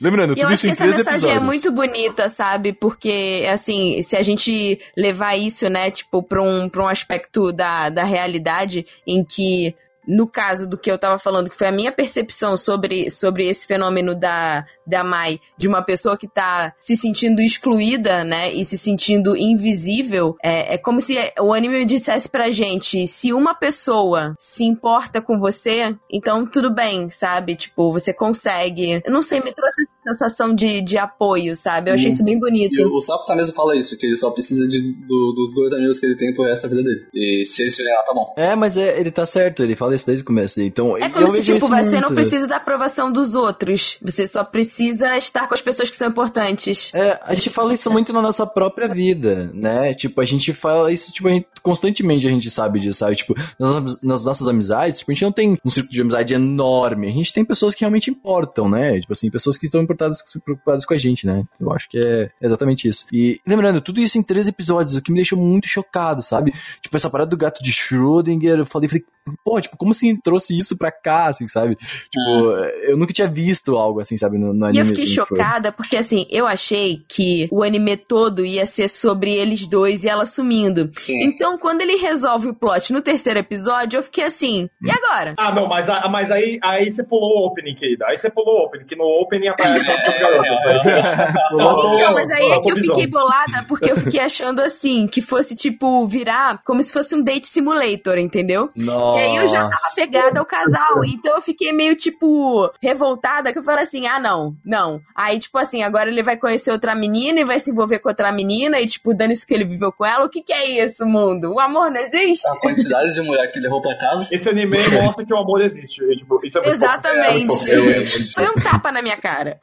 [0.01, 1.43] Lembrando, E eu tudo acho isso que essa mensagem episódios.
[1.43, 2.73] é muito bonita, sabe?
[2.73, 7.89] Porque, assim, se a gente levar isso, né, tipo, pra um, pra um aspecto da,
[7.89, 9.75] da realidade em que.
[10.07, 13.67] No caso do que eu tava falando, que foi a minha percepção sobre, sobre esse
[13.67, 18.79] fenômeno da, da Mai, de uma pessoa que tá se sentindo excluída, né, e se
[18.79, 24.65] sentindo invisível, é, é como se o anime dissesse pra gente, se uma pessoa se
[24.65, 27.57] importa com você, então tudo bem, sabe?
[27.57, 29.03] Tipo, você consegue.
[29.05, 31.91] Eu não sei, me trouxe essa sensação de, de apoio, sabe?
[31.91, 32.83] Eu achei isso bem E bonito.
[32.89, 35.99] o, o Sapo mesmo fala isso, que ele só precisa de, do- dos dois amigos
[35.99, 37.07] que ele tem pro resto da vida dele.
[37.13, 38.35] E se eles estiverem lá, tá bom.
[38.37, 40.61] É, mas é, ele tá certo, ele fala isso desde o começo.
[40.63, 42.15] Então, É como se, tipo, você não muito.
[42.15, 43.99] precisa da aprovação dos outros.
[44.03, 46.93] Você só precisa estar com as pessoas que são importantes.
[46.95, 49.95] É, a gente fala isso muito na nossa própria vida, né?
[49.95, 53.17] Tipo, a gente fala isso, tipo, a gente- constantemente a gente sabe disso, sabe?
[53.17, 57.09] Tipo, nas, nas nossas amizades, tipo, a gente não tem um círculo de amizade enorme.
[57.09, 59.01] A gente tem pessoas que realmente importam, né?
[59.01, 61.45] Tipo assim, pessoas que estão importadas, preocupadas com a gente, né?
[61.61, 63.07] Eu acho que é exatamente isso.
[63.13, 66.53] E lembrando, tudo isso em três episódios, o que me deixou muito chocado, sabe?
[66.81, 69.05] Tipo, essa parada do gato de Schrödinger, eu falei, falei
[69.45, 71.77] pô, tipo, como assim trouxe isso pra cá, assim, sabe?
[71.77, 72.51] Tipo,
[72.89, 74.81] eu nunca tinha visto algo assim, sabe, no, no E anime.
[74.81, 78.89] eu fiquei assim, foi- chocada porque, assim, eu achei que o anime todo ia ser
[78.89, 80.91] sobre eles dois e ela sumindo.
[80.97, 81.23] Sim.
[81.25, 85.35] Então, quando ele resolve o plot no terceiro episódio, eu fiquei assim, e agora?
[85.39, 88.07] Ah, não, mas, a- mas aí, aí você pulou o opening, querida.
[88.09, 90.83] Aí você pulou o opening, que no opening aparece garotas.
[91.51, 95.21] Pulou- Então, mas aí é que eu fiquei bolada porque eu fiquei achando assim, que
[95.21, 98.69] fosse tipo virar como se fosse um date simulator, entendeu?
[98.75, 99.19] Nossa.
[99.19, 103.59] E aí eu já tava pegada ao casal, então eu fiquei meio tipo revoltada, que
[103.59, 105.01] eu falei assim: "Ah, não, não".
[105.15, 108.33] Aí tipo assim, agora ele vai conhecer outra menina e vai se envolver com outra
[108.33, 110.25] menina e tipo, dando isso que ele viveu com ela.
[110.25, 111.53] O que que é isso, mundo?
[111.53, 112.47] O amor não existe?
[112.49, 114.27] A quantidade de mulher que ele levou pra casa.
[114.31, 116.03] Esse anime mostra que o amor existe.
[116.05, 116.85] E, tipo, isso é muito fofo.
[116.85, 117.71] Exatamente.
[117.71, 118.33] É muito fofo.
[118.35, 119.59] Foi um tapa na minha cara.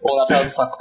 [0.00, 0.78] Ou na do saco.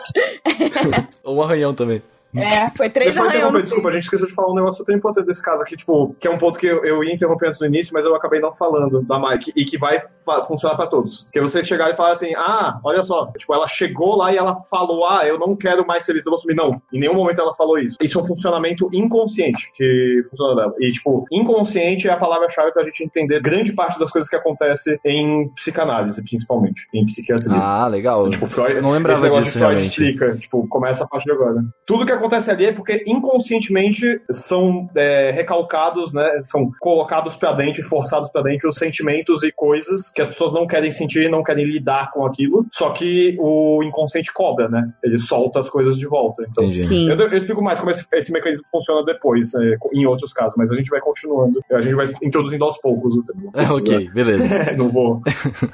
[1.24, 2.02] Ou um arranhão também.
[2.36, 5.26] É, foi três Deixa no desculpa, a gente esqueceu de falar um negócio super importante
[5.26, 7.68] desse caso aqui, tipo, que é um ponto que eu, eu ia interromper antes no
[7.68, 10.02] início, mas eu acabei não falando da Mike, e que vai
[10.48, 11.28] funcionar pra todos.
[11.32, 14.54] Que vocês chegarem e falarem assim, ah, olha só, tipo, ela chegou lá e ela
[14.70, 16.56] falou, ah, eu não quero mais ser vista, eu vou sumir.
[16.56, 17.98] Não, em nenhum momento ela falou isso.
[18.02, 20.74] Isso é um funcionamento inconsciente que funciona dela.
[20.80, 25.00] E, tipo, inconsciente é a palavra-chave pra gente entender grande parte das coisas que acontece
[25.06, 27.56] em psicanálise, principalmente, em psiquiatria.
[27.56, 28.30] Ah, legal.
[28.30, 30.02] Tipo, Freud, Eu não lembrava esse negócio disso, de Freud realmente.
[30.02, 31.64] explica, tipo, começa a partir de agora.
[31.86, 37.82] Tudo que acontece ali é porque inconscientemente são é, recalcados, né, são colocados pra dentro
[37.82, 41.44] e forçados pra dentro os sentimentos e coisas que as pessoas não querem sentir, não
[41.44, 46.08] querem lidar com aquilo, só que o inconsciente cobra, né, ele solta as coisas de
[46.08, 46.46] volta.
[46.50, 50.56] Então, eu, eu explico mais como esse, esse mecanismo funciona depois, é, em outros casos,
[50.58, 51.62] mas a gente vai continuando.
[51.72, 53.52] A gente vai introduzindo aos poucos o tema.
[53.56, 54.48] É, ok, beleza.
[54.78, 55.22] não vou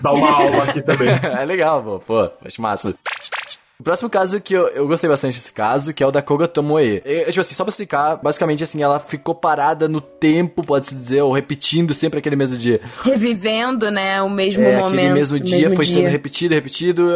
[0.02, 1.10] dar uma aula aqui também.
[1.24, 2.00] é legal, pô.
[2.00, 2.96] Pô, acho massa.
[3.80, 6.48] O próximo caso que eu, eu gostei bastante desse caso, que é o da Koga
[6.48, 7.00] Tomoe.
[7.06, 11.22] É, tipo assim, só pra explicar, basicamente assim, ela ficou parada no tempo, pode-se dizer,
[11.22, 12.82] ou repetindo sempre aquele mesmo dia.
[13.04, 14.98] Revivendo, né, o mesmo É, momento.
[15.00, 15.94] aquele mesmo dia mesmo foi dia.
[15.96, 17.08] sendo repetido, repetido,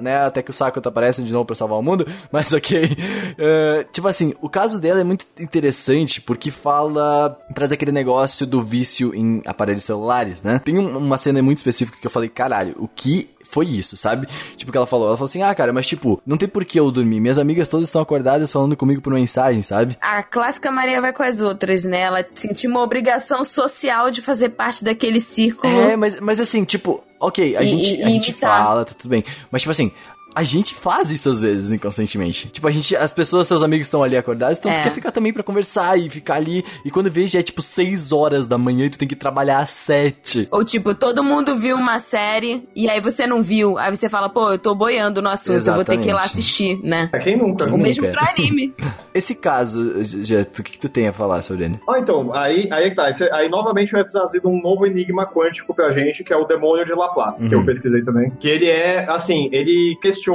[0.00, 0.16] né?
[0.24, 2.06] Até que o Sakura tá aparecendo de novo pra salvar o mundo.
[2.32, 2.96] Mas ok.
[3.38, 7.36] É, tipo assim, o caso dela é muito interessante porque fala.
[7.54, 10.60] traz aquele negócio do vício em aparelhos celulares, né?
[10.64, 14.26] Tem um- uma cena muito específica que eu falei, caralho, o que foi isso, sabe?
[14.56, 15.06] Tipo, que ela falou.
[15.08, 17.20] Ela falou assim, ah, cara, mas tipo, não tem por que eu dormir.
[17.20, 19.96] Minhas amigas todas estão acordadas falando comigo por mensagem, sabe?
[20.00, 22.00] A clássica Maria vai com as outras, né?
[22.00, 25.72] Ela sentiu uma obrigação social de fazer parte daquele círculo.
[25.80, 29.10] É, mas, mas assim, tipo, ok, a E- gente, e- a gente fala, tá tudo
[29.10, 29.24] bem.
[29.50, 29.90] Mas, tipo assim,
[30.36, 32.48] a gente faz isso às vezes inconscientemente.
[32.48, 34.80] Tipo, a gente, as pessoas, seus amigos estão ali acordados, então É.
[34.80, 36.62] tu quer ficar também pra conversar e ficar ali.
[36.84, 39.60] E quando vê, já é tipo 6 horas da manhã e tu tem que trabalhar
[39.60, 40.48] às 7.
[40.50, 43.78] Ou tipo, todo mundo viu uma série e aí você não viu.
[43.78, 46.24] Aí você fala, pô, eu tô boiando no assunto, eu vou ter que ir lá
[46.24, 46.32] Exatamente.
[46.32, 47.08] assistir, né?
[47.14, 47.64] É, quem nunca?
[47.72, 48.18] O mesmo Nunca.
[48.20, 48.74] pra anime.
[49.14, 51.80] Esse caso, Jeto, o que, que tu tem a falar sobre ele?
[51.88, 53.08] Ah, então, aí, aí é que tá.
[53.08, 56.84] Esse- Aí novamente vai trazido um novo enigma quântico pra gente, que é o demônio
[56.84, 57.62] de Laplace, que Uhum.
[57.62, 58.30] eu pesquisei também.
[58.38, 60.25] Que ele é, assim, ele questiona,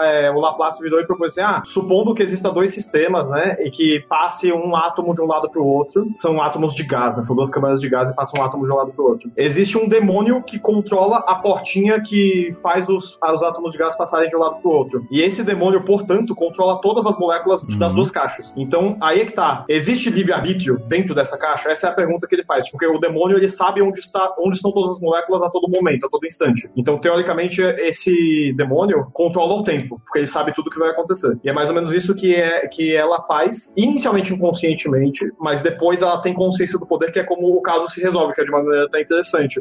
[0.00, 3.70] é, o Laplace virou e propôs assim, ah, supondo que exista dois sistemas, né, e
[3.70, 7.34] que passe um átomo de um lado pro outro, são átomos de gás, né, são
[7.34, 9.30] duas câmaras de gás e passam um átomo de um lado pro outro.
[9.36, 14.28] Existe um demônio que controla a portinha que faz os, os átomos de gás passarem
[14.28, 15.06] de um lado pro outro.
[15.10, 18.52] E esse demônio, portanto, controla todas as moléculas das duas caixas.
[18.56, 19.64] Então, aí é que tá.
[19.68, 21.70] Existe livre-arbítrio dentro dessa caixa?
[21.70, 22.70] Essa é a pergunta que ele faz.
[22.70, 26.06] Porque o demônio, ele sabe onde, está, onde estão todas as moléculas a todo momento,
[26.06, 26.68] a todo instante.
[26.76, 31.38] Então, teoricamente, esse demônio controla o tempo, porque ele sabe tudo que vai acontecer.
[31.42, 36.00] E é mais ou menos isso que, é, que ela faz, inicialmente inconscientemente, mas depois
[36.00, 38.50] ela tem consciência do poder, que é como o caso se resolve, que é de
[38.50, 39.58] uma maneira até interessante.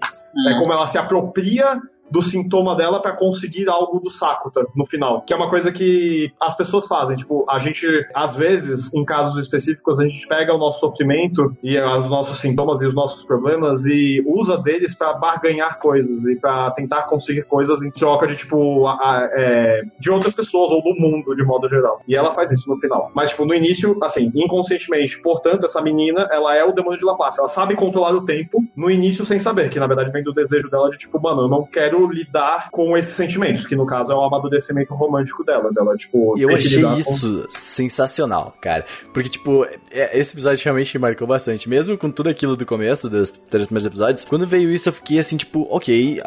[0.50, 5.22] É como ela se apropria do sintoma dela pra conseguir algo do Sakuta no final.
[5.22, 7.16] Que é uma coisa que as pessoas fazem.
[7.18, 11.78] Tipo, a gente, às vezes, em casos específicos, a gente pega o nosso sofrimento e
[11.80, 16.72] os nossos sintomas e os nossos problemas e usa deles pra barganhar coisas e pra
[16.72, 20.94] tentar conseguir coisas em troca de, tipo, a- a- é, de outras pessoas ou do
[21.00, 22.02] mundo, de modo geral.
[22.08, 23.12] E ela faz isso no final.
[23.14, 25.22] Mas, tipo, no início, assim, inconscientemente.
[25.22, 27.40] Portanto, essa menina, ela é o demônio de Laplace.
[27.40, 30.70] Ela sabe controlar o tempo no início sem saber, que na verdade vem do desejo
[30.70, 34.16] dela de, tipo, mano, eu não quero lidar com esses sentimentos, que no caso é
[34.16, 35.72] o amadurecimento romântico dela.
[35.72, 38.86] Dela, tipo, Eu achei lidar com- isso sensacional, cara.
[39.14, 41.68] Porque, tipo, é- esse episódio realmente me marcou bastante.
[41.70, 45.20] Mesmo com tudo aquilo do começo, dos três primeiros episódios, quando veio isso eu fiquei
[45.20, 46.22] assim, tipo, ok,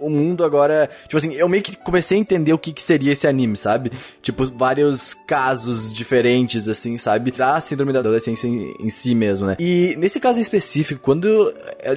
[0.00, 0.88] o mundo agora.
[1.04, 3.92] Tipo assim, eu meio que comecei a entender o que, que seria esse anime, sabe?
[4.22, 7.30] Tipo, vários casos diferentes, assim, sabe?
[7.30, 9.56] Da síndrome da adolescência em, em si mesmo, né?
[9.58, 11.52] E nesse caso em específico, quando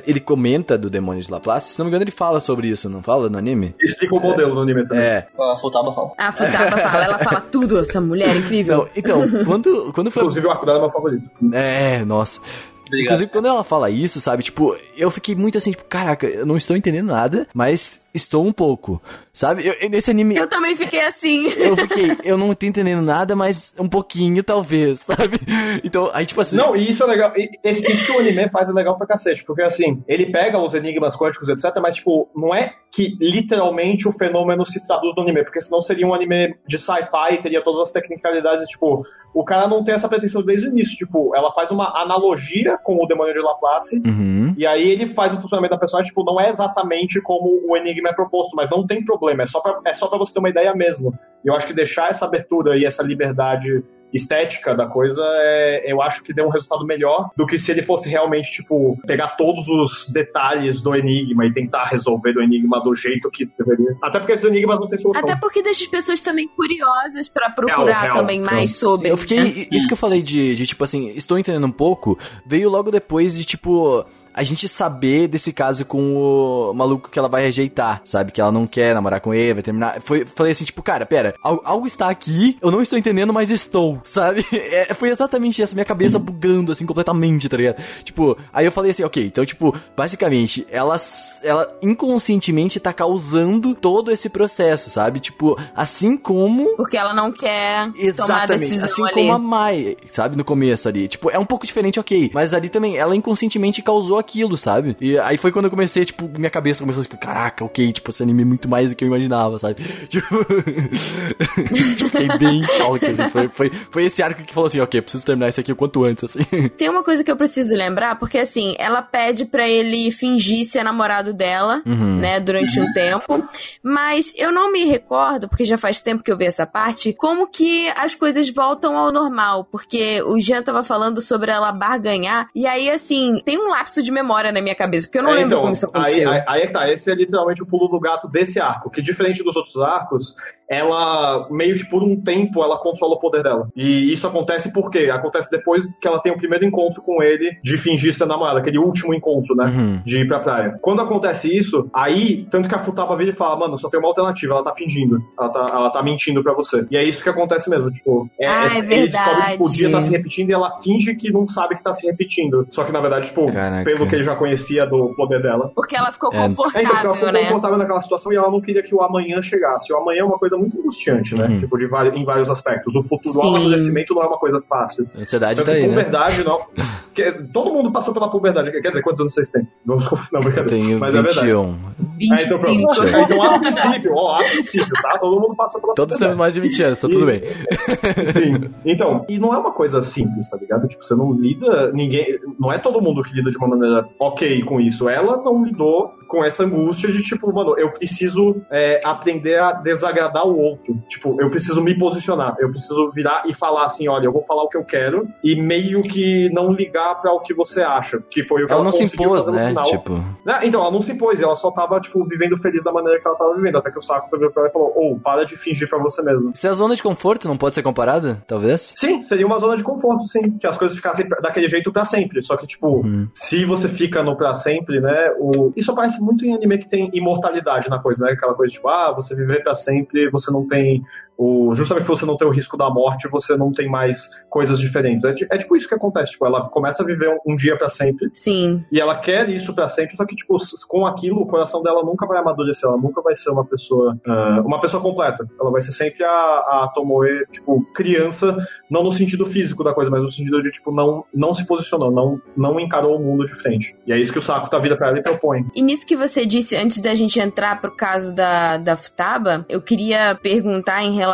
[0.06, 3.02] ele comenta do demônio de Laplace, se não me engano, ele fala sobre isso, não
[3.02, 3.76] fala no anime?
[3.82, 5.04] Explica o modelo no anime também.
[5.04, 5.28] É.
[5.40, 6.12] A Futaba fala.
[6.18, 8.78] A Futaba fala, ela fala tudo, essa mulher é incrível.
[8.78, 10.22] Não, então, quando, quando foi.
[10.24, 11.30] Inclusive, o arco dela é meu favorito.
[11.52, 12.40] É, nossa.
[12.88, 13.06] Obrigado.
[13.06, 16.56] Inclusive, quando ela fala isso, sabe, tipo, eu fiquei muito assim, tipo, caraca, eu não
[16.56, 19.02] estou entendendo nada, mas estou um pouco,
[19.34, 19.66] sabe?
[19.68, 21.48] Eu- nesse anime, Eu também fiquei assim.
[21.50, 25.38] eu fiquei, eu não tô entendendo nada, mas um pouquinho, talvez, sabe?
[25.84, 26.58] Então, aí, tipo assim...
[26.58, 27.32] Não, e isso é legal.
[27.64, 30.74] Esse, isso que o anime faz é legal pra cacete, porque assim, ele pega os
[30.74, 35.44] enigmas quânticos, etc., mas, tipo, não é que literalmente o fenômeno se traduz no anime,
[35.44, 39.04] porque senão seria um anime de sci-fi, teria todas as tecnicalidades, e, tipo,
[39.34, 40.96] o cara não tem essa pretensão desde o início.
[40.98, 44.56] Tipo, ela faz uma analogia com o demônio de Laplace, Uhum.
[44.58, 48.07] e aí ele faz o funcionamento da personagem, tipo, não é exatamente como o enigma
[48.08, 50.50] é proposto, mas não tem problema, é só pra, é só pra você ter uma
[50.50, 51.14] ideia mesmo.
[51.44, 53.84] E eu acho que deixar essa abertura e essa liberdade
[54.14, 57.82] estética da coisa, é, eu acho que deu um resultado melhor do que se ele
[57.82, 62.94] fosse realmente, tipo, pegar todos os detalhes do enigma e tentar resolver o enigma do
[62.94, 63.98] jeito que deveria.
[64.02, 65.22] Até porque esses enigmas não têm solução.
[65.22, 68.14] Até porque deixa as pessoas também curiosas pra procurar real.
[68.14, 69.10] também mais sobre.
[69.10, 69.68] Eu fiquei.
[69.72, 73.38] Isso que eu falei de, de, tipo assim, estou entendendo um pouco, veio logo depois
[73.38, 74.06] de, tipo.
[74.38, 78.32] A gente saber desse caso com o maluco que ela vai rejeitar, sabe?
[78.32, 80.00] Que ela não quer namorar com ele, vai terminar.
[80.02, 83.52] Foi, falei assim, tipo, cara, pera, al- algo está aqui, eu não estou entendendo, mas
[83.52, 84.46] estou, sabe?
[84.52, 87.82] É, foi exatamente essa minha cabeça bugando, assim, completamente, tá ligado?
[88.04, 90.96] Tipo, aí eu falei assim, ok, então, tipo, basicamente, ela,
[91.44, 95.20] ela inconscientemente tá causando todo esse processo, sabe?
[95.20, 99.14] Tipo, assim como Porque ela não quer Exatamente, assim ali.
[99.14, 101.08] como a Mai, sabe, no começo ali.
[101.08, 102.30] Tipo, é um pouco diferente, ok.
[102.34, 104.96] Mas ali também, ela inconscientemente causou aquilo, sabe?
[105.00, 108.12] E aí foi quando eu comecei, tipo, minha cabeça começou a ficar, caraca, ok, tipo,
[108.12, 109.78] esse anime é muito mais do que eu imaginava, sabe?
[110.08, 110.28] Tipo,
[111.96, 113.30] tipo fiquei bem em choque, assim.
[113.30, 116.04] Foi, foi, foi esse arco que falou assim, ok, preciso terminar isso aqui o quanto
[116.04, 116.44] antes, assim.
[116.78, 120.84] Tem uma coisa que eu preciso lembrar, porque assim, ela pede pra ele fingir ser
[120.84, 122.18] namorado dela, Uhum.
[122.18, 123.48] né, durante um tempo.
[123.84, 127.48] Mas eu não me recordo, porque já faz tempo que eu vi essa parte, como
[127.48, 129.66] que as coisas voltam ao normal.
[129.72, 134.12] Porque o Jean tava falando sobre ela barganhar, e aí, assim, tem um lapso de
[134.22, 136.32] memória na minha cabeça, porque eu não É, lembro então, como isso aí, aconteceu.
[136.32, 139.56] aí, aí tá, esse é literalmente o pulo do gato desse arco, que diferente dos
[139.56, 140.36] outros arcos,
[140.70, 143.70] ela meio que por um tempo ela controla o poder dela.
[143.76, 145.10] E isso acontece por quê?
[145.12, 148.78] Acontece depois que ela tem o primeiro encontro com ele de fingir ser namorada, aquele
[148.78, 149.66] último encontro, né?
[149.66, 150.02] Uhum.
[150.06, 150.78] De ir pra praia.
[150.82, 154.10] Quando acontece isso, aí, tanto que a Futaba vira e fala, mano, só tem uma
[154.10, 155.20] alternativa, ela tá fingindo.
[155.40, 156.86] Ela tá, ela tá mentindo pra você.
[156.92, 159.70] E é isso que acontece mesmo, tipo, é, Ah, é ele descobre que tipo, o
[159.72, 160.04] dia verdade.
[160.06, 162.68] tá se repetindo e ela finge que não sabe que tá se repetindo.
[162.72, 163.84] Só que na verdade, tipo, Caraca.
[163.86, 165.72] pelo que ele já conhecia do poder dela.
[165.76, 166.38] Porque ela ficou É.
[166.38, 167.40] É, então, porque ela confortável, ficou né?
[167.44, 169.92] confortável naquela situação e ela não queria que o amanhã chegasse.
[169.94, 171.48] O amanhã é uma coisa muito angustiante, né?
[171.48, 171.58] Uhum.
[171.60, 172.96] Tipo, de vários, em vários aspectos.
[172.96, 173.48] O futuro, o Sim.
[173.56, 175.08] amadurecimento não é uma coisa fácil.
[175.16, 175.90] A ansiedade tá aí, né?
[175.90, 176.60] puberdade, não.
[177.14, 178.72] que- todo mundo passou pela puberdade.
[178.72, 179.68] Quer dizer, quantos anos vocês têm?
[179.86, 180.68] Vamos Não, Eu brincadeira.
[180.86, 181.48] tenho Mas é verdade.
[181.48, 181.78] 21.
[182.20, 182.34] 25.
[182.34, 183.04] É, então pronto.
[183.04, 185.18] É, então, a princípio, ó, a princípio, tá?
[185.20, 186.20] Todo mundo passa pela Todos puberdade.
[186.20, 187.42] temos mais de 20 anos, tá tudo bem.
[188.26, 188.70] Sim.
[188.86, 190.88] Então, e não é uma coisa simples, tá ligado?
[190.88, 193.87] Tipo, você não lida, ninguém, não é todo mundo que lida de uma maneira
[194.20, 195.08] ok com isso.
[195.10, 200.46] Ela não lidou com essa angústia de tipo, mano, eu preciso é, aprender a desagradar
[200.46, 201.02] o outro.
[201.08, 204.64] Tipo, eu preciso me posicionar, eu preciso virar e falar assim, olha, eu vou falar
[204.64, 208.44] o que eu quero e meio que não ligar pra o que você acha, que
[208.44, 209.68] foi o que Ela ela, não se impôs, fazer no né?
[209.70, 209.84] final.
[209.86, 210.14] Tipo,
[210.46, 210.60] Né?
[210.64, 213.38] Então, ela não se impôs, ela só tava, tipo, vivendo feliz da maneira que ela
[213.38, 213.78] tava vivendo.
[213.78, 216.22] Até que o Saco virou pra ela e falou: Ô, para de fingir pra você
[216.22, 216.52] mesmo.
[216.56, 218.94] se a zona de conforto não pode ser comparada, talvez?
[218.98, 220.52] Sim, seria uma zona de conforto, sim.
[220.58, 222.42] Que as coisas ficassem daquele jeito pra sempre.
[222.42, 223.28] Só que, tipo, Uhum.
[223.34, 225.32] se você fica no pra sempre, né?
[225.38, 225.74] O...
[225.76, 228.32] Isso aparece muito em anime que tem imortalidade na coisa, né?
[228.32, 231.04] Aquela coisa tipo, ah, você viver pra sempre, você não tem.
[231.38, 231.74] O...
[231.76, 235.24] Justamente você não ter o risco da morte, você não tem mais coisas diferentes.
[235.24, 236.32] É, é tipo isso que acontece.
[236.32, 238.30] Tipo, ela começa a viver um, um dia pra sempre.
[238.34, 238.84] Sim.
[238.92, 240.58] E ela quer isso pra sempre, só que, tipo,
[240.88, 244.62] com aquilo, o coração dela nunca vai amadurecer, ela nunca vai ser uma pessoa, ah,
[244.66, 245.48] uma pessoa completa.
[245.60, 248.58] Ela vai ser sempre a, a Tomoe, tipo, criança,
[248.90, 252.12] não no sentido físico da coisa, mas no sentido de, tipo, não, não se posicionou,
[252.12, 253.96] não, não encarou o mundo de frente.
[254.06, 255.66] E é isso que o Saco tá vira pra ela e propõe.
[255.76, 259.82] E nisso que você disse, antes da gente entrar pro caso da, da Futaba, eu
[259.82, 261.27] queria perguntar em relação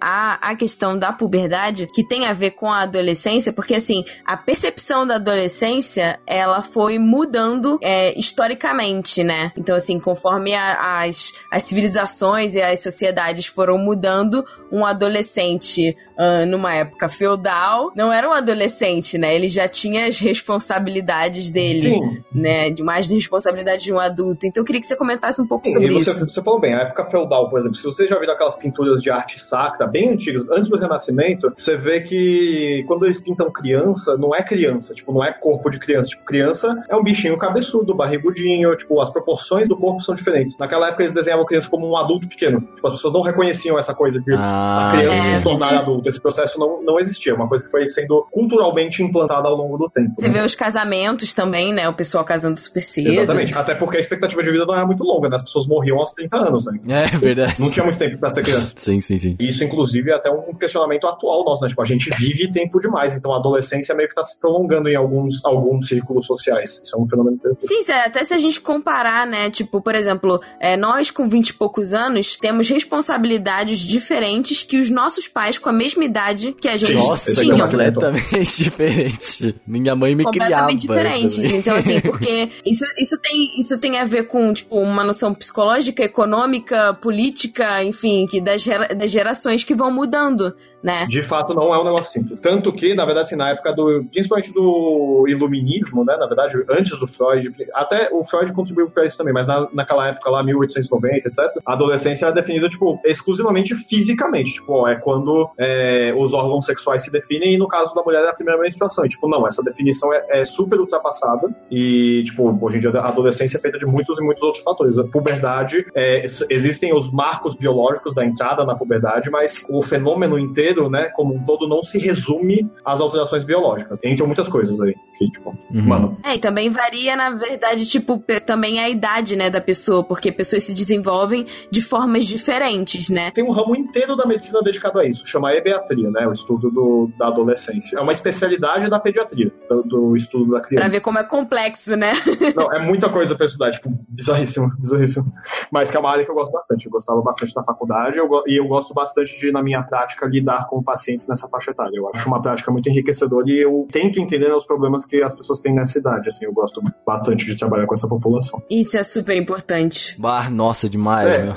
[0.00, 4.36] à, à questão da puberdade, que tem a ver com a adolescência, porque assim, a
[4.36, 9.52] percepção da adolescência, ela foi mudando é, historicamente, né?
[9.56, 16.44] Então assim, conforme a- as, as civilizações e as sociedades foram mudando, um adolescente ah,
[16.44, 19.34] numa época feudal não era um adolescente, né?
[19.34, 24.46] Ele já tinha as responsabilidades dele Sim, né, de mais de responsabilidade de um adulto.
[24.46, 26.28] Então eu queria que você comentasse um pouco Sim, sobre você, isso.
[26.28, 29.10] você falou bem, a época feudal, por exemplo, se você já viu aquelas pinturas de
[29.10, 34.34] arte sacra bem antigas, antes do Renascimento, você vê que quando eles pintam criança, não
[34.34, 36.08] é criança, tipo, não é corpo de criança.
[36.08, 40.58] Tipo, criança é um bichinho cabeçudo, barrigudinho, tipo, as proporções do corpo são diferentes.
[40.58, 42.60] Naquela época eles desenhavam criança como um adulto pequeno.
[42.74, 45.36] Tipo, as pessoas não reconheciam essa coisa de Ah, a criança é.
[45.36, 46.07] se tornar adulto.
[46.08, 49.76] Esse processo não, não existia, é uma coisa que foi sendo culturalmente implantada ao longo
[49.76, 50.14] do tempo.
[50.18, 50.38] Você né?
[50.38, 51.88] vê os casamentos também, né?
[51.88, 53.08] O pessoal casando super cedo.
[53.08, 55.36] Exatamente, até porque a expectativa de vida não era muito longa, né?
[55.36, 56.78] As pessoas morriam aos 30 anos, né?
[57.12, 57.60] é verdade.
[57.60, 58.72] Não tinha muito tempo pra ser criança.
[58.78, 59.36] Sim, sim, sim.
[59.38, 61.68] Isso, inclusive, é até um questionamento atual nosso, né?
[61.68, 64.96] Tipo, a gente vive tempo demais, então a adolescência meio que tá se prolongando em
[64.96, 66.80] alguns, alguns círculos sociais.
[66.82, 67.68] Isso é um fenômeno interessante.
[67.68, 69.50] Sim, Zé, até se a gente comparar, né?
[69.50, 74.90] Tipo, por exemplo, é, nós com 20 e poucos anos temos responsabilidades diferentes que os
[74.90, 79.54] nossos pais com a mesma idade que a gente Nossa, esse é completamente diferente.
[79.66, 80.66] Minha mãe me criava.
[80.66, 81.36] completamente diferentes.
[81.36, 81.56] também.
[81.56, 86.02] Então, assim, porque isso, isso, tem, isso tem a ver com, tipo, uma noção psicológica,
[86.02, 91.06] econômica, política, enfim, que das, gera- das gerações que vão mudando, né?
[91.06, 92.40] De fato, não é um negócio simples.
[92.40, 94.04] Tanto que, na verdade, assim, na época do.
[94.12, 96.16] Principalmente do iluminismo, né?
[96.16, 97.52] Na verdade, antes do Freud.
[97.74, 101.72] Até o Freud contribuiu para isso também, mas na, naquela época lá, 1890, etc., a
[101.72, 104.54] adolescência era definida, tipo, exclusivamente fisicamente.
[104.54, 108.24] Tipo, ó, é quando é, os órgãos sexuais se definem, e no caso da mulher
[108.24, 109.04] é a primeira menstruação.
[109.04, 111.48] E, tipo, não, essa definição é, é super ultrapassada.
[111.70, 114.98] E, tipo, hoje em dia a adolescência é feita de muitos e muitos outros fatores.
[114.98, 120.67] A puberdade, é, existem os marcos biológicos da entrada na puberdade, mas o fenômeno inteiro,
[120.90, 123.98] né, como um todo, não se resume às alterações biológicas.
[124.04, 124.94] Entram muitas coisas aí.
[125.16, 125.86] Que, tipo, Uhum.
[125.86, 130.30] mano, É, e também varia, na verdade, tipo, também a idade, né, da pessoa, porque
[130.30, 133.30] pessoas se desenvolvem de formas diferentes, né?
[133.30, 137.10] tem um ramo inteiro da medicina dedicado a isso, chama ebeatria, né, o estudo do,
[137.18, 137.98] da adolescência.
[137.98, 140.84] É uma especialidade da pediatria, do, do estudo da criança.
[140.86, 142.12] Pra ver como é complexo, né?
[142.54, 145.26] Não, é muita coisa pra estudar, tipo, bizarríssimo, bizarríssimo.
[145.70, 146.86] Mas que é uma área que eu gosto bastante.
[146.86, 150.57] Eu gostava bastante da faculdade eu e eu gosto bastante de, na minha prática, lidar
[150.66, 151.96] com pacientes nessa faixa etária.
[151.96, 155.60] Eu acho uma prática muito enriquecedora e eu tento entender os problemas que as pessoas
[155.60, 156.28] têm nessa idade.
[156.28, 158.62] Assim, eu gosto bastante de trabalhar com essa população.
[158.70, 160.20] Isso é super importante.
[160.20, 161.42] Bah, nossa, demais, É.
[161.44, 161.54] meu.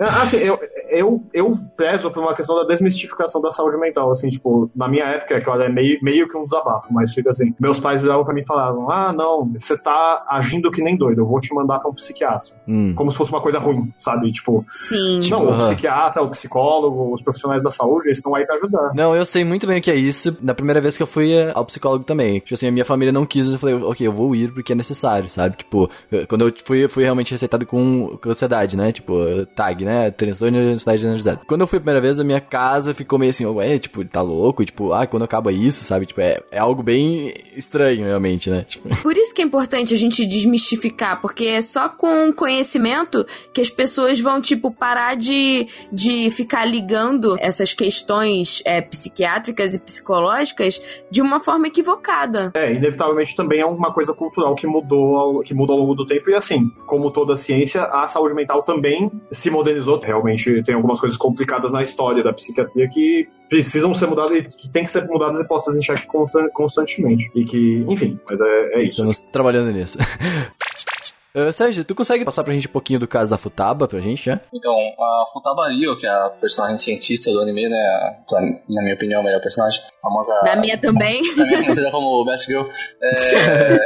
[0.00, 0.58] Assim, eu-
[0.98, 5.04] eu, eu prezo por uma questão da desmistificação da saúde mental, assim, tipo, na minha
[5.04, 8.00] época, é que olha, é meio, meio que um desabafo, mas fica assim, meus pais
[8.02, 11.40] viravam pra mim e falavam, ah, não, você tá agindo que nem doido, eu vou
[11.40, 12.54] te mandar pra um psiquiatra.
[12.66, 12.92] Hum.
[12.96, 14.30] Como se fosse uma coisa ruim, sabe?
[14.32, 15.18] Tipo, Sim.
[15.30, 15.60] não, o aham.
[15.60, 18.92] psiquiatra, o psicólogo, os profissionais da saúde, eles estão aí pra ajudar.
[18.94, 20.36] Não, eu sei muito bem o que é isso.
[20.42, 22.40] Na primeira vez que eu fui eh, ao psicólogo também.
[22.40, 24.76] Tipo assim, a minha família não quis, eu falei, ok, eu vou ir porque é
[24.76, 25.56] necessário, sabe?
[25.56, 28.92] Tipo, eu- quando eu fui, eu fui realmente receitado com, com ansiedade, né?
[28.92, 29.14] Tipo,
[29.54, 30.10] TAG, né?
[30.10, 30.58] Transtorno
[30.96, 31.40] de ansiedade generalizada.
[31.46, 34.22] Quando eu fui a primeira vez, a minha casa ficou meio assim, ué, tipo, tá
[34.22, 34.62] louco?
[34.62, 36.06] E, tipo, ah, quando acaba isso, sabe?
[36.06, 38.64] Tipo, é, é algo bem estranho, realmente, né?
[38.66, 43.60] Tipo, Por isso que é importante a gente desmistificar, porque é só com conhecimento que
[43.60, 50.80] as pessoas vão, tipo, parar de, de ficar ligando essas questões é, psiquiátricas e psicológicas
[51.10, 52.52] de uma forma equivocada.
[52.54, 56.06] É, inevitavelmente também é uma coisa cultural que mudou, ao, que mudou ao longo do
[56.06, 56.30] tempo.
[56.30, 59.98] E assim, como toda ciência, a saúde mental também se modernizou.
[59.98, 64.68] Realmente tem algumas coisas complicadas na história da psiquiatria que precisam ser mudadas e que
[64.70, 67.30] tem que ser mudadas e postas em xeque consta- constantemente.
[67.34, 68.44] E que, enfim, mas é,
[68.74, 68.90] é isso.
[68.90, 69.96] estamos trabalhando nisso.
[71.34, 74.26] Ah, Sérgio, tu consegue passar pra gente um pouquinho do caso da Futaba pra gente,
[74.26, 74.38] já?
[74.52, 78.16] Então, a Futaba Ryo, que é a personagem cientista do anime, né?
[78.28, 79.80] pra- na minha opinião, a melhor personagem.
[80.02, 80.38] Famosa.
[80.42, 81.22] Na minha também.
[81.34, 82.66] também conhecida como Best Girl.
[83.02, 83.78] é,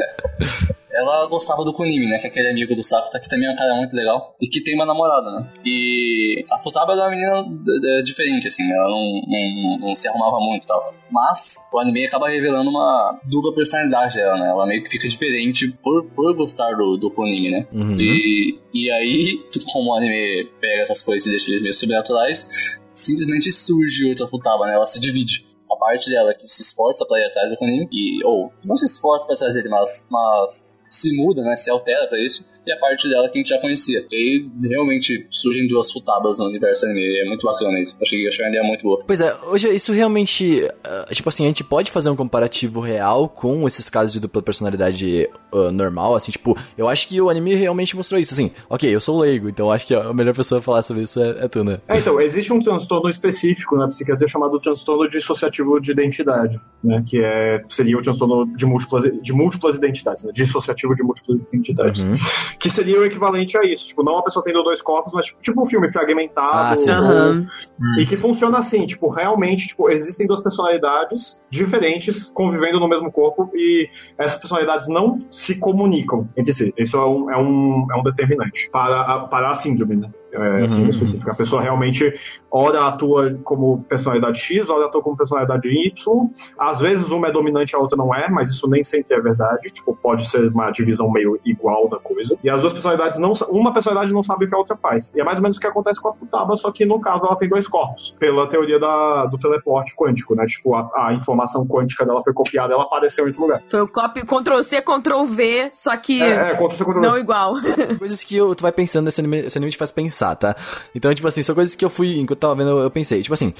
[0.92, 2.18] ela gostava do Kunimi, né?
[2.18, 4.36] Que é aquele amigo do Sakuta, que também é um cara muito legal.
[4.40, 5.50] E que tem uma namorada, né?
[5.64, 7.46] E a Futaba era uma menina
[7.84, 8.70] é, é, diferente, assim.
[8.70, 10.94] Ela não, não, não se arrumava muito e tal.
[11.10, 14.50] Mas o anime acaba revelando uma dupla personalidade dela, né?
[14.50, 17.66] Ela meio que fica diferente por, por gostar do, do Kunimi, né?
[17.72, 17.98] Uhum.
[17.98, 19.40] E, e aí,
[19.72, 24.66] como o anime pega essas coisas e deixa eles meio sobrenaturais, simplesmente surge outra Futaba,
[24.66, 24.74] né?
[24.74, 25.46] Ela se divide.
[25.70, 28.84] A parte dela que se esforça pra ir atrás do Kunimi, e, ou não se
[28.84, 31.56] esforça pra atrás dele, mas, mas se muda, né?
[31.56, 34.04] Se altera pra isso, e a parte dela que a gente já conhecia.
[34.10, 37.98] E aí, realmente surgem duas Futabas no universo anime, e é muito bacana isso.
[38.00, 39.02] Achei, achei uma ideia muito boa.
[39.06, 40.68] Pois é, hoje isso realmente.
[40.84, 44.42] ah, tipo assim, a gente pode fazer um comparativo real com esses casos de dupla
[44.42, 48.92] personalidade ah, normal, assim, tipo, eu acho que o anime realmente mostrou isso, assim, ok,
[48.94, 51.48] eu sou leigo, então acho que a melhor pessoa a falar sobre isso é, é
[51.48, 51.80] tu, né?
[51.88, 57.02] É, então, existe um transtorno específico na psiquiatria chamado transtorno dissociativo de identidade, né?
[57.06, 60.32] Que é, seria o transtorno de múltiplas, de múltiplas identidades, né?
[60.32, 62.04] Dissociativo de múltiplas identidades.
[62.04, 62.12] Uhum.
[62.58, 63.88] Que seria o equivalente a isso.
[63.88, 66.48] Tipo, não uma pessoa tendo dois corpos, mas tipo, tipo um filme fragmentado.
[66.52, 66.90] Ah, sim.
[66.90, 68.00] ou-.
[68.00, 73.50] E que funciona assim, tipo, realmente, tipo, existem duas personalidades diferentes convivendo no mesmo corpo
[73.54, 73.88] e
[74.18, 76.72] essas personalidades não se comunicam entre si.
[76.76, 80.10] Isso é um, é um, é um determinante para a, para a síndrome, né?
[80.32, 80.90] É, síndrome uhum.
[80.90, 81.32] específica.
[81.32, 82.14] A pessoa realmente,
[82.50, 86.30] ora atua como personalidade X, ora atua como personalidade Y.
[86.58, 89.20] Às vezes uma é dominante e a outra não é, mas isso nem sempre é
[89.20, 89.68] verdade.
[89.70, 92.38] Tipo, pode ser uma divisão meio igual da coisa.
[92.42, 93.32] E as duas personalidades não.
[93.50, 95.14] Uma personalidade não sabe o que a outra faz.
[95.14, 97.24] E é mais ou menos o que acontece com a Futaba, só que no caso
[97.24, 98.16] ela tem dois corpos.
[98.18, 100.46] Pela teoria da, do teleporte quântico, né?
[100.46, 103.62] Tipo, a, a informação quântica dela foi copiada, ela apareceu em outro lugar.
[103.68, 107.06] Foi o copy Ctrl C, Ctrl V, só que É, é, contra o seu controle.
[107.06, 107.54] não igual.
[107.98, 110.56] coisas que tu vai pensando nesse anime, esse anime te faz pensar, tá?
[110.94, 113.34] Então, tipo assim, são coisas que eu fui, enquanto eu tava vendo, eu pensei, tipo
[113.34, 113.52] assim,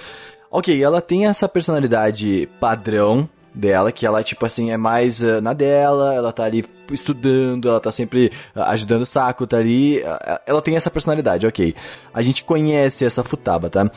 [0.51, 5.53] ok, ela tem essa personalidade padrão dela, que ela, tipo assim, é mais ah, na
[5.53, 10.41] dela, ela tá ali estudando, ela tá sempre ah, ajudando o saco, tá ali, ah,
[10.47, 11.75] ela tem essa personalidade, ok.
[12.13, 13.91] A gente conhece essa Futaba, tá?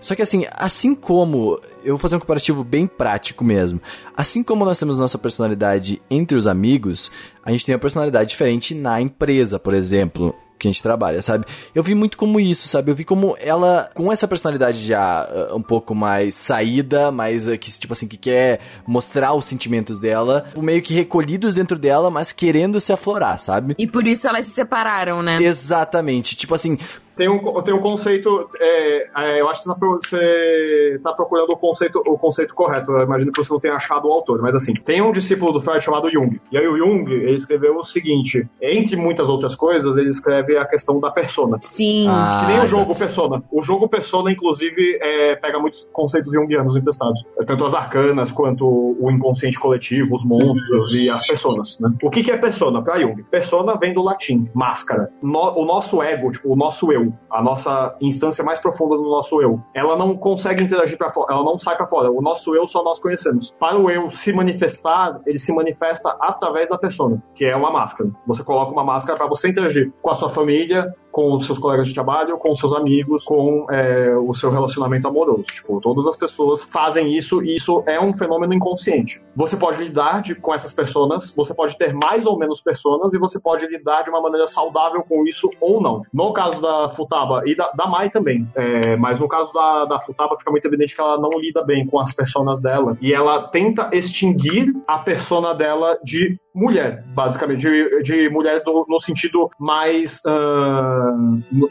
[0.00, 3.80] Só que assim, assim como, eu vou fazer um comparativo bem prático mesmo,
[4.16, 7.10] assim como nós temos nossa personalidade entre os amigos,
[7.42, 11.46] a gente tem uma personalidade diferente na empresa, por exemplo que a gente trabalha, sabe?
[11.74, 12.90] Eu vi muito como isso, sabe?
[12.90, 17.56] Eu vi como ela, com essa personalidade já ah, um pouco mais saída, mais ah,
[17.56, 22.32] que, tipo assim, que quer mostrar os sentimentos dela, meio que recolhidos dentro dela, mas
[22.32, 23.74] querendo se aflorar, sabe?
[23.78, 25.42] E por isso elas se separaram, né?
[25.42, 26.36] Exatamente.
[26.36, 26.78] Tipo assim,
[27.18, 28.48] Tem um, tem um conceito.
[28.60, 32.92] é, é, eu acho que você tá, você tá procurando o conceito, o conceito correto.
[32.92, 35.60] Eu imagino que você não tenha achado o autor, mas assim, tem um discípulo do
[35.60, 36.40] Freud chamado Jung.
[36.52, 40.64] E aí o Jung, ele escreveu o seguinte: entre muitas outras coisas, ele escreve a
[40.64, 41.58] questão da persona.
[41.60, 42.06] Sim.
[42.08, 43.42] ah, Que nem o jogo Persona.
[43.50, 47.24] O jogo Persona, inclusive, é, pega muitos conceitos junguianos emprestados.
[47.40, 51.90] É Tanto as arcanas, quanto o inconsciente coletivo, os monstros e as personas, né?
[52.02, 53.24] O que, que é persona pra Jung?
[53.24, 55.10] Persona vem do latim, máscara.
[55.20, 59.40] No- o nosso ego, tipo, o nosso eu, a nossa instância mais profunda do nosso
[59.42, 62.10] eu, ela não consegue interagir pra fora, ela não sai pra fora.
[62.10, 63.54] O nosso eu só nós conhecemos.
[63.58, 68.10] Para o eu se manifestar, ele se manifesta através da persona, que é uma máscara.
[68.26, 71.88] Você coloca uma máscara pra você interagir com a sua família, com os seus colegas
[71.88, 75.48] de trabalho, com os seus amigos, com é, o seu relacionamento amoroso.
[75.48, 79.20] Tipo, todas as pessoas fazem isso e isso é um fenômeno inconsciente.
[79.34, 83.18] Você pode lidar de, com essas pessoas, você pode ter mais ou menos pessoas e
[83.18, 86.02] você pode lidar de uma maneira saudável com isso ou não.
[86.14, 90.00] No caso da Futaba e da, da Mai também, é, mas no caso da, da
[90.00, 93.42] Futaba fica muito evidente que ela não lida bem com as personas dela e ela
[93.48, 100.20] tenta extinguir a persona dela de mulher, basicamente, de, de mulher do- no sentido mais.
[100.26, 101.14] ah,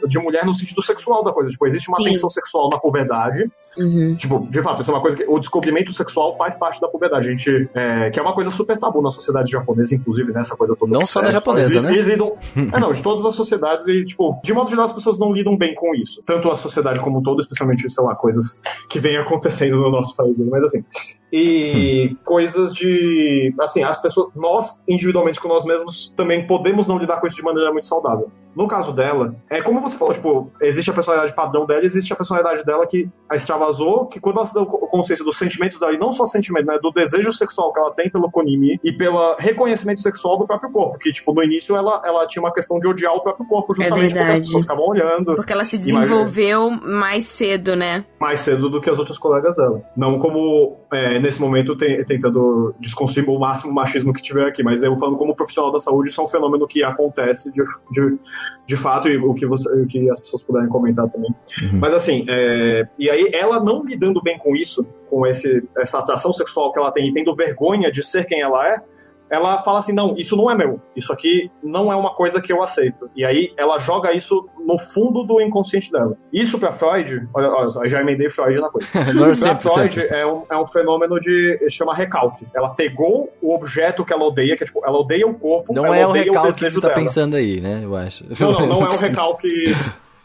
[0.06, 1.50] de mulher no sentido sexual da coisa.
[1.50, 2.04] Tipo, existe uma Sim.
[2.04, 3.50] tensão sexual na puberdade.
[3.78, 4.16] Uhum.
[4.16, 5.24] Tipo, de fato, isso é uma coisa que.
[5.28, 7.28] O descobrimento sexual faz parte da puberdade.
[7.28, 7.68] A gente.
[7.74, 10.90] é, que é uma coisa super tabu na sociedade japonesa, inclusive, nessa coisa toda.
[10.92, 11.38] Não só na sexo.
[11.38, 11.92] japonesa, eles, né?
[11.92, 12.36] Eles lidam.
[12.56, 15.56] é, não, de todas as sociedades e, tipo, de modo geral, as pessoas não lidam
[15.56, 16.22] bem com isso.
[16.24, 20.16] Tanto a sociedade como um todo, especialmente, sei lá, coisas que vêm acontecendo no nosso
[20.16, 20.38] país.
[20.40, 20.84] Mas assim.
[21.32, 23.54] E coisas de.
[23.60, 24.28] Assim, as pessoas.
[24.34, 28.30] Nós, individualmente com nós mesmos, também podemos não lidar com isso de maneira muito saudável.
[28.54, 32.16] No caso dela, é como você falou, tipo, existe a personalidade padrão dela, existe a
[32.16, 35.92] personalidade dela que a extravasou, que quando ela se deu co- consciência dos sentimentos dela,
[35.92, 39.36] e não só sentimento, né, do desejo sexual que ela tem pelo Konimi e pelo
[39.38, 42.86] reconhecimento sexual do próprio corpo, que, tipo, no início ela, ela tinha uma questão de
[42.88, 47.24] odiar o próprio corpo, justamente porque as pessoas ficavam olhando Porque ela se desenvolveu mais
[47.24, 48.04] cedo, né?
[48.20, 49.82] mais cedo do que as outras colegas dela.
[49.96, 54.82] Não como, é, nesse momento, te- tentando desconstruir o máximo machismo que tiver aqui, mas
[54.82, 58.18] eu falando como profissional da saúde, isso é um fenômeno que acontece de, de,
[58.66, 61.30] de fato, e o que, você, o que as pessoas puderem comentar também.
[61.62, 61.80] Uhum.
[61.80, 66.32] Mas assim, é, e aí ela não lidando bem com isso, com esse, essa atração
[66.34, 68.82] sexual que ela tem e tendo vergonha de ser quem ela é,
[69.30, 70.80] ela fala assim: não, isso não é meu.
[70.96, 73.10] Isso aqui não é uma coisa que eu aceito.
[73.14, 76.16] E aí ela joga isso no fundo do inconsciente dela.
[76.32, 78.88] Isso pra Freud, olha, olha já emendei Freud na coisa.
[79.14, 81.58] Não, Pra Freud é um, é um fenômeno de.
[81.70, 82.46] chama recalque.
[82.54, 85.92] Ela pegou o objeto que ela odeia, que é tipo, ela odeia o corpo, Não
[85.94, 87.00] é o recalque que desejo você tá dela.
[87.00, 87.80] pensando aí, né?
[87.84, 88.24] Eu acho.
[88.40, 89.48] Não, não, não é um recalque.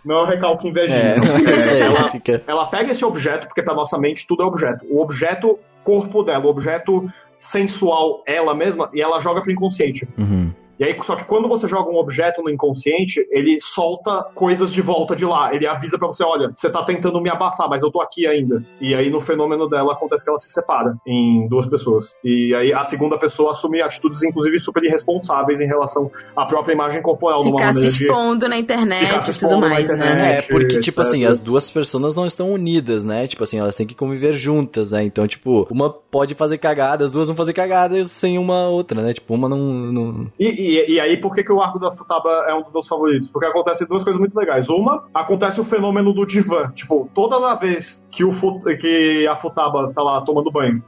[0.03, 0.99] Não é um recalque invejinho.
[0.99, 2.09] É, é aí, ela,
[2.45, 4.85] ela pega esse objeto, porque pra nossa mente tudo é objeto.
[4.89, 7.09] O objeto, corpo dela, o objeto
[7.43, 10.07] sensual, ela mesma, e ela joga pro inconsciente.
[10.17, 10.51] Uhum.
[10.79, 14.81] E aí, só que quando você joga um objeto no inconsciente, ele solta coisas de
[14.81, 15.53] volta de lá.
[15.53, 18.63] Ele avisa pra você, olha, você tá tentando me abafar, mas eu tô aqui ainda.
[18.81, 22.17] E aí, no fenômeno dela, acontece que ela se separa em duas pessoas.
[22.23, 27.01] E aí, a segunda pessoa assume atitudes, inclusive, super irresponsáveis em relação à própria imagem
[27.01, 27.43] corporal.
[27.43, 28.05] Ficar se maneira de...
[28.05, 30.15] expondo na internet e tudo expondo mais, internet.
[30.15, 30.37] né?
[30.37, 31.11] É, porque, tipo etc.
[31.11, 33.27] assim, as duas pessoas não estão unidas, né?
[33.27, 35.03] Tipo assim, elas têm que conviver juntas, né?
[35.03, 39.13] Então, tipo, uma pode fazer cagada, as duas vão fazer cagadas sem uma outra, né?
[39.13, 39.57] Tipo, uma não.
[39.57, 40.31] não...
[40.39, 42.87] E, e, e aí, por que, que o arco da Futaba é um dos meus
[42.87, 43.29] favoritos?
[43.29, 44.69] Porque acontece duas coisas muito legais.
[44.69, 46.69] Uma, acontece o fenômeno do divã.
[46.71, 48.31] Tipo, toda a vez que, o
[48.79, 50.83] que a Futaba tá lá tomando banho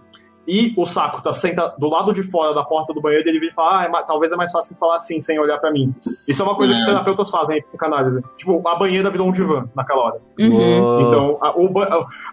[0.48, 3.52] e o saco tá senta do lado de fora da porta do banheiro, ele vira
[3.52, 5.94] e fala: Ah, é talvez é mais fácil falar assim, sem olhar pra mim.
[6.28, 6.86] Isso é uma coisa que É.
[6.86, 8.22] terapeutas fazem em psicanálise.
[8.38, 10.22] Tipo, a banheira virou um divã naquela hora.
[10.40, 11.02] Uhum.
[11.02, 11.70] Então, a, o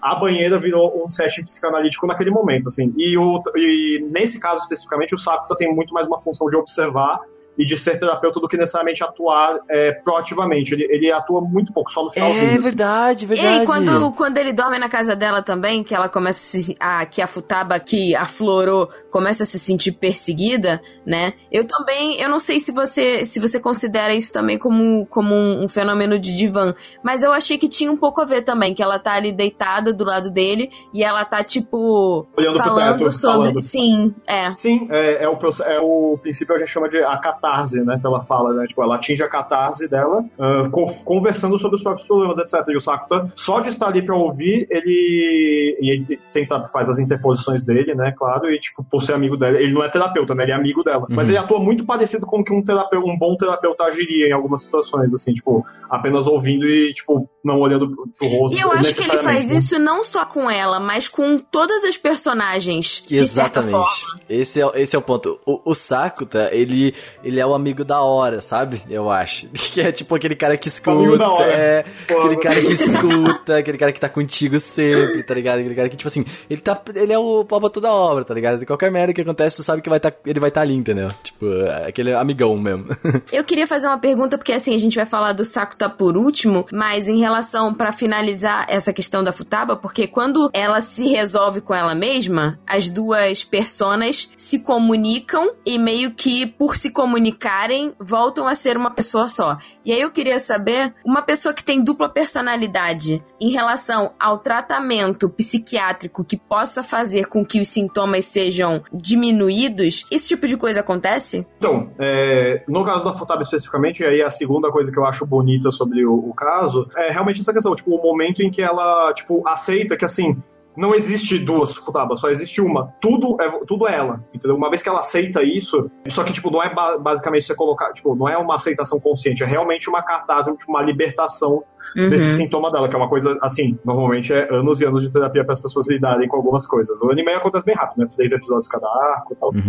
[0.02, 2.92] a banheira virou um setting psicanalítico naquele momento, assim.
[2.96, 7.20] E, o, e nesse caso especificamente, o Sakuta tem muito mais uma função de observar
[7.58, 10.74] e de ser terapeuta do que necessariamente atuar é, proativamente.
[10.74, 12.44] Ele, ele atua muito pouco, só no finalzinho.
[12.44, 12.60] É assim.
[12.60, 13.60] verdade, E verdade.
[13.60, 17.26] aí, quando, quando ele dorme na casa dela também, que ela começa a que a
[17.26, 21.34] Futaba que aflorou começa a se sentir perseguida, né?
[21.50, 25.64] Eu também, eu não sei se você se você considera isso também como, como um,
[25.64, 28.82] um fenômeno de divã, mas eu achei que tinha um pouco a ver também, que
[28.82, 33.12] ela tá ali deitada do lado dele e ela tá tipo Olhando pro falando teto,
[33.12, 33.60] sobre, falando.
[33.60, 34.54] sim, é.
[34.56, 37.98] Sim, é, é o, é o princípio a gente chama de a catarse, né?
[38.00, 38.66] Que ela fala, né?
[38.66, 40.24] Tipo, ela atinge a catarse dela,
[40.70, 42.66] con- conversando sobre os próprios problemas, etc.
[42.68, 45.78] E o Sakuta, só de estar ali pra ouvir, ele.
[45.80, 48.12] E ele te- tenta, faz as interposições dele, né?
[48.16, 49.58] Claro, e, tipo, por ser amigo dela.
[49.58, 50.44] Ele não é terapeuta, né?
[50.44, 51.06] Ele é amigo dela.
[51.10, 51.32] Mas Uhum.
[51.34, 54.62] ele atua muito parecido com o que um, terapeuta, um bom terapeuta agiria em algumas
[54.62, 58.56] situações, assim, tipo, apenas ouvindo e, tipo, não olhando pro, pro rosto.
[58.56, 59.56] E eu acho que ele faz né?
[59.56, 63.72] isso não só com ela, mas com todas as personagens, de certa Exatamente.
[64.04, 64.20] forma.
[64.28, 65.38] Esse é, esse é o ponto.
[65.44, 68.82] O, o Sakuta, ele, ele é o amigo da hora, sabe?
[68.88, 69.48] Eu acho.
[69.72, 70.98] Que é tipo aquele cara que escuta.
[70.98, 71.46] Amigo da hora.
[71.46, 75.60] É, aquele cara que escuta, aquele cara que tá contigo sempre, tá ligado?
[75.60, 76.78] Aquele cara que, tipo assim, ele tá.
[76.94, 78.66] Ele é o pau toda obra, tá ligado?
[78.66, 81.10] Qualquer merda que acontece, tu sabe que vai tá, ele vai estar tá ali, entendeu?
[81.22, 82.88] Tipo, é aquele amigão mesmo.
[83.32, 86.66] Eu queria fazer uma pergunta, porque assim, a gente vai falar do Sakuta por último,
[86.70, 91.74] mas em relação, pra finalizar essa questão da Futaba, porque quando ela se resolve com
[91.74, 98.48] ela mesma, as duas personas se comunicam e meio que por se comunicar comunicarem, voltam
[98.48, 99.56] a ser uma pessoa só.
[99.84, 105.28] E aí eu queria saber, uma pessoa que tem dupla personalidade em relação ao tratamento
[105.28, 111.46] psiquiátrico que possa fazer com que os sintomas sejam diminuídos, esse tipo de coisa acontece?
[111.58, 115.24] Então, é, no caso da Futaba especificamente, e aí a segunda coisa que eu acho
[115.24, 119.12] bonita sobre o, o caso, é realmente essa questão, tipo, o momento em que ela,
[119.12, 120.36] tipo, aceita que, assim,
[120.76, 122.92] não existe duas Futaba, só existe uma.
[123.00, 124.56] Tudo é, tudo é ela, entendeu?
[124.56, 127.92] Uma vez que ela aceita isso, só que, tipo, não é ba- basicamente você colocar,
[127.92, 131.62] tipo, não é uma aceitação consciente, é realmente uma catarse, tipo, uma libertação
[131.96, 132.08] Uhum.
[132.10, 135.42] desse sintoma dela, que é uma coisa, assim, normalmente é anos e anos de terapia
[135.44, 136.98] para as pessoas lidarem com algumas coisas.
[137.02, 138.06] O anime acontece bem rápido, né?
[138.14, 139.50] Três episódios cada arco e tal.
[139.50, 139.62] Uhum.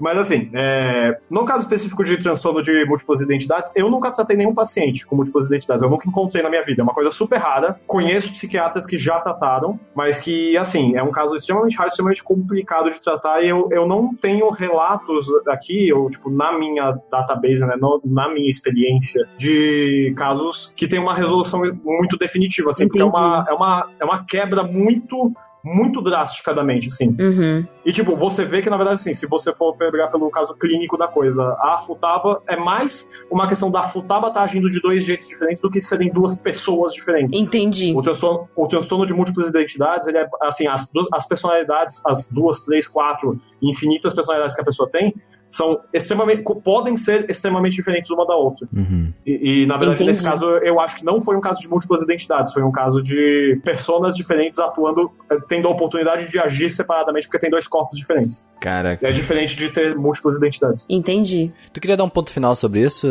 [0.00, 4.52] Mas assim, é, no caso específico de transtorno de múltiplas identidades, eu nunca tratei nenhum
[4.52, 5.82] paciente com múltiplas identidades.
[5.82, 6.82] Eu nunca encontrei na minha vida.
[6.82, 7.80] É uma coisa super rara.
[7.86, 12.88] Conheço psiquiatras que já trataram, mas que, assim, é um caso extremamente raro, extremamente complicado
[12.90, 13.42] de tratar.
[13.42, 18.28] E eu, eu não tenho relatos aqui, ou tipo, na minha database, né, no- na
[18.32, 23.52] minha experiência, de casos que tem uma resolução muito definitiva, assim, porque é uma, é,
[23.52, 25.32] uma, é uma quebra muito.
[25.62, 27.14] Muito drástica da mente, assim.
[27.18, 27.66] Uhum.
[27.84, 30.96] E, tipo, você vê que, na verdade, assim, se você for pegar pelo caso clínico
[30.96, 35.28] da coisa, a Futaba é mais uma questão da Futaba estar agindo de dois jeitos
[35.28, 37.38] diferentes do que serem duas pessoas diferentes.
[37.38, 37.94] Entendi.
[37.94, 42.60] O transtorno, o transtorno de múltiplas identidades, ele é, assim, as, as personalidades, as duas,
[42.60, 45.14] três, quatro, infinitas personalidades que a pessoa tem,
[45.50, 48.66] são extremamente, podem ser extremamente diferentes uma da outra.
[48.72, 49.12] Uhum.
[49.26, 50.10] E, e, na verdade, Entendi.
[50.10, 53.02] nesse caso, eu acho que não foi um caso de múltiplas identidades, foi um caso
[53.02, 57.98] de personas diferentes atuando, eh, tendo a oportunidade de agir separadamente, porque tem dois corpos
[57.98, 58.48] diferentes.
[58.60, 59.06] Caraca.
[59.06, 60.86] É diferente de ter múltiplas identidades.
[60.88, 61.52] Entendi.
[61.72, 63.06] Tu queria dar um ponto final sobre isso,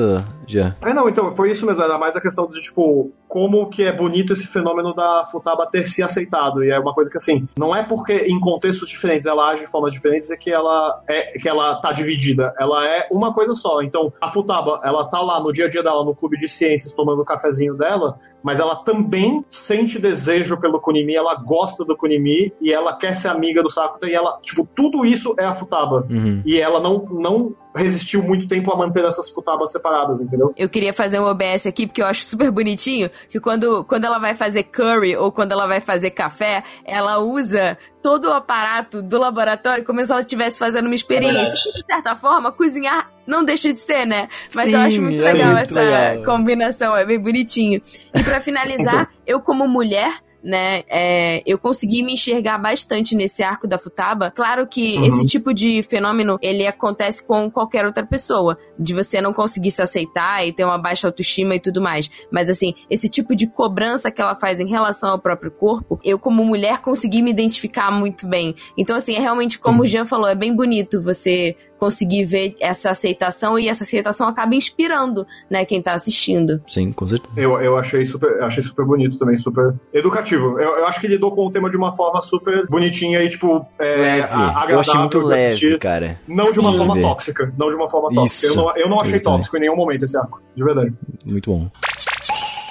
[0.48, 0.76] Jean?
[0.82, 3.92] É, não, então, foi isso mesmo, era mais a questão de, tipo, como que é
[3.92, 7.76] bonito esse fenômeno da Futaba ter se aceitado, e é uma coisa que, assim, não
[7.76, 11.48] é porque em contextos diferentes ela age de formas diferentes é que ela é, que
[11.48, 15.52] ela tá dividida, ela é uma coisa só, então, a Futaba, ela tá lá no
[15.52, 19.44] dia a dia dela, no clube de ciências, tomando o cafezinho dela, mas ela também
[19.50, 24.08] sente desejo pelo Kunimi, ela gosta do Kunimi, e ela quer ser amiga do Sakuta,
[24.08, 26.08] e ela, tipo, tudo isso é a Futaba.
[26.10, 26.42] Uhum.
[26.46, 30.54] E ela não, não resistiu muito tempo a manter essas futabas separadas, entendeu?
[30.58, 34.20] Eu queria fazer um OBS aqui, porque eu acho super bonitinho que quando, quando ela
[34.20, 39.20] vai fazer curry ou quando ela vai fazer café, ela usa todo o aparato do
[39.20, 41.54] laboratório como se ela estivesse fazendo uma experiência.
[41.54, 44.28] de certa forma, cozinhar não deixa de ser, né?
[44.54, 46.24] Mas eu Sim, acho muito é legal muito essa legal.
[46.26, 47.82] combinação, é bem bonitinho.
[48.14, 53.68] E pra finalizar, eu como mulher, né, é, eu consegui me enxergar bastante nesse arco
[53.68, 54.32] da Futaba.
[54.32, 55.06] Claro que Uhum.
[55.06, 59.82] esse tipo de fenômeno, ele acontece com qualquer outra pessoa, de você não conseguir se
[59.82, 62.10] aceitar e ter uma baixa autoestima e tudo mais.
[62.32, 66.18] Mas assim, esse tipo de cobrança que ela faz em relação ao próprio corpo, eu
[66.18, 68.56] como mulher consegui me identificar muito bem.
[68.78, 72.90] Então assim, é realmente como o Jean falou, é bem bonito você conseguir ver essa
[72.90, 76.62] aceitação e essa aceitação acaba inspirando, né, quem tá assistindo.
[76.68, 77.32] Sim, com certeza.
[77.38, 80.60] Eu, eu achei super, achei super bonito também, super educativo.
[80.60, 83.30] Eu, eu acho que ele lidou com o tema de uma forma super bonitinha e,
[83.30, 84.22] tipo, é, Leve.
[84.34, 85.80] agradável Eu achei muito de leve, assistir.
[85.80, 86.20] cara.
[86.28, 86.78] Não de uma Sim.
[86.78, 87.54] forma tóxica.
[87.58, 88.48] Não de uma forma tóxica.
[88.48, 88.62] Eu Isso.
[88.62, 90.42] não, eu não achei Eu tóxico em nenhum momento esse arco.
[90.56, 90.94] De verdade.
[91.26, 91.70] Muito bom.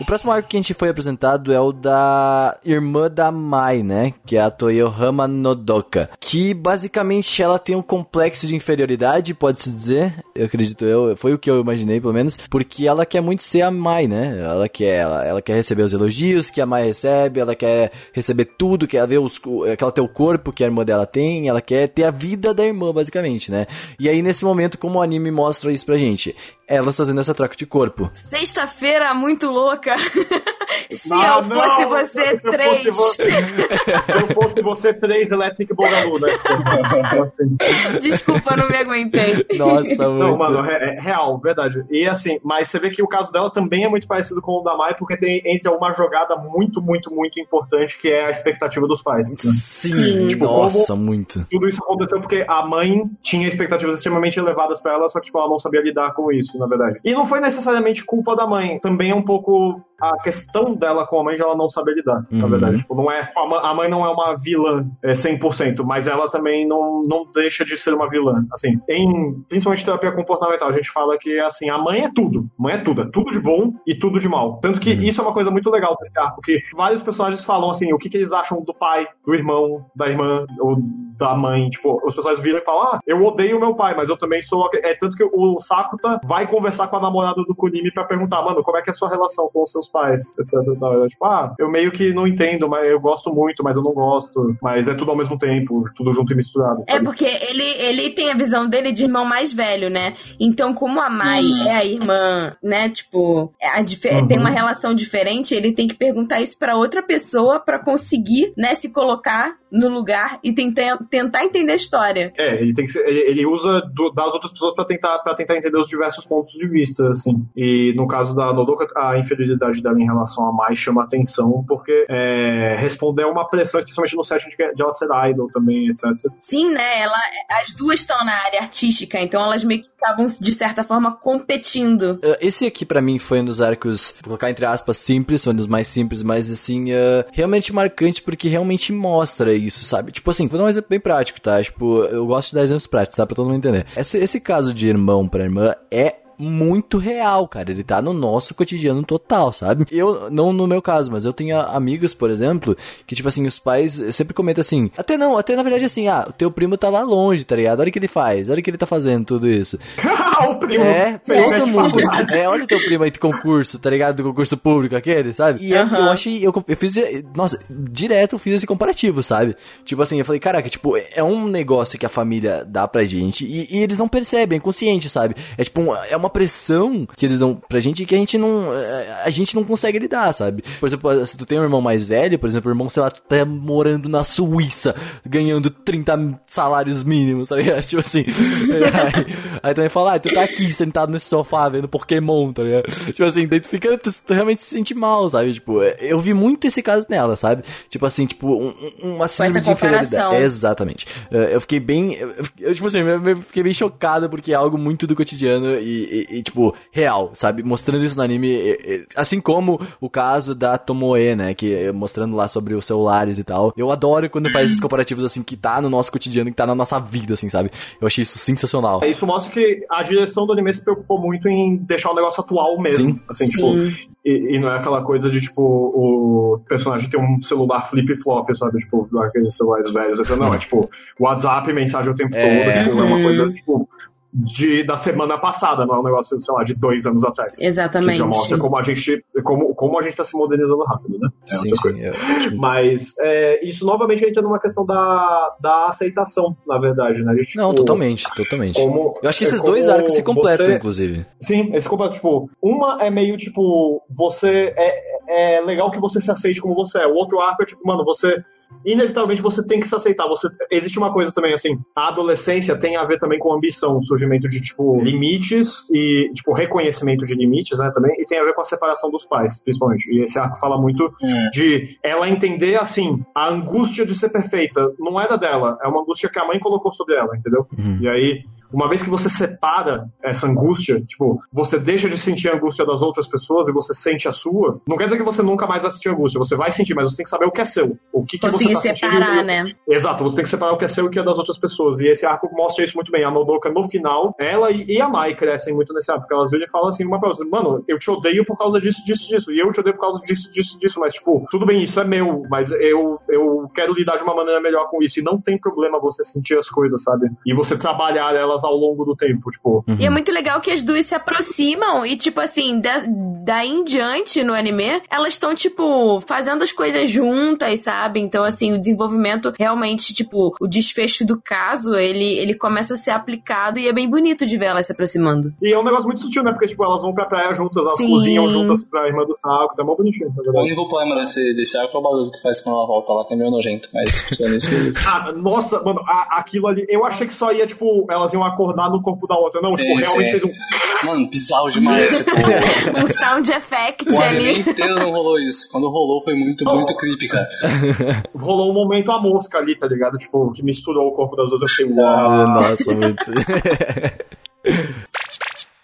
[0.01, 4.15] O próximo arco que a gente foi apresentado é o da irmã da Mai, né?
[4.25, 6.09] Que é a Toyohama Nodoka.
[6.21, 10.23] Que basicamente ela tem um complexo de inferioridade, pode-se dizer.
[10.37, 12.37] Eu acredito eu, foi o que eu imaginei pelo menos.
[12.49, 14.39] Porque ela quer muito ser a Mai, né?
[14.41, 18.45] Ela quer, ela, ela quer receber os elogios que a Mai recebe, ela quer receber
[18.57, 19.49] tudo, quer ver os, que
[19.81, 22.65] ela tem o corpo que a irmã dela tem, ela quer ter a vida da
[22.65, 23.67] irmã, basicamente, né?
[23.99, 26.37] E aí nesse momento, como o anime mostra isso pra gente?
[26.69, 28.11] Ela fazendo essa troca de corpo.
[28.13, 29.97] Sexta-feira muito louca.
[30.91, 31.89] Se Ah, eu fosse não!
[31.91, 32.83] você Se eu três.
[32.85, 36.29] fosse você- Se eu fosse você, três Electric Boogaloo, né?
[38.01, 39.47] Desculpa, não me aguentei.
[39.57, 40.19] Nossa, muito.
[40.19, 41.85] Não, mano, é, é real, verdade.
[41.91, 44.63] E assim, mas você vê que o caso dela também é muito parecido com o
[44.63, 48.87] da Mai, porque tem entre uma jogada muito, muito, muito importante, que é a expectativa
[48.87, 49.31] dos pais.
[49.31, 49.37] né?
[49.39, 50.27] Sim.
[50.27, 51.47] Tipo, nossa, muito.
[51.51, 55.39] Tudo isso aconteceu porque a mãe tinha expectativas extremamente elevadas pra ela, só que tipo,
[55.39, 56.99] ela não sabia lidar com isso, na verdade.
[57.05, 61.21] E não foi necessariamente culpa da mãe, também é um pouco a questão dela com
[61.21, 62.51] a mãe de ela não saber lidar, na Uhum.
[62.51, 62.79] verdade.
[62.79, 63.29] Tipo, não é,
[63.63, 67.77] a mãe não é uma vilã é, 100%, mas ela também não, não deixa de
[67.77, 68.45] ser uma vilã.
[68.53, 72.49] Assim, em principalmente terapia comportamental, a gente fala que assim, a mãe é tudo.
[72.59, 74.59] A mãe é tudo, é tudo de bom e tudo de mal.
[74.61, 77.93] Tanto que isso é uma coisa muito legal desse arco, que vários personagens falam assim,
[77.93, 80.77] o que, que eles acham do pai, do irmão, da irmã ou
[81.19, 81.69] da mãe.
[81.69, 84.69] Tipo, os personagens viram e falam, ah, eu odeio meu pai, mas eu também sou...
[84.75, 88.63] É tanto que o Sakuta vai conversar com a namorada do Kunimi pra perguntar, mano,
[88.63, 90.95] como é que é a sua relação com os seus pais, etc tal.
[90.95, 93.93] Eu, tipo, ah, eu meio que não entendo, mas eu gosto muito, mas eu não
[93.93, 94.57] gosto.
[94.63, 96.83] Mas é tudo ao mesmo tempo, tudo junto e misturado.
[96.87, 97.05] É sabe?
[97.05, 100.15] porque ele, ele tem a visão dele de irmão mais velho, né?
[100.39, 102.89] Então, como a Mai é a irmã, né?
[102.89, 103.83] Tipo, é a
[104.19, 104.29] Uhum.
[104.29, 108.75] tem uma relação diferente, ele tem que perguntar isso pra outra pessoa pra conseguir, né,
[108.75, 112.33] se colocar no lugar e tentar, tentar entender a história.
[112.39, 115.35] É, ele tem que ser, ele, ele usa do- das outras pessoas pra tentar, pra
[115.35, 117.47] tentar entender os diversos pontos de vista, assim.
[117.57, 122.07] E no caso da Nodoka, a infidelidade dela em relação a Mai chama atenção, porque
[122.09, 126.05] é, responder a uma pressão, especialmente no set de, de ela ser idol também, etc.
[126.39, 127.01] Sim, né?
[127.03, 127.19] Ela,
[127.63, 132.21] as duas estão na área artística, então elas meio que estavam, de certa forma, competindo.
[132.25, 135.53] Uh, Esse aqui pra mim foi um dos arcos, vou colocar entre aspas, simples, foi
[135.53, 140.13] um dos mais simples, mas assim, uh, realmente marcante porque realmente mostra isso, sabe?
[140.13, 141.63] Tipo assim, vou dar um exemplo bem prático, tá?
[141.63, 143.27] Tipo, eu gosto de dar exemplos práticos, tá?
[143.27, 143.87] Pra todo mundo entender.
[143.97, 147.71] Esse, esse caso de irmão pra irmã é muito real, cara.
[147.71, 149.87] Ele tá no nosso cotidiano total, sabe?
[149.91, 152.77] Eu, não no meu caso, mas eu tenho amigos, por exemplo,
[153.07, 154.91] que, tipo assim, os pais sempre comentam assim.
[154.97, 157.81] Até não, até na verdade assim, ah, o teu primo tá lá longe, tá ligado?
[157.81, 159.79] Olha o que ele faz, olha o que ele tá fazendo, tudo isso.
[160.49, 161.99] o primo É, fez todo mundo.
[162.33, 164.17] É, olha o teu primo aí de concurso, tá ligado?
[164.17, 165.65] Do concurso público, aquele, sabe?
[165.65, 165.97] E eu- Aham.
[165.99, 166.95] eu achei, eu, eu fiz,
[167.37, 169.57] nossa, direto eu fiz esse comparativo, sabe?
[169.85, 173.45] Tipo assim, eu falei, caraca, tipo, é um negócio que a família dá pra gente
[173.45, 175.35] e, e eles não percebem, é consciente, sabe?
[175.57, 178.75] É tipo, um- é uma pressão que eles dão pra gente que a gente não,
[178.77, 180.63] é, a gente não consegue lidar, sabe?
[180.81, 183.11] Por exemplo, se tu tem um irmão mais velho, por exemplo, o irmão, sei lá,
[183.11, 184.95] tá morando na Suíça,
[185.25, 187.83] ganhando 30 salários mínimos, tá ligado?
[187.89, 188.25] Tipo assim.
[188.83, 192.89] aí, aí também fala, ah, tu tá aqui sentado nesse sofá vendo Pokémon, tá ligado?
[193.07, 195.53] Tipo assim, daí tu fica, tu, tu realmente se sente mal, sabe?
[195.55, 197.63] Tipo, eu vi muito esse caso nela, sabe?
[197.89, 200.37] Tipo assim, tipo, um, um- uma síndrome de inferioridade.
[200.43, 201.07] Exatamente.
[201.31, 202.15] Eh, Eu fiquei bem,
[202.59, 206.39] eu, tipo assim, eu, fiquei bem chocado porque é algo muito do cotidiano e, e-
[206.39, 207.63] e, tipo, real, sabe?
[207.63, 211.55] Mostrando isso no anime, eh, assim como o caso da Tomoe, né?
[211.55, 213.73] Que eh, mostrando lá sobre os celulares e tal.
[213.77, 216.75] Eu adoro quando faz esses comparativos assim, que tá no nosso cotidiano, que tá na
[216.75, 217.71] nossa vida, assim, sabe?
[218.01, 219.01] Eu achei isso sensacional.
[219.05, 222.79] Isso mostra que a direção do anime se preocupou muito em deixar o negócio atual
[222.81, 223.13] mesmo.
[223.13, 223.21] Sim.
[223.29, 223.53] Assim, Sim.
[223.53, 228.49] tipo, e, e não é aquela coisa de, tipo, o personagem ter um celular flip-flop,
[228.55, 228.79] sabe?
[228.79, 230.21] Tipo, aqueles celulares velhos.
[230.21, 230.89] Assim, não, é tipo,
[231.19, 232.41] WhatsApp, mensagem o tempo É.
[232.41, 232.73] todo.
[232.73, 233.23] Tipo, é uma Uhum.
[233.23, 233.89] coisa, tipo,
[234.33, 237.57] de, da semana passada, não é um negócio, sei lá, de dois anos atrás.
[237.57, 238.19] Que Exatamente.
[238.19, 241.29] já mostra como a gente, como, como a gente tá se modernizando rápido, né?
[241.51, 242.07] É sim, outra sim.
[242.07, 247.35] acho- Mas é, isso novamente entra numa questão da, da aceitação, na verdade, né?
[247.37, 248.75] Gente, Não, tipo, totalmente, totalmente.
[248.81, 251.27] Como, Eu acho que é esses dois arcos se completam, você- inclusive.
[251.41, 256.31] Sim, esse completo, tipo, uma é meio tipo, você é, é legal que você se
[256.31, 257.07] aceite como você é.
[257.07, 258.43] O outro arco é tipo, mano, você
[258.85, 260.27] inevitavelmente você tem que se aceitar.
[260.29, 264.49] Você existe uma coisa também assim, a adolescência tem a ver também com ambição, surgimento
[264.49, 268.61] de tipo limites e tipo reconhecimento de limites, né, também, e tem a ver com
[268.61, 270.11] a separação dos pais, principalmente.
[270.13, 271.51] E esse arco fala muito Hum.
[271.53, 276.29] de ela entender assim, a angústia de ser perfeita não era dela, é uma angústia
[276.29, 277.67] que a mãe colocou sobre ela, entendeu?
[277.77, 277.99] Uhum.
[278.01, 282.55] E aí, uma vez que você separa essa angústia, tipo, você deixa de sentir a
[282.55, 285.67] angústia das outras pessoas e você sente a sua, não quer dizer que você nunca
[285.67, 287.65] mais vai sentir angústia, você vai sentir, mas você tem que saber o que é
[287.65, 289.13] seu, o que, que você Conseguir tá sentindo.
[289.13, 289.65] separar, né?
[289.89, 291.57] Exato, você tem que separar o que é seu e o que é das outras
[291.57, 292.01] pessoas.
[292.01, 293.25] E esse arco mostra isso muito bem.
[293.25, 296.51] A Nodoka, no final, ela e e a Mai crescem muito nesse arco, porque elas
[296.51, 299.29] viram e falam assim uma pra outra, mano, eu te odeio por causa disso, disso,
[299.29, 302.01] disso, e eu te odeio por causa disso, disso, disso, mas, tipo, tudo bem, isso
[302.01, 305.41] é meu, mas eu, eu quero lidar de uma maneira melhor com isso, e não
[305.41, 307.31] tem problema você sentir as coisas, sabe?
[307.47, 310.83] E você trabalhar elas ao longo do tempo, tipo, E é muito legal que as
[310.83, 313.03] duas se aproximam e, tipo assim, da,
[313.45, 318.21] daí em diante no anime, elas estão, tipo, fazendo as coisas juntas, sabe?
[318.21, 323.11] Então, assim, o desenvolvimento realmente, tipo, o desfecho do caso, ele, ele começa a ser
[323.11, 325.53] aplicado e é bem bonito de ver elas se aproximando.
[325.63, 326.53] E é um negócio muito sutil, né?
[326.53, 328.09] Porque, tipo, elas vão pra praia juntas, elas Sim.
[328.09, 330.67] cozinham juntas pra irmã do saco, tá mó bonitinho, na O verdade.
[330.67, 333.35] único problema desse, desse arco é o barulho que faz quando ela volta lá, que
[333.35, 334.99] é meio nojento, mas beleza.
[335.09, 338.91] Ah, nossa, mano, a- aquilo ali, eu achei que só ia, tipo, elas iam acordar
[338.91, 339.61] no corpo da outra.
[339.61, 340.31] Não, Sim, tipo, realmente sim.
[340.39, 341.07] fez um.
[341.07, 342.31] Mano, bizarro demais, tipo,
[342.99, 344.61] Um sound effect o anime ali.
[344.61, 345.69] inteiro não rolou isso.
[345.71, 347.49] Quando rolou foi muito, muito creepy, cara.
[348.35, 350.17] Rolou um momento a mosca ali, tá ligado?
[350.17, 351.63] Tipo, que misturou o corpo das duas.
[351.63, 352.07] Eu fiquei, uau.
[352.07, 353.25] Ah, Nossa, muito.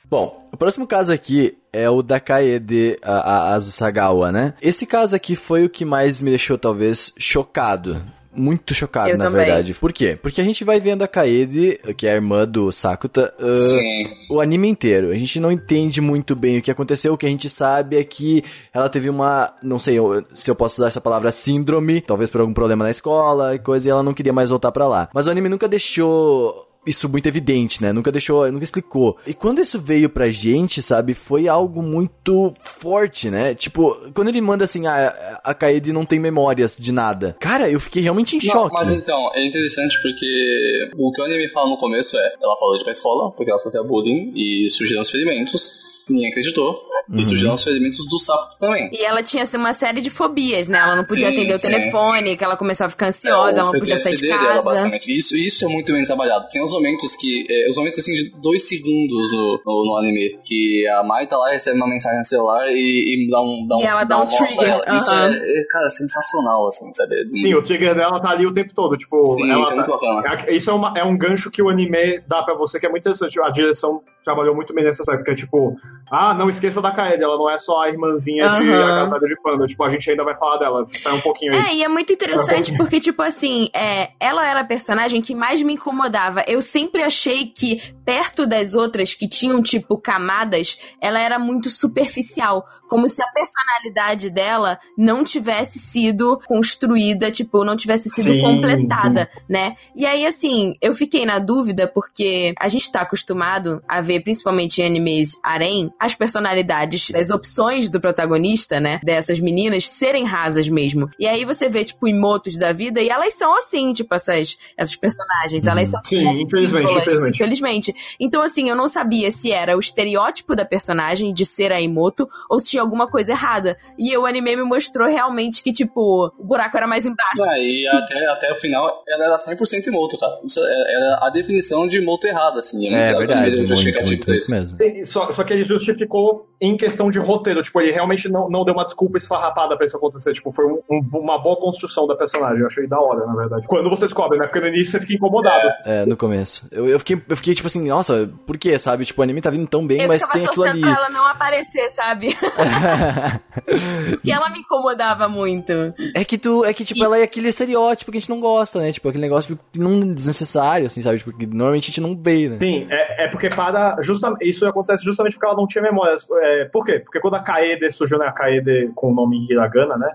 [0.08, 4.54] Bom, o próximo caso aqui é o da Kaede Azusagawa, né?
[4.62, 8.04] Esse caso aqui foi o que mais me deixou, talvez, chocado.
[8.34, 9.44] Muito chocado, Eu na também.
[9.46, 9.74] verdade.
[9.74, 10.18] Por quê?
[10.20, 14.06] Porque a gente vai vendo a Kaede, que é a irmã do Sakuta, Sim.
[14.30, 15.10] o anime inteiro.
[15.10, 17.12] A gente não entende muito bem o que aconteceu.
[17.12, 18.42] O que a gente sabe é que
[18.72, 19.52] ela teve uma.
[19.62, 19.98] Não sei
[20.34, 23.88] se eu posso usar essa palavra síndrome, talvez por algum problema na escola e coisa,
[23.88, 25.08] e ela não queria mais voltar pra lá.
[25.14, 27.92] Mas o anime nunca deixou isso muito evidente, né?
[27.92, 29.16] Nunca deixou, nunca explicou.
[29.26, 33.54] E quando isso veio pra gente, sabe, foi algo muito forte, né?
[33.54, 37.36] Tipo, quando ele manda assim, a, a Kaede não tem memórias de nada.
[37.40, 38.74] Cara, eu fiquei realmente em Não, choque.
[38.74, 42.74] mas então, é interessante porque o que o anime fala no começo é, ela parou
[42.74, 45.94] de ir pra escola porque ela sofreu bullying e surgiram os ferimentos.
[46.08, 46.82] Ninguém acreditou.
[47.08, 47.18] Uhum.
[47.18, 48.90] E surgiram os ferimentos do sapo também.
[48.92, 50.78] E ela tinha assim, uma série de fobias, né?
[50.78, 51.68] Ela não podia Sim, atender o sim.
[51.68, 54.54] telefone, que ela começava a ficar ansiosa, É, ela não podia sair de PTSD dela,
[54.56, 54.62] casa.
[54.62, 55.16] basicamente.
[55.16, 56.46] Isso, isso é muito bem trabalhado.
[56.50, 57.46] Tem os momentos que.
[57.48, 60.38] é, os momentos assim de dois segundos no, no, no anime.
[60.44, 63.66] Que a Mai tá lá, recebe uma mensagem no celular e, e dá um.
[63.66, 64.96] Dá E um ela dá um trigger, ela.
[64.96, 67.14] Isso é, é, cara, sensacional, assim, sabe?
[67.42, 68.96] Sim, o trigger dela tá ali o tempo todo.
[68.96, 70.42] Tipo, Sim, ela isso é muito tá- bacana.
[70.46, 72.88] é- Isso é, uma- é um gancho que o anime dá pra você que é
[72.90, 73.40] muito interessante.
[73.40, 75.76] A direção trabalhou muito bem nesse aspecto, que é tipo,
[76.10, 78.96] ah, não esqueça da Kaede, ela não é só a irmãzinha de Aham.
[78.98, 79.66] agasalho de panda.
[79.66, 80.86] Tipo, a gente ainda vai falar dela.
[80.90, 81.60] Espera um pouquinho aí.
[81.60, 85.60] É, e é muito interessante porque, tipo assim, é, ela era a personagem que mais
[85.62, 86.42] me incomodava.
[86.48, 92.66] Eu sempre achei que, perto das outras que tinham, tipo, camadas, ela era muito superficial.
[92.88, 99.28] Como se a personalidade dela não tivesse sido construída, tipo, não tivesse sido Sim, completada,
[99.48, 99.74] né?
[99.94, 104.80] E aí, assim, eu fiquei na dúvida porque a gente tá acostumado a ver, principalmente
[104.80, 109.00] em animes harem, as personalidades, as opções do protagonista, né?
[109.02, 111.08] Dessas meninas serem rasas mesmo.
[111.18, 114.96] E aí você vê, tipo, imotos da vida e elas são assim, tipo, essas, essas
[114.96, 115.66] personagens.
[115.66, 117.34] Elas são Sim, infelizmente, infelizmente.
[117.36, 117.94] Infelizmente.
[118.20, 122.28] Então, assim, eu não sabia se era o estereótipo da personagem de ser a Imoto
[122.48, 123.76] ou se tinha alguma coisa errada.
[123.98, 127.42] E o anime me mostrou realmente que, tipo, o buraco era mais embaixo.
[127.42, 130.38] Ah, e até, até o final, ela era 100% imoto, cara.
[130.44, 132.86] Isso é- era a definição de imoto errada, assim.
[132.88, 135.06] É muito- verdade, mesmo muito, muito, pra muito mesmo.
[135.06, 137.62] Só, só que ele justificou em questão de roteiro.
[137.62, 140.32] Tipo, ele realmente não, não deu uma desculpa esfarrapada pra isso acontecer.
[140.32, 142.60] Tipo, foi um- um- uma boa construção da personagem.
[142.60, 143.66] Eu achei da hora, na verdade.
[143.66, 144.46] Quando você descobre, né?
[144.46, 145.68] Porque no início você fica incomodado.
[145.84, 146.43] É, no começo.
[146.70, 149.04] Eu, eu, fiquei, eu fiquei tipo assim, nossa, por quê, sabe?
[149.04, 150.80] Tipo, o anime tá vindo tão bem, Eu mas tem aquilo ali.
[150.80, 152.36] pra ela não aparecer, sabe?
[154.10, 155.72] Porque ela me incomodava muito.
[156.14, 158.78] É que tu, é que tipo, ela é aquele estereótipo que a gente não gosta,
[158.78, 158.92] né?
[158.92, 161.18] Tipo, aquele negócio que não é desnecessário, assim, sabe?
[161.18, 162.58] Tipo, que normalmente a gente não vê, né?
[162.60, 164.00] Sim, é, é porque para.
[164.02, 166.26] Justamente, isso acontece justamente porque ela não tinha memórias.
[166.42, 167.00] É, por quê?
[167.00, 168.26] Porque quando a Kaede surgiu, né?
[168.26, 170.10] A Kaede com o nome Hiragana, né?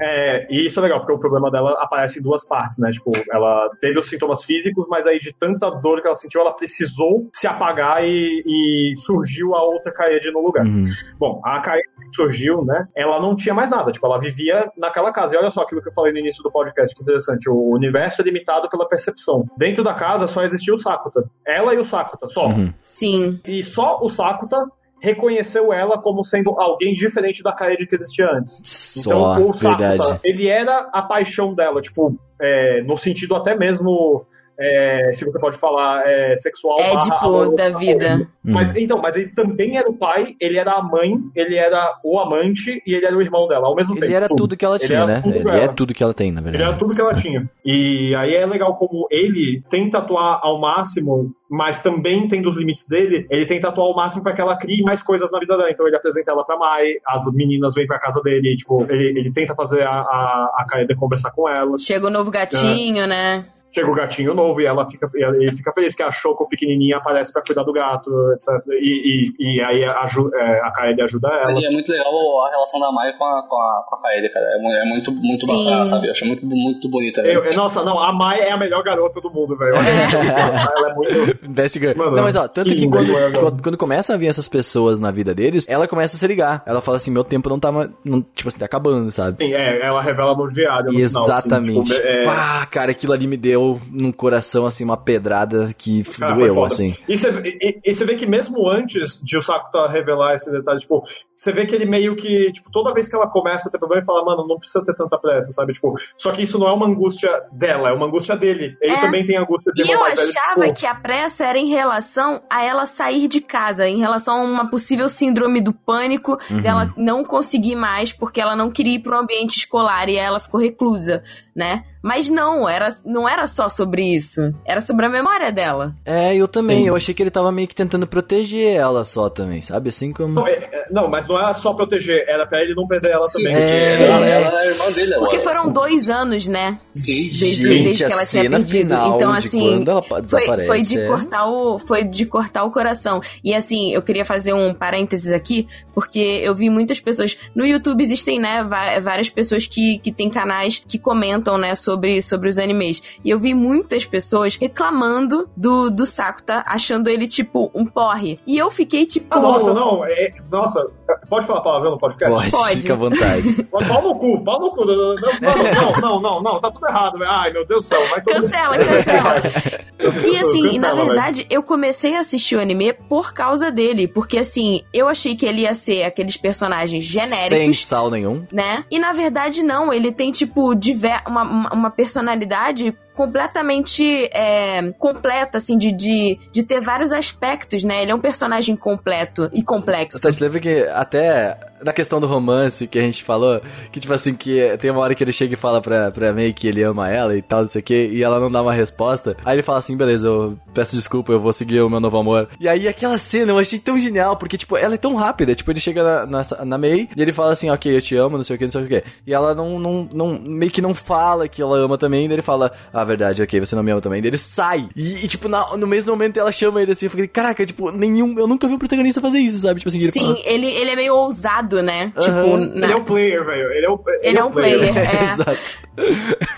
[0.00, 2.90] É, e isso é legal, porque o problema dela aparece em duas partes, né?
[2.90, 6.52] Tipo, ela teve os sintomas físicos, mas aí de tanta dor que ela sentiu, ela
[6.52, 10.64] precisou se apagar e, e surgiu a outra Kaede no lugar.
[10.66, 10.82] Uhum.
[11.18, 12.86] Bom, a Kaede que surgiu, né?
[12.96, 15.34] Ela não tinha mais nada, tipo, ela vivia naquela casa.
[15.34, 17.48] E olha só aquilo que eu falei no início do podcast, que interessante.
[17.48, 19.44] O universo é limitado pela percepção.
[19.56, 21.24] Dentro da casa só existia o Sakuta.
[21.46, 22.46] Ela e o Sakuta, só.
[22.48, 22.72] Uhum.
[22.82, 23.40] Sim.
[23.46, 24.66] E só o Sakuta
[25.00, 28.60] reconheceu ela como sendo alguém diferente da Kaede que existia antes.
[28.64, 30.20] Só, Então, o Sakuta, verdade.
[30.24, 34.26] ele era a paixão dela, tipo, é, no sentido até mesmo,
[34.58, 36.76] é, se você pode falar, é, sexual.
[36.78, 38.28] barra Édipo amoroso, da vida.
[38.42, 38.76] Mas Uhum.
[38.78, 42.82] então, mas ele também era o pai, ele era a mãe, ele era o amante
[42.86, 44.06] e ele era o irmão dela, ao mesmo tempo.
[44.06, 45.20] Ele era tudo que ela Ele tinha, né?
[45.22, 46.78] tudo Ele é tudo que ela tem, na Ele era verdade.
[46.78, 47.48] tudo que ela tinha.
[47.64, 52.86] E aí é legal como ele tenta atuar ao máximo, mas também tendo os limites
[52.88, 55.70] dele, ele tenta atuar ao máximo para que ela crie mais coisas na vida dela.
[55.70, 59.30] Então ele apresenta ela pra Mai, as meninas vêm pra casa dele, tipo, ele, ele
[59.30, 61.82] tenta fazer a, a, a Kaede conversar com elas.
[61.82, 63.44] Chega o novo gatinho, né?
[63.70, 67.32] Chega o gatinho novo e ela fica, ele fica feliz que a Choco pequenininha aparece
[67.32, 68.48] pra cuidar do gato, etc.
[68.80, 71.52] E, e, e aí a, é, a Kaede ajuda ela.
[71.60, 72.10] E é muito legal
[72.46, 74.46] a relação da Mai com a, com a, com a Kaede, cara.
[74.46, 75.64] É, é muito, muito Sim.
[75.64, 76.06] bacana, sabe?
[76.06, 77.20] Eu acho muito, muito bonita.
[77.20, 79.74] Eu- eu- nossa, não, a Mai é a melhor garota do mundo, velho.
[79.76, 81.48] Ela é muito.
[81.50, 81.96] Best girl.
[81.96, 85.10] Mano, não, mas ó, tanto que quando, quando, quando começam a vir essas pessoas na
[85.10, 86.62] vida deles, ela começa a se ligar.
[86.66, 87.70] Ela fala assim, meu tempo não tá,
[88.04, 89.44] não, tipo assim, tá acabando, sabe?
[89.44, 90.86] Sim, é, ela revela no diário.
[90.86, 91.92] No final, assim, Exatamente.
[91.92, 93.57] tipo, é- Pá, cara, aquilo ali me deu
[93.90, 96.96] no coração, assim, uma pedrada que Cara, foi doeu, assim.
[97.08, 101.04] E você vê que mesmo antes de o Sakuta revelar esse detalhe, tipo,
[101.34, 104.00] você vê que ele meio que, tipo, toda vez que ela começa a ter problema,
[104.00, 105.72] ele fala, mano, não precisa ter tanta pressa, sabe?
[105.72, 108.76] Tipo, só que isso não é uma angústia dela, é uma angústia dele.
[108.80, 109.00] Ele É.
[109.00, 111.68] também tem angústia de E eu mais velho, achava tipo, que a pressa era em
[111.68, 116.60] relação a ela sair de casa, em relação a uma possível síndrome do pânico, Uhum.
[116.60, 120.40] dela não conseguir mais porque ela não queria ir para um ambiente escolar e ela
[120.40, 121.22] ficou reclusa,
[121.58, 121.82] né?
[122.00, 124.54] Mas não, era, não era só sobre isso.
[124.64, 125.92] Era sobre a memória dela.
[126.06, 126.82] É, eu também.
[126.82, 126.88] Sim.
[126.88, 129.88] Eu achei que ele tava meio que tentando proteger ela só também, sabe?
[129.88, 130.32] Assim como.
[130.34, 133.26] Não, é- é- não, mas não era só proteger, era pra ele não perder ela
[133.26, 133.56] Sim, também.
[133.56, 134.02] porque É.
[134.06, 135.28] ela, ela é irmã dele agora.
[135.30, 136.78] Porque foram dois anos, né?
[136.94, 137.12] Sim.
[137.24, 138.88] Desde, Gente, desde que ela tinha cena perdido.
[138.88, 139.60] final então, de assim.
[139.68, 141.06] quando ela Foi, desaparece, foi de é.
[141.08, 145.66] cortar o foi de cortar o coração e assim eu queria fazer um parênteses aqui
[145.94, 148.64] porque eu vi muitas pessoas no YouTube existem né
[149.02, 153.02] várias pessoas que, que têm canais que comentam né sobre, sobre os animes.
[153.24, 158.40] E eu vi muitas pessoas reclamando do, do Sakuta, achando ele, tipo, um porre.
[158.46, 159.26] E eu fiquei, tipo.
[159.30, 160.04] Ah, nossa, não.
[160.04, 160.90] é- nossa,
[161.28, 162.34] pode falar palavrão no podcast?
[162.36, 162.82] Pode, Pode.
[162.82, 163.62] fica à vontade.
[163.70, 164.84] Pau no cu, pau no cu.
[164.84, 167.30] Não, não, não, não, não, não, tá tudo errado, velho.
[167.30, 168.00] Ai, meu Deus do céu.
[168.08, 169.34] Vai todo Cancela, cancela.
[169.98, 171.06] E assim, Cancela, na velho.
[171.06, 174.06] verdade, eu comecei a assistir o anime por causa dele.
[174.06, 177.84] Porque assim, eu achei que ele ia ser aqueles personagens Sem genéricos.
[177.86, 178.46] sal nenhum.
[178.52, 178.84] né?
[178.90, 185.76] E na verdade não, ele tem tipo diver uma, uma personalidade completamente é, completa, assim,
[185.76, 188.00] de, de, de ter vários aspectos, né?
[188.00, 190.20] Ele é um personagem completo e complexo.
[190.20, 193.60] Você se lembra que até na questão do romance que a gente falou,
[193.92, 196.52] que tipo assim, que tem uma hora que ele chega e fala pra, pra May
[196.52, 198.72] que ele ama ela e tal, não sei o que, e ela não dá uma
[198.72, 199.36] resposta.
[199.44, 202.48] Aí ele fala assim, beleza, eu peço desculpa, eu vou seguir o meu novo amor.
[202.60, 205.70] E aí aquela cena eu achei tão genial, porque tipo, ela é tão rápida, tipo,
[205.70, 208.44] ele chega na, na, na May e ele fala assim, ok, eu te amo, não
[208.44, 209.04] sei o que, não sei o que.
[209.26, 212.42] E ela não, não, não, meio que não fala que ela ama também, daí ele
[212.42, 214.20] fala, ah, verdade, ok, você não me ama também.
[214.20, 214.88] Daí ele sai.
[214.96, 217.90] E, e, tipo, na- no mesmo momento ela chama ele assim, eu falei, caraca, tipo,
[217.90, 219.80] nenhum, eu nunca vi um protagonista fazer isso, sabe?
[219.80, 222.12] Tipo assim, ele Sim, fala, ele, ele é meio ousado, né?
[222.16, 222.42] Aham.
[222.42, 223.72] Tipo, na- Ele é um player, velho.
[223.72, 224.96] Ele é um, Ele é um player.
[224.98, 225.24] É.
[225.32, 225.88] Exato.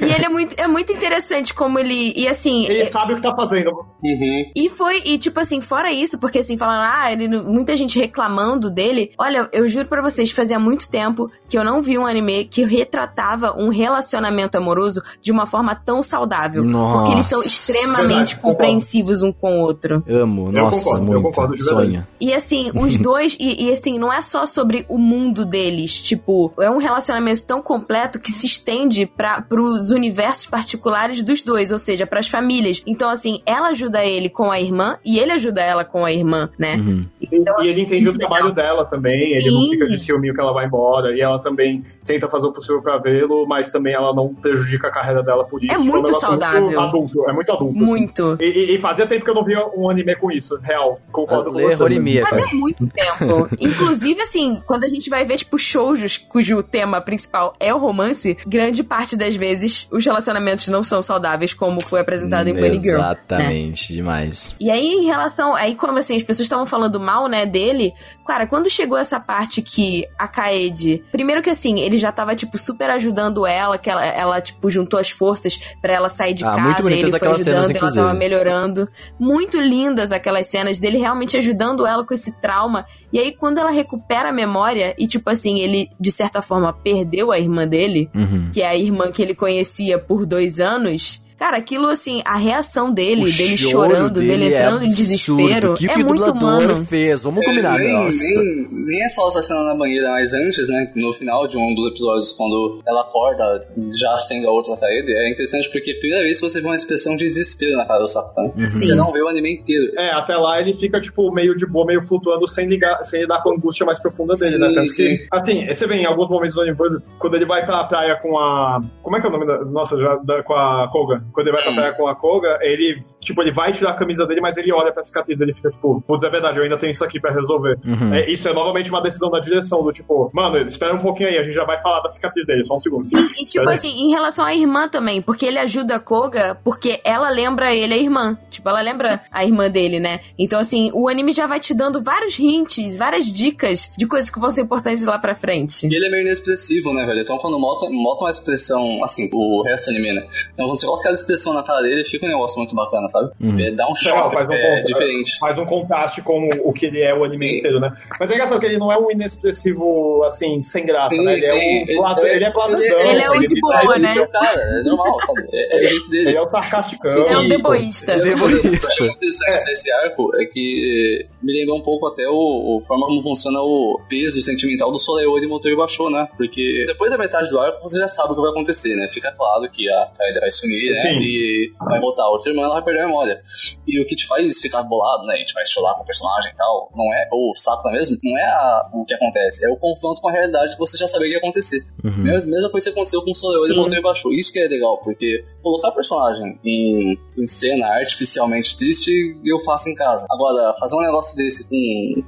[0.01, 2.13] E ele é muito, é muito interessante como ele.
[2.15, 2.67] E assim.
[2.67, 3.71] Ele sabe o que tá fazendo.
[4.03, 4.45] Uhum.
[4.55, 8.71] E foi, e tipo assim, fora isso, porque assim, falando, ah, ele, muita gente reclamando
[8.71, 9.13] dele.
[9.19, 12.65] Olha, eu juro pra vocês, fazia muito tempo que eu não vi um anime que
[12.65, 16.63] retratava um relacionamento amoroso de uma forma tão saudável.
[16.63, 17.49] Porque eles são Nossa.
[17.49, 18.57] extremamente Verdade, concordo.
[18.59, 20.05] compreensivos um com o outro.
[20.09, 21.23] Amo, Eu nossa, concordo, eu muito.
[21.23, 21.87] concordo de verdade.
[21.93, 22.07] Sonho.
[22.21, 26.01] E assim, os dois, e, e, assim, não é só sobre o mundo deles.
[26.01, 31.73] Tipo, é um relacionamento tão completo que se estende para pros universos particulares dos dois,
[31.73, 32.83] ou seja, pras famílias.
[32.87, 36.49] Então, assim, ela ajuda ele com a irmã e ele ajuda ela com a irmã,
[36.59, 36.77] né?
[36.77, 37.05] Uhum.
[37.33, 38.65] Então, e ele assim, entende o muito trabalho legal.
[38.65, 39.71] dela também, ele não Sim.
[39.71, 42.99] fica de ciúminho que ela vai embora, e ela também tenta fazer o possível pra
[42.99, 45.73] vê-lo, mas também ela não prejudica a carreira dela por isso.
[45.73, 46.63] É Tipo, um muito saudável.
[46.63, 47.77] Muito adulto, é muito adulto.
[47.77, 47.85] assim.
[47.87, 48.37] Muito.
[48.41, 51.01] E, e- e fazia tempo que eu não via um anime com isso, real.
[51.13, 51.77] Concordo com você.
[52.23, 53.49] Mas é muito tempo.
[53.61, 58.37] Inclusive, assim, quando a gente vai ver, tipo, shoujos cujo tema principal é o romance,
[58.47, 62.99] grande parte das vezes os relacionamentos não são saudáveis, como foi apresentado em Bunny Girl.
[62.99, 63.05] né?
[63.11, 64.55] Exatamente, demais.
[64.61, 65.55] E aí, em relação.
[65.55, 67.93] Aí, como assim, as pessoas estavam falando mal, né, dele.
[68.27, 71.03] Cara, quando chegou essa parte que a Kaede.
[71.11, 74.99] Primeiro que assim, ele já tava, tipo, super ajudando ela, que ela, ela tipo, juntou
[75.01, 76.91] as forças pra ela sair de Ah, casa.
[76.91, 78.01] ele foi ajudando, cenas, ela inclusive.
[78.07, 78.89] tava melhorando.
[79.19, 82.87] Muito lindas aquelas cenas dele realmente ajudando ela com esse trauma.
[83.13, 87.31] E aí, quando ela recupera a memória, e tipo assim, ele, de certa forma, perdeu
[87.33, 88.51] a irmã dele Uhum.
[88.53, 91.25] que é a irmã que ele conhecia por dois anos.
[91.41, 94.97] Cara, aquilo assim, a reação dele, O dele chorando, dele é entrando em absurdo.
[94.97, 96.85] desespero, O que, é que o muito humano.
[96.85, 97.23] fez?
[97.23, 98.19] Vamos combinar, nem, nossa.
[98.45, 100.93] nem, nem é só essa cena na banheira, mas antes, né?
[100.95, 103.67] No final de um dos episódios, quando ela acorda
[103.99, 106.67] já sendo a outra Kaede, é interessante porque é a primeira vez que você vê
[106.69, 108.43] uma expressão de desespero na cara do Sakuta.
[108.43, 108.53] né?
[108.59, 108.69] Uhum.
[108.69, 108.79] Sim.
[108.89, 109.93] Você não vê o anime inteiro.
[109.99, 113.43] É, até lá ele fica, tipo, meio de boa, meio flutuando, sem, ligar, sem lidar
[113.43, 114.73] com a angústia mais profunda dele, Sim, né?
[114.75, 115.17] Tanto sim.
[115.17, 116.77] que, assim, você vê em alguns momentos do anime,
[117.19, 118.83] quando ele vai pra praia com a.
[119.03, 119.65] Como é que é o nome da.
[119.65, 121.25] Nossa, já, da- com a Koga.
[121.33, 121.77] Quando ele vai pra Hum.
[121.77, 124.93] praia com a Koga, ele, tipo, ele vai tirar a camisa dele, mas ele olha
[124.93, 127.79] pra cicatriz, ele fica, tipo, putz, é verdade, eu ainda tenho isso aqui pra resolver.
[127.85, 128.13] Uhum.
[128.15, 131.39] É, isso é novamente uma decisão da direção, do tipo, mano, espera um pouquinho aí,
[131.39, 133.09] a gente já vai falar da cicatriz dele, só um segundo.
[133.09, 137.01] Sim, e tipo assim, em relação à irmã também, porque ele ajuda a Koga, porque
[137.05, 138.37] ela lembra ele a irmã.
[138.51, 140.21] Tipo, ela lembra a irmã dele, né?
[140.39, 144.39] Então, assim, o anime já vai te dando vários hints, várias dicas de coisas que
[144.41, 145.87] vão ser importantes lá pra frente.
[145.87, 147.21] E ele é meio inexpressivo, né, velho?
[147.21, 150.27] Então quando mota, mota uma expressão, assim, o resto do anime, né?
[150.55, 153.31] Então você coloca aquela expressão na cara dele, fica um negócio muito bacana, sabe?
[153.41, 153.59] Uhum.
[153.61, 155.39] É, dá um Não, choque, faz um é contra- diferente.
[155.39, 157.57] Faz um contraste com o que ele é o anime Sim.
[157.59, 157.93] inteiro, né?
[158.19, 161.35] Mas é engraçado que ele não é um inexpressivo, assim, sem graça, Sim, né?
[161.35, 161.53] Ele sim.
[161.53, 163.01] é um blaze- ele é blasezão.
[163.01, 164.15] Ele é o de boa, né?
[164.17, 165.49] É o cara, é normal, sabe?
[165.53, 166.29] É, é o jeito dele.
[166.31, 167.27] Ele é o sarcasticão.
[167.27, 168.13] É um deboísta.
[168.15, 172.29] Ele é coisa que achei interessante desse arco é que me lembrou um pouco até
[172.29, 172.33] o,
[172.79, 176.29] o forma como funciona o peso sentimental do Soleil e Motor baixou, né?
[176.37, 179.09] Porque depois da metade do arco você já sabe o que vai acontecer, né?
[179.09, 180.97] Fica claro que a Kaede vai sumir, né?
[181.19, 183.43] E vai botar outra irmã, ela vai perder a memória.
[183.91, 185.35] E o que te faz ficar bolado, né?
[185.35, 188.17] A gente vai chorar com o personagem e tal, não é, ou o Sakura mesmo,
[188.23, 191.07] não é a- o que acontece, é o confronto com a realidade que você já
[191.09, 191.83] sabia que ia acontecer.
[192.05, 192.19] Uhum.
[192.19, 194.33] Mesma, mesma coisa que aconteceu com o Soleil e baixou.
[194.33, 199.11] Isso que é legal, porque colocar personagem em, em cena artificialmente triste,
[199.45, 200.27] eu faço em casa.
[200.31, 202.23] Agora, fazer um negócio desse com,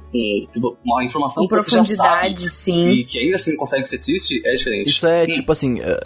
[0.61, 2.89] com uma informação Com que você já sabe profundidade, sim.
[2.89, 4.89] e que ainda assim consegue ser triste, é diferente.
[4.89, 5.27] Isso é Hum.
[5.27, 5.99] tipo assim, eh,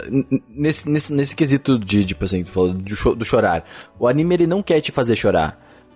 [0.48, 3.64] nesse, nesse, nesse quesito de, tipo assim, tu falou do, cho- do chorar.
[3.98, 5.47] O anime ele não quer te fazer chorar.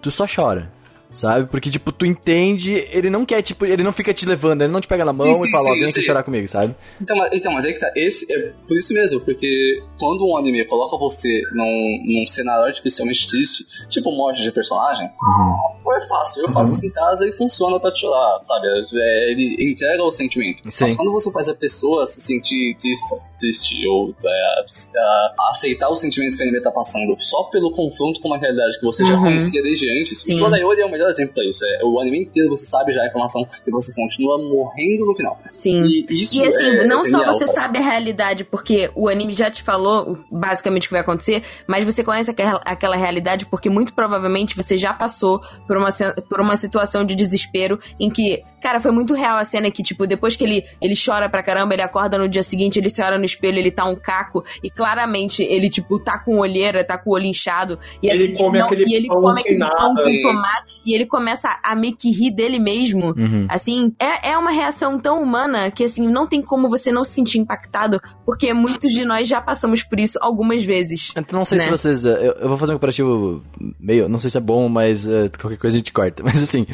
[0.02, 0.68] Tu só chora.
[1.12, 1.46] Sabe?
[1.48, 4.80] Porque, tipo, tu entende, ele não quer, tipo, ele não fica te levando, ele não
[4.80, 6.74] te pega na mão Sim, sim, e fala, ó, sim, vem aqui chorar comigo, sabe?
[7.00, 7.92] Então, mas, então, mas aí que tá.
[7.96, 13.26] Esse é por isso mesmo, porque quando um anime coloca você num, num cenário artificialmente
[13.26, 15.92] triste, tipo morte de personagem, Uhum.
[15.96, 16.42] é fácil.
[16.42, 18.66] Eu faço isso em casa e funciona pra te chorar, sabe?
[18.94, 20.62] É, ele entrega o sentimento.
[20.70, 20.84] Sim.
[20.84, 23.04] Mas quando você faz a pessoa se sentir triste,
[23.38, 24.62] triste ou é,
[24.98, 28.78] a- aceitar os sentimentos que o anime tá passando só pelo confronto com uma realidade
[28.78, 29.22] que você já Uhum.
[29.24, 30.34] conhecia desde antes, Sim.
[30.34, 31.64] o Sodayori é o melhor exemplo pra isso.
[31.64, 35.38] É, o anime inteiro você sabe já a informação e você continua morrendo no final.
[35.46, 35.84] Sim.
[35.84, 37.52] E isso E assim, é não só genial, você cara.
[37.52, 41.84] sabe a realidade, porque o anime já te falou basicamente o que vai acontecer, mas
[41.84, 45.88] você conhece aquela, aquela realidade porque muito provavelmente você já passou por uma,
[46.28, 50.06] por uma situação de desespero em que, cara, foi muito real a cena que, tipo,
[50.06, 53.18] depois que ele, ele chora pra caramba, ele acorda no dia seguinte, ele se olha
[53.18, 57.10] no espelho, ele tá um caco, e claramente ele, tipo, tá com olheira, tá com
[57.10, 59.68] o olho inchado, e Ele assim, come não- aquele e ele pão come aquele pão
[59.68, 60.02] nada.
[60.02, 63.14] com tomate, e ele começa a meio que rir dele mesmo.
[63.16, 63.46] Uhum.
[63.48, 67.12] Assim, é, é uma reação tão humana que, assim, não tem como você não se
[67.12, 71.12] sentir impactado, porque muitos de nós já passamos por isso algumas vezes.
[71.16, 71.70] Então, não sei se Né?
[71.70, 72.04] vocês.
[72.06, 73.42] eh, Eu, eu vou fazer um comparativo
[73.80, 74.08] meio.
[74.08, 76.22] Não sei se é bom, mas eh, qualquer coisa a gente corta.
[76.32, 76.66] Mas assim.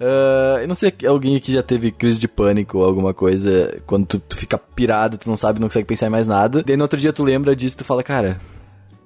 [0.00, 3.80] eh, eu não sei se aqui já teve crise de pânico ou alguma coisa.
[3.86, 6.62] Quando tu, tu fica pirado, tu não sabe, não consegue pensar em mais nada.
[6.62, 8.40] Daí no outro dia tu lembra disso tu fala, cara.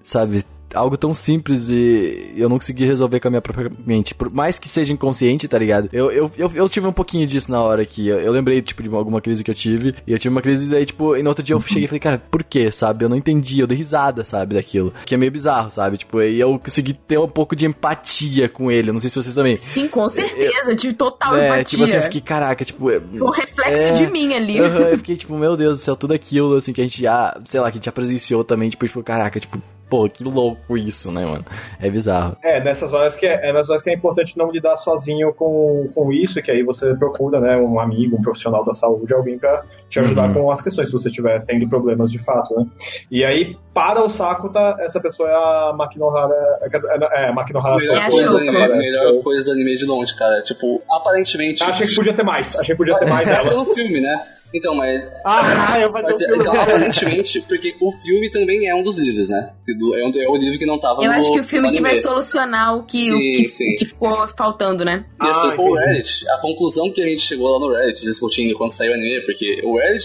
[0.01, 0.45] Sabe?
[0.75, 4.15] Algo tão simples e eu não consegui resolver com a minha própria mente.
[4.15, 5.89] Por mais que seja inconsciente, tá ligado?
[5.93, 8.07] Eu, eu, eu, eu tive um pouquinho disso na hora aqui.
[8.09, 9.95] Eu, eu lembrei, tipo, de alguma crise que eu tive.
[10.07, 11.87] E eu tive uma crise, e daí, tipo, e no outro dia eu cheguei e
[11.89, 13.05] falei, cara, por quê, sabe?
[13.05, 14.93] Eu não entendi, eu dei risada, sabe, daquilo.
[15.07, 15.97] Que é meio bizarro, sabe?
[15.99, 18.91] Tipo, e eu consegui ter um pouco de empatia com ele.
[18.91, 19.57] Eu Não sei se vocês também.
[19.57, 21.65] Sim, com certeza, eu tive total é, empatia.
[21.65, 22.91] tipo assim, eu fiquei, caraca, tipo.
[22.91, 24.59] é- Foi um reflexo é, de mim ali.
[24.59, 27.39] Aham, eu fiquei tipo, meu Deus do céu, tudo aquilo, assim, que a gente já,
[27.45, 30.77] sei lá, que a gente já presenciou também, tipo, falou, caraca, tipo, pô, que louco
[30.77, 31.45] isso, né, mano?
[31.81, 32.37] É bizarro.
[32.43, 35.89] É, nessas horas que é, é nessas horas que é importante não lidar sozinho com,
[35.95, 39.63] com isso, que aí você procura, né, um amigo, um profissional da saúde, alguém pra
[39.89, 40.35] te ajudar Uhum.
[40.35, 42.67] com as questões, se você estiver tendo problemas de fato, né?
[43.11, 47.77] E aí, para o saco, tá, essa pessoa é a Makinohara, é, é a Makinohara
[47.77, 50.43] Melhor, É a coisa, do anime, melhor coisa do anime de longe, cara.
[50.43, 51.63] Tipo, aparentemente.
[51.63, 53.49] Achei que podia ter mais, achei que podia ter mais É dela.
[53.49, 54.27] pelo filme, né?
[54.55, 55.05] Então, mas.
[55.25, 58.99] Ah, eu vou fazer um filme Então, aparentemente, porque o filme também é um dos
[58.99, 59.51] livros, né?
[59.69, 59.73] É,
[60.05, 61.97] um- é o livro que não tava Eu no acho que o filme que vai
[61.97, 63.75] solucionar o que, Sim, o que, sim.
[63.75, 65.05] o que ficou faltando, né?
[65.23, 65.93] E assim, Ah, o entendi.
[65.97, 69.21] Reddit, a conclusão que a gente chegou lá no Reddit discutindo quando saiu o anime,
[69.27, 70.05] porque o Reddit,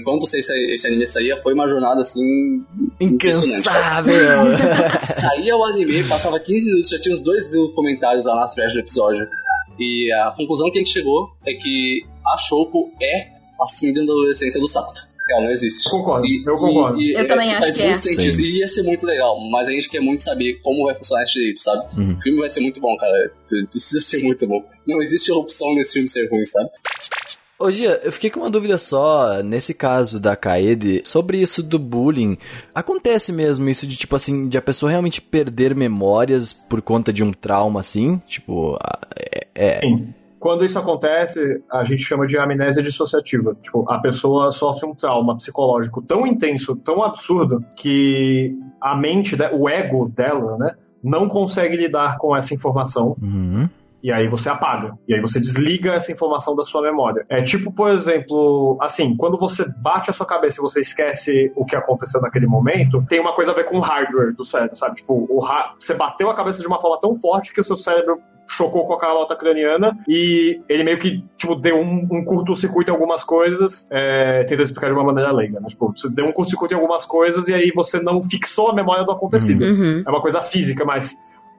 [0.00, 2.64] enquanto esse, esse anime saía, foi uma jornada assim.
[3.00, 4.14] Incansável!
[5.08, 8.72] Saía o anime, passava 15 minutos, já tinha uns 2 mil comentários lá na thread
[8.74, 9.26] do episódio.
[9.78, 14.12] E a conclusão que a gente chegou é que a Shouko é a síndrome da
[14.12, 15.14] adolescência do Sakuto.
[15.26, 15.88] Cara, não existe.
[15.90, 17.02] Concordo, eu concordo.
[17.02, 17.96] Eu também acho faz que muito é.
[17.96, 18.36] sentido.
[18.36, 18.42] Sim.
[18.42, 21.32] E ia ser muito legal, mas a gente quer muito saber como vai funcionar esse
[21.32, 21.82] direito, sabe?
[21.96, 22.14] Uhum.
[22.14, 23.32] O filme vai ser muito bom, cara.
[23.70, 24.62] Precisa ser muito bom.
[24.86, 26.68] Não existe opção nesse filme ser ruim, sabe?
[27.58, 31.78] Ô Gia, eu fiquei com uma dúvida só, nesse caso da Kaede, sobre isso do
[31.78, 32.36] bullying.
[32.74, 37.22] Acontece mesmo isso de, tipo assim, de a pessoa realmente perder memórias por conta de
[37.22, 38.20] um trauma assim?
[38.26, 38.76] Tipo,
[39.16, 39.46] é...
[39.54, 40.12] é- Sim.
[40.44, 43.56] Quando isso acontece, a gente chama de amnésia dissociativa.
[43.62, 49.66] Tipo, a pessoa sofre um trauma psicológico tão intenso, tão absurdo, que a mente, o
[49.70, 53.16] ego dela, né, não consegue lidar com essa informação.
[53.22, 53.70] Uhum.
[54.02, 54.98] E aí você apaga.
[55.08, 57.24] E aí você desliga essa informação da sua memória.
[57.30, 61.64] É tipo, por exemplo, assim, quando você bate a sua cabeça e você esquece o
[61.64, 64.96] que aconteceu naquele momento, tem uma coisa a ver com o hardware do cérebro, sabe?
[64.96, 65.26] Tipo,
[65.80, 68.94] você bateu a cabeça de uma forma tão forte que o seu cérebro chocou com
[68.94, 73.88] a calota craniana e ele meio que, tipo, deu um, um curto-circuito em algumas coisas,
[73.90, 75.68] é, tentando explicar de uma maneira leiga, né?
[75.68, 79.04] Tipo, você deu um curto-circuito em algumas coisas e aí você não fixou a memória
[79.04, 79.64] do acontecido.
[79.64, 80.02] Uhum.
[80.06, 81.14] É uma coisa física, mas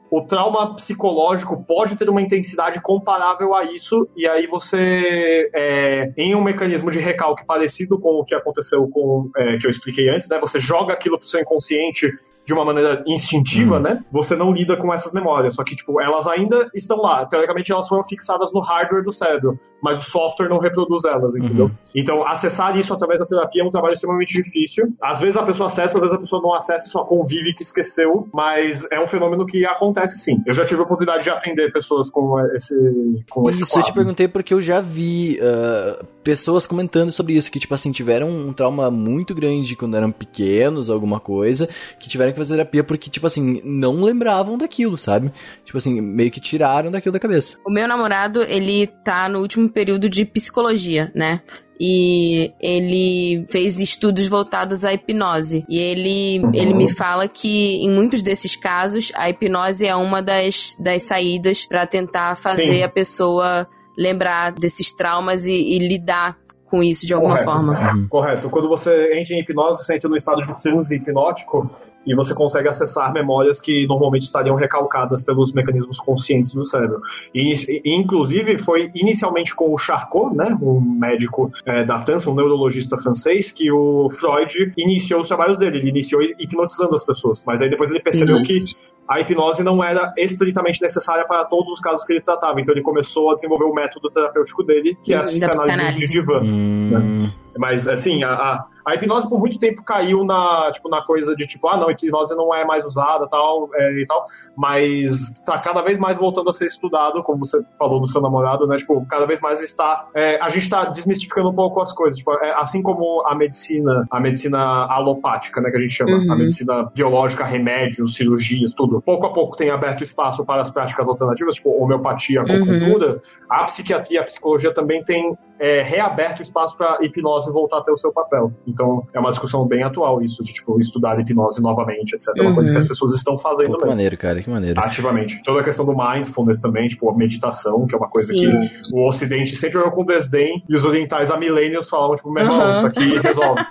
[0.10, 6.36] o trauma psicológico pode ter uma intensidade comparável a isso, e aí você, é, em
[6.36, 10.30] um mecanismo de recalque parecido com o que aconteceu com é, que eu expliquei antes,
[10.30, 10.38] né?
[10.40, 12.08] Você joga aquilo pro seu inconsciente
[12.46, 14.04] de uma maneira instintiva, né?
[14.12, 15.56] Você não lida com essas memórias.
[15.56, 17.26] Só que, tipo, elas ainda estão lá.
[17.26, 21.72] Teoricamente, elas foram fixadas no hardware do cérebro, mas o software não reproduz elas, entendeu?
[21.96, 24.94] Então, acessar isso através da terapia é um trabalho extremamente difícil.
[25.02, 27.64] Às vezes a pessoa acessa, às vezes a pessoa não acessa e só convive que
[27.64, 30.42] esqueceu, mas é um fenômeno que acontece sim.
[30.46, 33.94] Eu já tive a oportunidade de atender pessoas com esse, com esse Isso, eu te
[33.94, 38.52] perguntei porque eu já vi ah, pessoas comentando sobre isso, que, tipo assim, tiveram um
[38.52, 41.70] trauma muito grande quando eram pequenos, alguma coisa,
[42.00, 45.32] que tiveram que fazer terapia porque, tipo assim, não lembravam daquilo, sabe?
[45.66, 47.58] Tipo assim, meio que tiraram daquilo da cabeça.
[47.66, 51.42] O meu namorado, ele tá no último período de psicologia, né?
[51.80, 55.66] E ele fez estudos voltados à hipnose.
[55.68, 56.52] E ele, Uhum.
[56.54, 61.66] ele me fala que em muitos desses casos a hipnose é uma das, das saídas
[61.66, 62.84] para tentar fazer Sim.
[62.84, 63.68] a pessoa
[63.98, 66.38] lembrar desses traumas e, e lidar
[66.70, 67.52] com isso de alguma Correto.
[67.52, 68.08] forma.
[68.10, 68.50] Correto.
[68.50, 71.70] Quando você entra em hipnose, você entra no estado de transe hipnótico
[72.06, 77.02] e você consegue acessar memórias que normalmente estariam recalcadas pelos mecanismos conscientes do cérebro.
[77.34, 77.54] E,
[77.84, 82.98] e, inclusive, foi inicialmente com o Charcot, né, um médico eh, da França, um neurologista
[82.98, 85.78] francês, que o Freud iniciou os trabalhos dele.
[85.80, 87.44] Ele iniciou hipnotizando as pessoas.
[87.46, 88.44] Mas aí depois ele percebeu Uhum.
[88.44, 88.64] que
[89.08, 92.60] a hipnose não era estritamente necessária para todos os casos que ele tratava.
[92.60, 96.08] Então ele começou a desenvolver o método terapêutico dele, que é a Da psicanálise, psicanálise.
[96.08, 96.40] de divã.
[96.42, 101.36] Hum, Mas, assim, a, a, a hipnose por muito tempo caiu na, tipo, na coisa
[101.36, 104.26] de, tipo, ah, não, a hipnose não é mais usada tal, é, e tal,
[104.56, 108.68] mas tá cada vez mais voltando a ser estudado, como você falou do seu namorado,
[108.68, 112.18] né, tipo, cada vez mais está, é, a gente tá desmistificando um pouco as coisas,
[112.18, 114.60] tipo, é, assim como a medicina, a medicina
[114.90, 116.32] alopática, né, que a gente chama, Uhum.
[116.32, 121.10] a medicina biológica, remédios, cirurgias, tudo, pouco a pouco tem aberto espaço para as práticas
[121.10, 127.52] alternativas, tipo, homeopatia, acupuntura, a psiquiatria, a psicologia também tem é, reaberto espaço para hipnose
[127.52, 128.52] voltar a ter o seu papel.
[128.68, 132.30] Então, é uma discussão bem atual isso, de tipo, estudar hipnose novamente, etc.
[132.38, 132.56] É uma Uhum.
[132.56, 133.90] coisa que as pessoas estão fazendo pô, que mesmo.
[133.92, 134.80] maneiro, cara, que maneiro.
[134.80, 135.42] Ativamente.
[135.44, 138.60] Toda a questão do mindfulness também, tipo, a meditação, que é uma coisa Sim.
[138.60, 142.44] que o Ocidente sempre olhou com desdém, e os orientais há milênios falavam, tipo, meu
[142.44, 142.72] irmão, Uhum.
[142.78, 143.62] isso aqui resolve.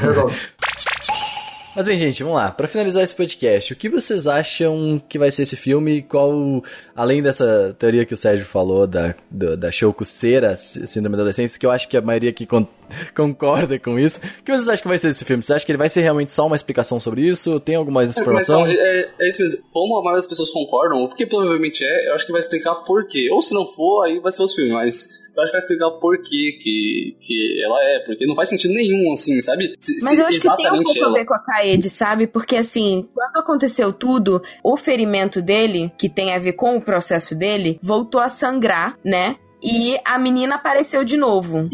[0.00, 0.36] resolve.
[1.76, 2.50] Mas bem, gente, vamos lá.
[2.50, 6.02] Pra finalizar esse podcast, o que vocês acham que vai ser esse filme?
[6.02, 6.60] Qual,
[7.00, 10.06] além dessa teoria que o Sérgio falou da, da, da Shouko a
[10.56, 12.66] síndrome da adolescência, que eu acho que a maioria aqui con-
[13.16, 14.18] concorda com isso.
[14.40, 15.42] O que vocês acham que vai ser esse filme?
[15.42, 17.58] Você acha que ele vai ser realmente só uma explicação sobre isso?
[17.60, 18.68] Tem alguma mais informação?
[18.68, 19.60] Então, é, é isso mesmo.
[19.72, 22.74] Como a maioria das pessoas concordam, ou porque provavelmente é, eu acho que vai explicar
[22.84, 23.28] por quê.
[23.32, 25.90] Ou se não for, aí vai ser outro filme, mas eu acho que vai explicar
[26.00, 29.74] por quê que, que ela é, porque não faz sentido nenhum, assim, sabe?
[29.78, 31.88] Se- Mas se eu acho que tem um pouco a ela- ver com a Kaede,
[31.88, 32.26] sabe?
[32.26, 37.34] Porque assim, quando aconteceu tudo, o ferimento dele, que tem a ver com o processo
[37.34, 39.36] dele, voltou a sangrar, né?
[39.62, 41.68] E a menina apareceu de novo.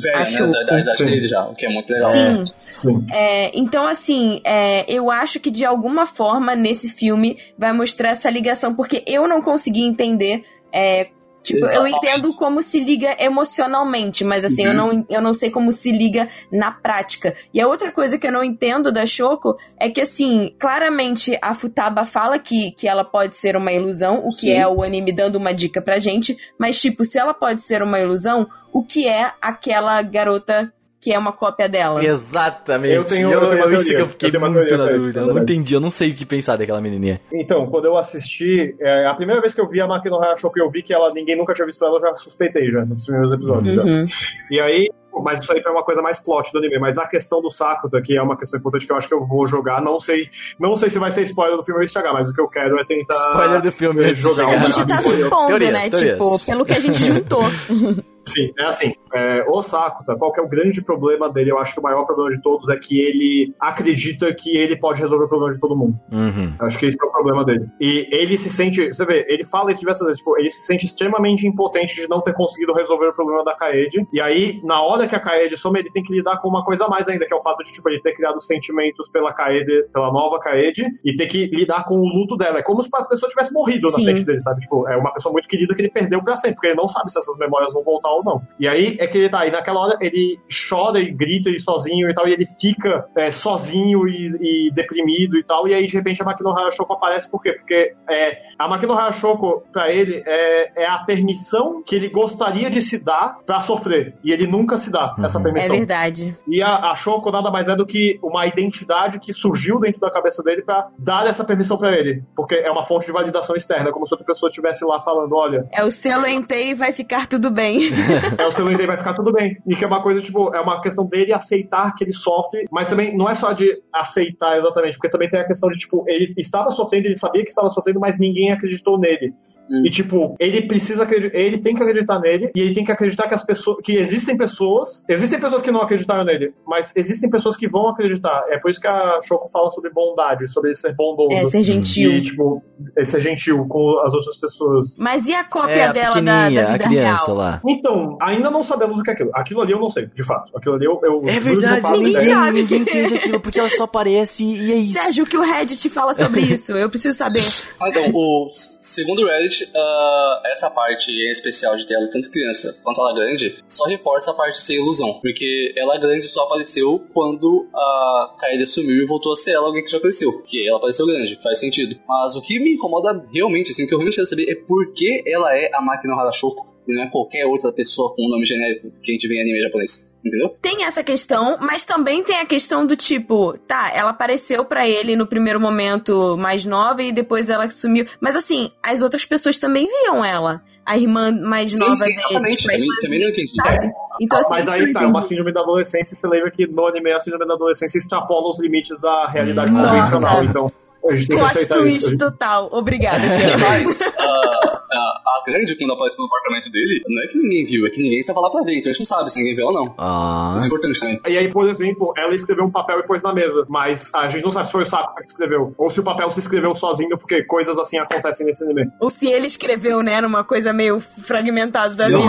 [0.00, 1.06] velha, Acho- né, da, da Sim.
[1.06, 2.10] dele já, o que é muito legal.
[2.10, 2.44] Sim.
[2.70, 3.06] Sim.
[3.10, 8.30] É, então, assim, é, eu acho que de alguma forma nesse filme vai mostrar essa
[8.30, 10.42] ligação, porque eu não consegui entender.
[10.72, 11.08] é,
[11.42, 11.96] tipo, eu Exatamente.
[11.96, 16.28] entendo como se liga emocionalmente, mas assim, eu, não, eu não sei como se liga
[16.50, 17.34] na prática.
[17.52, 21.54] E a outra coisa que eu não entendo da Shoko é que, assim, claramente a
[21.54, 24.52] Futaba fala que, que ela pode ser uma ilusão, o que Sim.
[24.52, 27.98] é o anime dando uma dica pra gente, mas, tipo, se ela pode ser uma
[27.98, 30.72] ilusão, o que é aquela garota
[31.02, 32.02] que é uma cópia dela?
[32.02, 32.94] Exatamente.
[32.94, 35.20] Eu tenho- eu, uma isso que eu fiquei Eu muito na dúvida.
[35.20, 37.20] Eu não entendi, eu não sei o que pensar daquela menininha.
[37.32, 40.52] Então, quando eu assisti, é, a primeira vez que eu vi a máquina no Show
[40.52, 43.04] que eu vi que ela, ninguém nunca tinha visto ela, eu já suspeitei já, nos
[43.04, 43.74] primeiros episódios.
[43.74, 43.82] já.
[43.82, 44.00] Uhum.
[44.48, 44.88] E aí,
[45.24, 46.78] mas isso aí foi uma coisa mais plot do anime.
[46.78, 49.26] Mas a questão do Sakuta, que é uma questão importante que eu acho que eu
[49.26, 52.28] vou jogar, não sei, não sei se vai ser spoiler do filme ou estragar, mas
[52.30, 53.14] o que eu quero é tentar.
[53.32, 54.54] Spoiler do filme jogar chegar.
[54.54, 55.90] A gente tá supondo, né?
[55.90, 55.98] teorias.
[55.98, 57.42] Tipo, pelo que a gente juntou.
[58.24, 61.50] Sim, é assim, é, o Sakuta, qual que é o grande problema dele?
[61.50, 65.00] Eu acho que o maior problema de todos é que ele acredita que ele pode
[65.00, 65.98] resolver o problema de todo mundo.
[66.10, 66.54] Uhum.
[66.60, 67.66] Acho que esse é o problema dele.
[67.80, 70.86] E ele se sente, você vê, ele fala isso diversas vezes, tipo, ele se sente
[70.86, 74.06] extremamente impotente de não ter conseguido resolver o problema da Kaede.
[74.12, 76.86] E aí, na hora que a Kaede some, ele tem que lidar com uma coisa
[76.86, 79.84] a mais ainda, que é o fato de, tipo, ele ter criado sentimentos pela Kaede,
[79.92, 82.58] pela nova Kaede, e ter que lidar com o luto dela.
[82.58, 83.98] É como se a pessoa tivesse morrido Sim.
[83.98, 84.60] na frente dele, sabe?
[84.60, 87.10] Tipo, é uma pessoa muito querida que ele perdeu pra sempre, porque ele não sabe
[87.10, 88.42] se essas memórias vão voltar ou não.
[88.58, 90.38] E aí é que ele tá aí, naquela hora ele
[90.68, 95.36] chora e grita e sozinho e tal, e ele fica é, sozinho e, e deprimido
[95.36, 97.52] e tal, e aí de repente a Makino Harashoko aparece por quê?
[97.52, 102.80] Porque é, a Makino Harashoko, pra ele, é, é a permissão que ele gostaria de
[102.82, 105.42] se dar pra sofrer, e ele nunca se dá essa Uhum.
[105.42, 105.76] É permissão.
[105.76, 106.36] verdade.
[106.46, 110.10] E a, a Shoko nada mais é do que uma identidade que surgiu dentro da
[110.10, 113.90] cabeça dele pra dar essa permissão pra ele, porque é uma fonte de validação externa,
[113.92, 117.26] como se outra pessoa estivesse lá falando, olha, É o selo Entei e vai ficar
[117.26, 117.88] tudo bem.
[118.38, 119.56] é o seu dele vai ficar tudo bem.
[119.66, 122.88] E que é uma coisa, tipo, é uma questão dele aceitar que ele sofre, mas
[122.88, 126.32] também não é só de aceitar exatamente, porque também tem a questão de, tipo, ele
[126.36, 129.32] estava sofrendo, ele sabia que estava sofrendo, mas ninguém acreditou nele.
[129.70, 129.82] Hum.
[129.86, 133.28] E, tipo, ele precisa acreditar, ele tem que acreditar nele, e ele tem que acreditar
[133.28, 137.56] que as pessoas, que existem pessoas, existem pessoas que não acreditaram nele, mas existem pessoas
[137.56, 138.44] que vão acreditar.
[138.48, 141.34] É por isso que a Shoko fala sobre bondade, sobre ser bondoso.
[141.34, 142.12] É, ser gentil.
[142.12, 142.62] E, tipo,
[143.04, 144.96] ser gentil com as outras pessoas.
[144.98, 147.36] Mas e a cópia É, dela da, da vida a criança real?
[147.36, 147.60] lá.
[147.66, 149.30] Então, ainda não sabemos sabemos o que é aquilo.
[149.34, 150.56] Aquilo ali eu não sei, de fato.
[150.56, 151.00] Aquilo ali eu.
[151.02, 152.28] eu É verdade, Ninguém ideia.
[152.28, 152.62] sabe.
[152.62, 155.00] ninguém entende aquilo porque ela só aparece e é isso.
[155.00, 156.72] Sérgio, o que o Reddit fala sobre isso?
[156.72, 157.42] Eu preciso saber.
[157.80, 162.80] Ah, então, o, segundo o Reddit, ah, essa parte em especial de tela, tanto criança
[162.82, 165.14] quanto ela grande, só reforça a parte de ser ilusão.
[165.20, 169.84] Porque ela grande só apareceu quando a Kaede sumiu e voltou a ser ela alguém
[169.84, 170.42] que já apareceu.
[170.42, 171.96] Que ela apareceu grande, faz sentido.
[172.08, 174.92] Mas o que me incomoda realmente, assim, o que eu realmente quero saber é por
[174.92, 178.44] que ela é a máquina Harashoko e não é qualquer outra pessoa com um nome
[178.44, 180.12] genérico que a gente vê em anime japonês.
[180.24, 180.50] Entendeu?
[180.62, 185.16] Tem essa questão, mas também tem a questão do tipo, tá, ela apareceu pra ele
[185.16, 188.06] no primeiro momento mais nova e depois ela sumiu.
[188.20, 190.62] Mas assim, as outras pessoas também viam ela.
[190.86, 192.20] A irmã mais Sim, nova sim, dele.
[192.20, 192.56] exatamente.
[192.56, 193.52] tipo, Também, irmã também não entendi.
[193.62, 193.90] sabe?
[194.20, 195.04] Então, assim, Mas aí tá, é entendi.
[195.06, 198.48] uma síndrome da adolescência e você lembra que no anime a síndrome da adolescência extrapola
[198.48, 199.90] os limites da realidade Nossa.
[199.90, 200.44] convencional.
[200.44, 200.72] Então,
[201.08, 202.16] a gente tem que aceitar isso.
[202.18, 202.68] total.
[202.72, 203.58] Obrigada, Jean.
[203.58, 207.86] Mas a, a, a grande, quando apareceu no apartamento dele, não é que ninguém viu,
[207.86, 208.78] é que ninguém estava lá pra ver.
[208.78, 209.94] Então a gente não sabe se ninguém viu ou não.
[209.98, 210.54] Ah.
[210.56, 211.20] Isso é importante também.
[211.28, 214.42] E aí, por exemplo, ela escreveu um papel e pôs na mesa, mas a gente
[214.42, 217.16] não sabe se foi o Sakura que escreveu, ou se o papel se escreveu sozinho,
[217.18, 218.90] porque coisas assim acontecem nesse anime.
[219.00, 222.20] Ou se ele escreveu, né, numa coisa meio fragmentada da vida.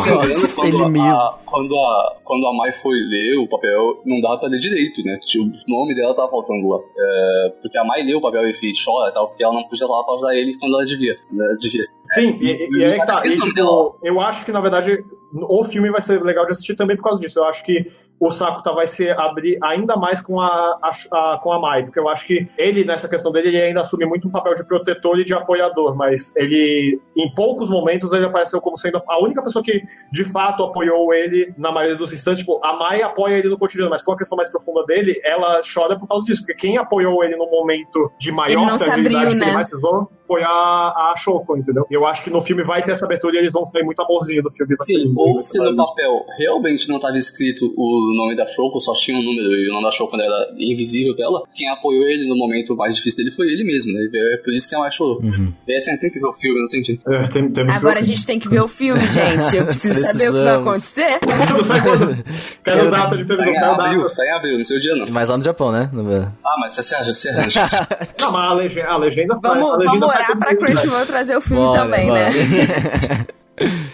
[0.54, 1.34] quando ele a, mesmo.
[1.46, 5.18] quando, a, quando a Mai foi ler o papel, não dava pra ler direito, né?
[5.40, 6.78] O nome dela tava faltando lá.
[6.78, 9.64] É, porque a Mai leu o papel e fez chora e tal, porque ela não
[9.64, 11.16] podia falar pra ajudar ele quando ela devia.
[11.32, 11.56] Né?
[11.60, 11.84] devia.
[12.10, 13.26] Sim, e, e- e aí tá.
[13.26, 16.96] E, tipo, eu acho que, na verdade, o filme vai ser legal de assistir também
[16.96, 17.40] por causa disso.
[17.40, 17.88] Eu acho que
[18.20, 20.48] o Sakuta vai se abrir ainda mais com a,
[20.82, 20.90] a-
[21.34, 24.06] a- com a Mai, porque eu acho que ele, nessa questão dele, ele ainda assume
[24.06, 28.62] muito um papel de protetor e de apoiador, mas ele, em poucos momentos, ele apareceu
[28.62, 29.82] como sendo a única pessoa que,
[30.12, 32.40] de fato, apoiou ele na maioria dos instantes.
[32.40, 35.62] Tipo, a Mai apoia ele no cotidiano, mas com a questão mais profunda dele, ela
[35.74, 39.34] chora por causa disso, porque quem apoiou ele no momento de maior fragilidade abriu, que
[39.44, 39.54] ele né?
[39.54, 41.86] mais precisou foi a, a Shoko, entendeu?
[41.92, 44.02] E eu acho que no filme vai ter essa abertura e eles vão ter muito
[44.02, 44.74] amorzinho no filme.
[44.80, 49.18] Sim, ou se no papel realmente não estava escrito o nome da Shoko, só tinha
[49.18, 52.76] um número e o nome da Shoko era invisível dela, quem apoiou ele no momento
[52.76, 54.08] mais difícil dele foi ele mesmo, né?
[54.34, 55.20] É por isso que a Mai chorou.
[55.22, 55.54] Uhum.
[55.68, 57.12] É, tem, tem que ver o filme, não tem jeito.
[57.12, 59.56] É, tem, que Agora a o gente tem que ver o filme, gente.
[59.56, 61.20] Eu preciso saber o que vai acontecer.
[61.20, 62.24] Quando sai quando?
[62.64, 64.10] Quero data de Sai previsão, em quero abril, data.
[64.10, 65.08] sai em abril, no seu dia não.
[65.10, 65.90] Mas lá no Japão, né?
[65.94, 66.04] No-
[66.46, 67.60] Ah, mas você arranja, você arranja.
[68.22, 69.52] Não, mas a legenda, a legenda sai.
[69.52, 70.56] Vamos, a legenda vamos sai orar pra?
[70.56, 72.30] Crunchyroll trazer o filme Bora, também, bora.
[72.30, 73.26] né?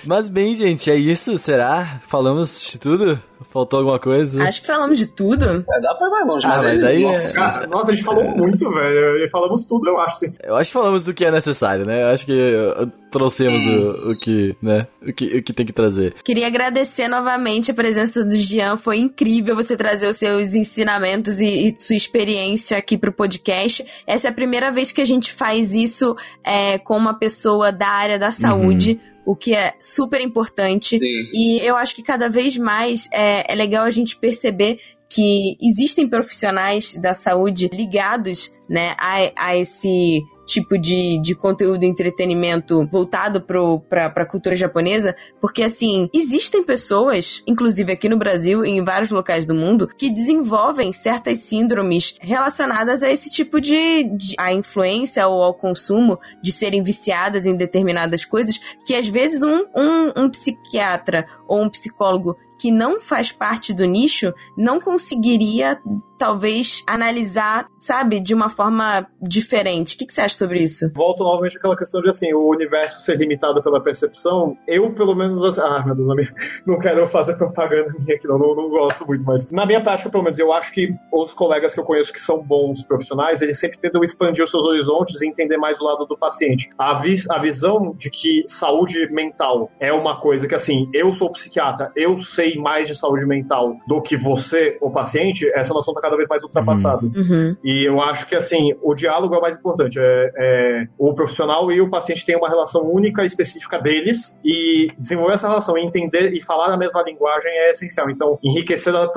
[0.06, 1.38] Mas bem, gente, é isso?
[1.38, 1.99] Será?
[2.07, 3.22] Falamos de tudo?
[3.52, 4.44] Faltou alguma coisa?
[4.44, 5.45] Acho que falamos de tudo.
[5.45, 7.52] É, dá pra ir mais longe, Ah, mas, mas aí nossa, é- senhora.
[7.53, 9.30] Cara, Nossa, a gente falou muito, velho.
[9.31, 10.34] Falamos tudo, eu acho, sim.
[10.44, 12.03] Eu acho que falamos do que é necessário, né?
[12.03, 14.88] Eu acho que uh, trouxemos o, o que, né?
[15.02, 16.14] O que, o que tem que trazer.
[16.23, 18.77] Queria agradecer novamente a presença do Jean.
[18.77, 23.84] Foi incrível você trazer os seus ensinamentos e, e sua experiência aqui pro podcast.
[24.06, 27.88] Essa é a primeira vez que a gente faz isso é, com uma pessoa da
[27.88, 28.99] área da saúde,
[29.30, 30.97] o que é super importante.
[30.97, 31.30] Sim.
[31.31, 36.10] E eu acho que cada vez mais é, é legal a gente perceber que existem
[36.10, 40.19] profissionais da saúde ligados né, a, a esse
[40.49, 47.91] tipo de, de conteúdo entretenimento voltado para a cultura japonesa, porque assim, existem pessoas, inclusive
[47.93, 53.09] aqui no Brasil e em vários locais do mundo, que desenvolvem certas síndromes relacionadas a
[53.09, 58.59] esse tipo de, de a influência ou ao consumo de serem viciadas em determinadas coisas,
[58.85, 63.85] que às vezes um, um, um psiquiatra ou um psicólogo que não faz parte do
[63.85, 65.80] nicho não conseguiria
[66.19, 69.95] talvez analisar, sabe, de uma forma diferente.
[69.95, 70.91] O que, que você acha sobre isso?
[70.93, 74.57] Volto novamente àquela questão de assim, o universo ser limitado pela percepção.
[74.67, 76.07] Eu, pelo menos, assim, ah, meu Deus,
[76.67, 80.09] não, quero fazer propaganda minha aqui, não, não, não gosto muito, mas na minha prática,
[80.09, 83.57] pelo menos, eu acho que os colegas que eu conheço que são bons profissionais, eles
[83.57, 86.69] sempre tentam expandir os seus horizontes e entender mais o lado do paciente.
[86.77, 91.31] A, vis, a visão de que saúde mental é uma coisa que, assim, eu sou
[91.31, 96.09] psiquiatra, eu sei mais de saúde mental do que você, o paciente, essa noção tá
[96.10, 97.06] cada vez mais ultrapassada.
[97.06, 97.56] Uhum.
[97.64, 99.99] E eu acho que, assim, o diálogo é o mais importante.
[99.99, 104.91] É, é, o profissional e o paciente têm uma relação única e específica deles e
[104.98, 108.10] desenvolver essa relação e entender e falar a mesma linguagem é essencial.
[108.10, 109.07] Então, enriquecer a,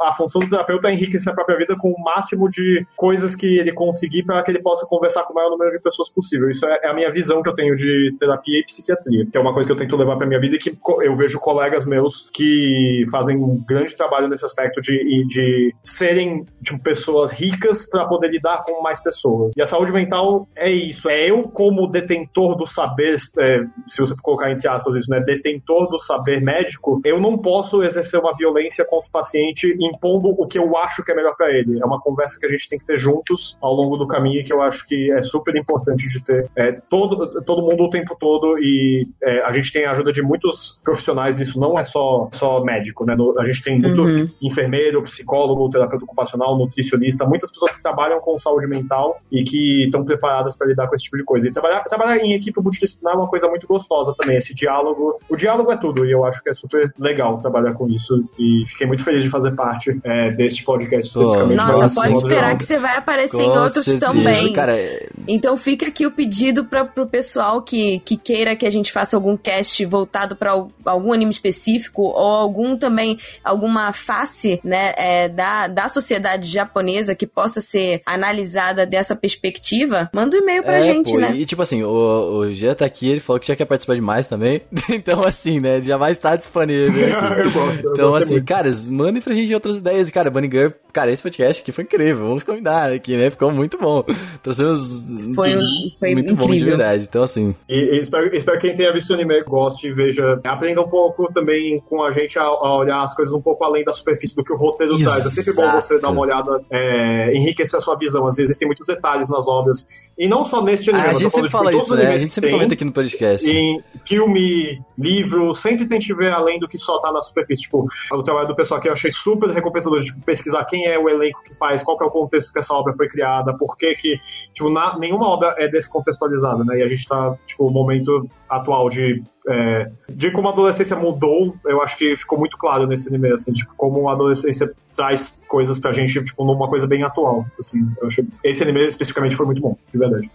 [0.00, 3.58] a função do terapeuta é enriquecer a própria vida com o máximo de coisas que
[3.58, 6.48] ele conseguir para que ele possa conversar com o maior número de pessoas possível.
[6.48, 9.40] Isso é, é a minha visão que eu tenho de terapia e psiquiatria, que é
[9.40, 12.30] uma coisa que eu tento levar para minha vida e que eu vejo colegas meus
[12.30, 18.06] que fazem um grande trabalho nesse aspecto de, de serem tem tipo, pessoas ricas para
[18.06, 19.52] poder lidar com mais pessoas.
[19.56, 21.08] E a saúde mental é isso.
[21.08, 25.20] É eu, como detentor do saber, é, se você colocar entre aspas isso, né?
[25.20, 30.46] Detentor do saber médico, eu não posso exercer uma violência contra o paciente impondo o
[30.46, 31.80] que eu acho que é melhor para ele.
[31.80, 34.52] É uma conversa que a gente tem que ter juntos ao longo do caminho que
[34.52, 38.58] eu acho que é super importante de ter é, todo, todo mundo o tempo todo
[38.58, 42.62] e é, a gente tem a ajuda de muitos profissionais, isso não é só, só
[42.62, 43.14] médico, né?
[43.14, 44.28] No, a gente tem muito Uhum.
[44.40, 50.04] enfermeiro, psicólogo, terapeuta ocupacional, nutricionista, muitas pessoas que trabalham com saúde mental e que estão
[50.04, 51.48] preparadas para lidar com esse tipo de coisa.
[51.48, 55.18] E trabalhar, trabalhar em equipe multidisciplinar é uma coisa muito gostosa também, esse diálogo.
[55.28, 58.64] O diálogo é tudo e eu acho que é super legal trabalhar com isso e
[58.66, 61.56] fiquei muito feliz de fazer parte é, desse podcast especificamente.
[61.56, 62.58] Nossa, pode esperar geral.
[62.58, 64.06] que você vai aparecer em Com outros certeza.
[64.12, 64.52] também.
[64.52, 68.70] Cara, é- Então fica aqui o pedido para pro pessoal que, que queira que a
[68.70, 70.50] gente faça algum cast voltado para
[70.84, 77.26] algum anime específico ou algum também alguma face, né, é, da, da sociedade japonesa que
[77.26, 81.32] possa ser analisada dessa perspectiva, manda um e-mail pra é, gente, pô, né?
[81.34, 84.26] E tipo assim, o, o Jean tá aqui, ele falou que já quer participar demais
[84.26, 84.62] também.
[84.90, 85.80] então, assim, né?
[85.80, 87.06] Já vai estar disponível.
[87.06, 87.40] aqui.
[87.42, 87.84] eu gosto.
[87.84, 88.46] eu Então, assim, muito.
[88.46, 90.08] caras, mandem pra gente outras ideias.
[90.08, 92.26] E, cara, Bunny Girl, cara, esse podcast aqui foi incrível.
[92.26, 93.30] Vamos convidar aqui, né?
[93.30, 94.04] Ficou muito bom.
[94.42, 95.02] Trouxemos.
[95.34, 95.52] Foi,
[95.98, 96.76] foi muito bom de incrível.
[96.76, 97.04] verdade.
[97.08, 100.40] Então, assim, E, e espero, espero que quem tenha visto o anime goste e veja.
[100.44, 103.84] Aprenda um pouco também com a gente a, a olhar as coisas um pouco além
[103.84, 105.26] da superfície do que o roteiro traz.
[105.26, 108.26] É sempre bom você dar uma olhada, é, enriquecer a sua visão.
[108.26, 109.86] Às vezes tem muitos detalhes nas obras.
[110.18, 112.06] E não só neste anime, a mas eu gente sempre falando fala isso, né?
[112.14, 113.48] A gente sempre comenta aqui no podcast.
[113.50, 117.62] Em filme, livro, sempre tente ver além do que só tá na superfície.
[117.62, 120.98] Tipo, o trabalho do pessoal aqui eu achei super recompensador de tipo, pesquisar quem é
[120.98, 123.76] o elenco que faz, qual que é o contexto que essa obra foi criada, por
[123.76, 124.18] que que,
[124.52, 126.78] tipo, na- nenhuma obra é descontextualizada, né?
[126.78, 131.56] E a gente tá, tipo, o momento atual de é, de como a adolescência mudou,
[131.64, 135.78] eu acho que ficou muito claro nesse anime, assim, tipo, como a adolescência traz coisas
[135.78, 139.62] pra gente, tipo, numa coisa bem atual, assim, eu achei, esse anime especificamente foi muito
[139.62, 140.30] bom, de verdade.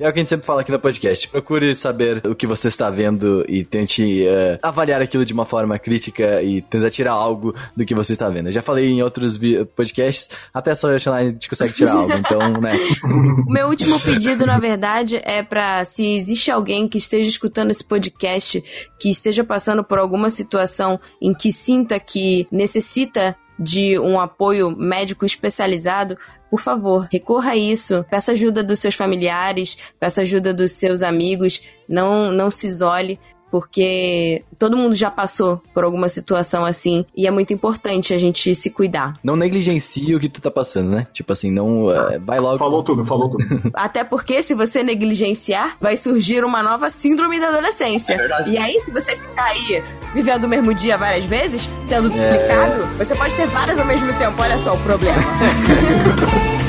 [0.00, 1.28] É o que a gente sempre fala aqui no podcast.
[1.28, 5.78] Procure saber o que você está vendo e tente eh, avaliar aquilo de uma forma
[5.78, 8.48] crítica e tentar tirar algo do que você está vendo.
[8.48, 9.38] Eu já falei em outros
[9.74, 12.12] podcasts, até só a gente consegue tirar algo.
[12.12, 12.72] Então, né?
[13.48, 17.84] O meu último pedido, na verdade, é pra se existe alguém que esteja escutando esse
[17.84, 18.62] podcast,
[18.98, 25.26] que esteja passando por alguma situação em que sinta que necessita de um apoio médico
[25.26, 26.16] especializado,
[26.50, 28.04] por favor, recorra a isso.
[28.08, 33.18] Peça ajuda dos seus familiares, peça ajuda dos seus amigos, não, não se isole.
[33.50, 38.54] Porque todo mundo já passou por alguma situação assim e é muito importante a gente
[38.54, 39.14] se cuidar.
[39.22, 41.06] Não negligencie o que tu tá passando, né?
[41.12, 41.90] Tipo assim, não.
[41.90, 42.58] eh, vai logo.
[42.58, 43.44] Falou tudo, falou tudo.
[43.74, 48.16] Até porque, se você negligenciar, vai surgir uma nova síndrome da adolescência.
[48.16, 48.50] verdade.
[48.50, 49.82] e aí, se você ficar aí
[50.14, 54.40] vivendo o mesmo dia várias vezes, sendo duplicado, você pode ter várias ao mesmo tempo.
[54.40, 55.22] Olha só o problema.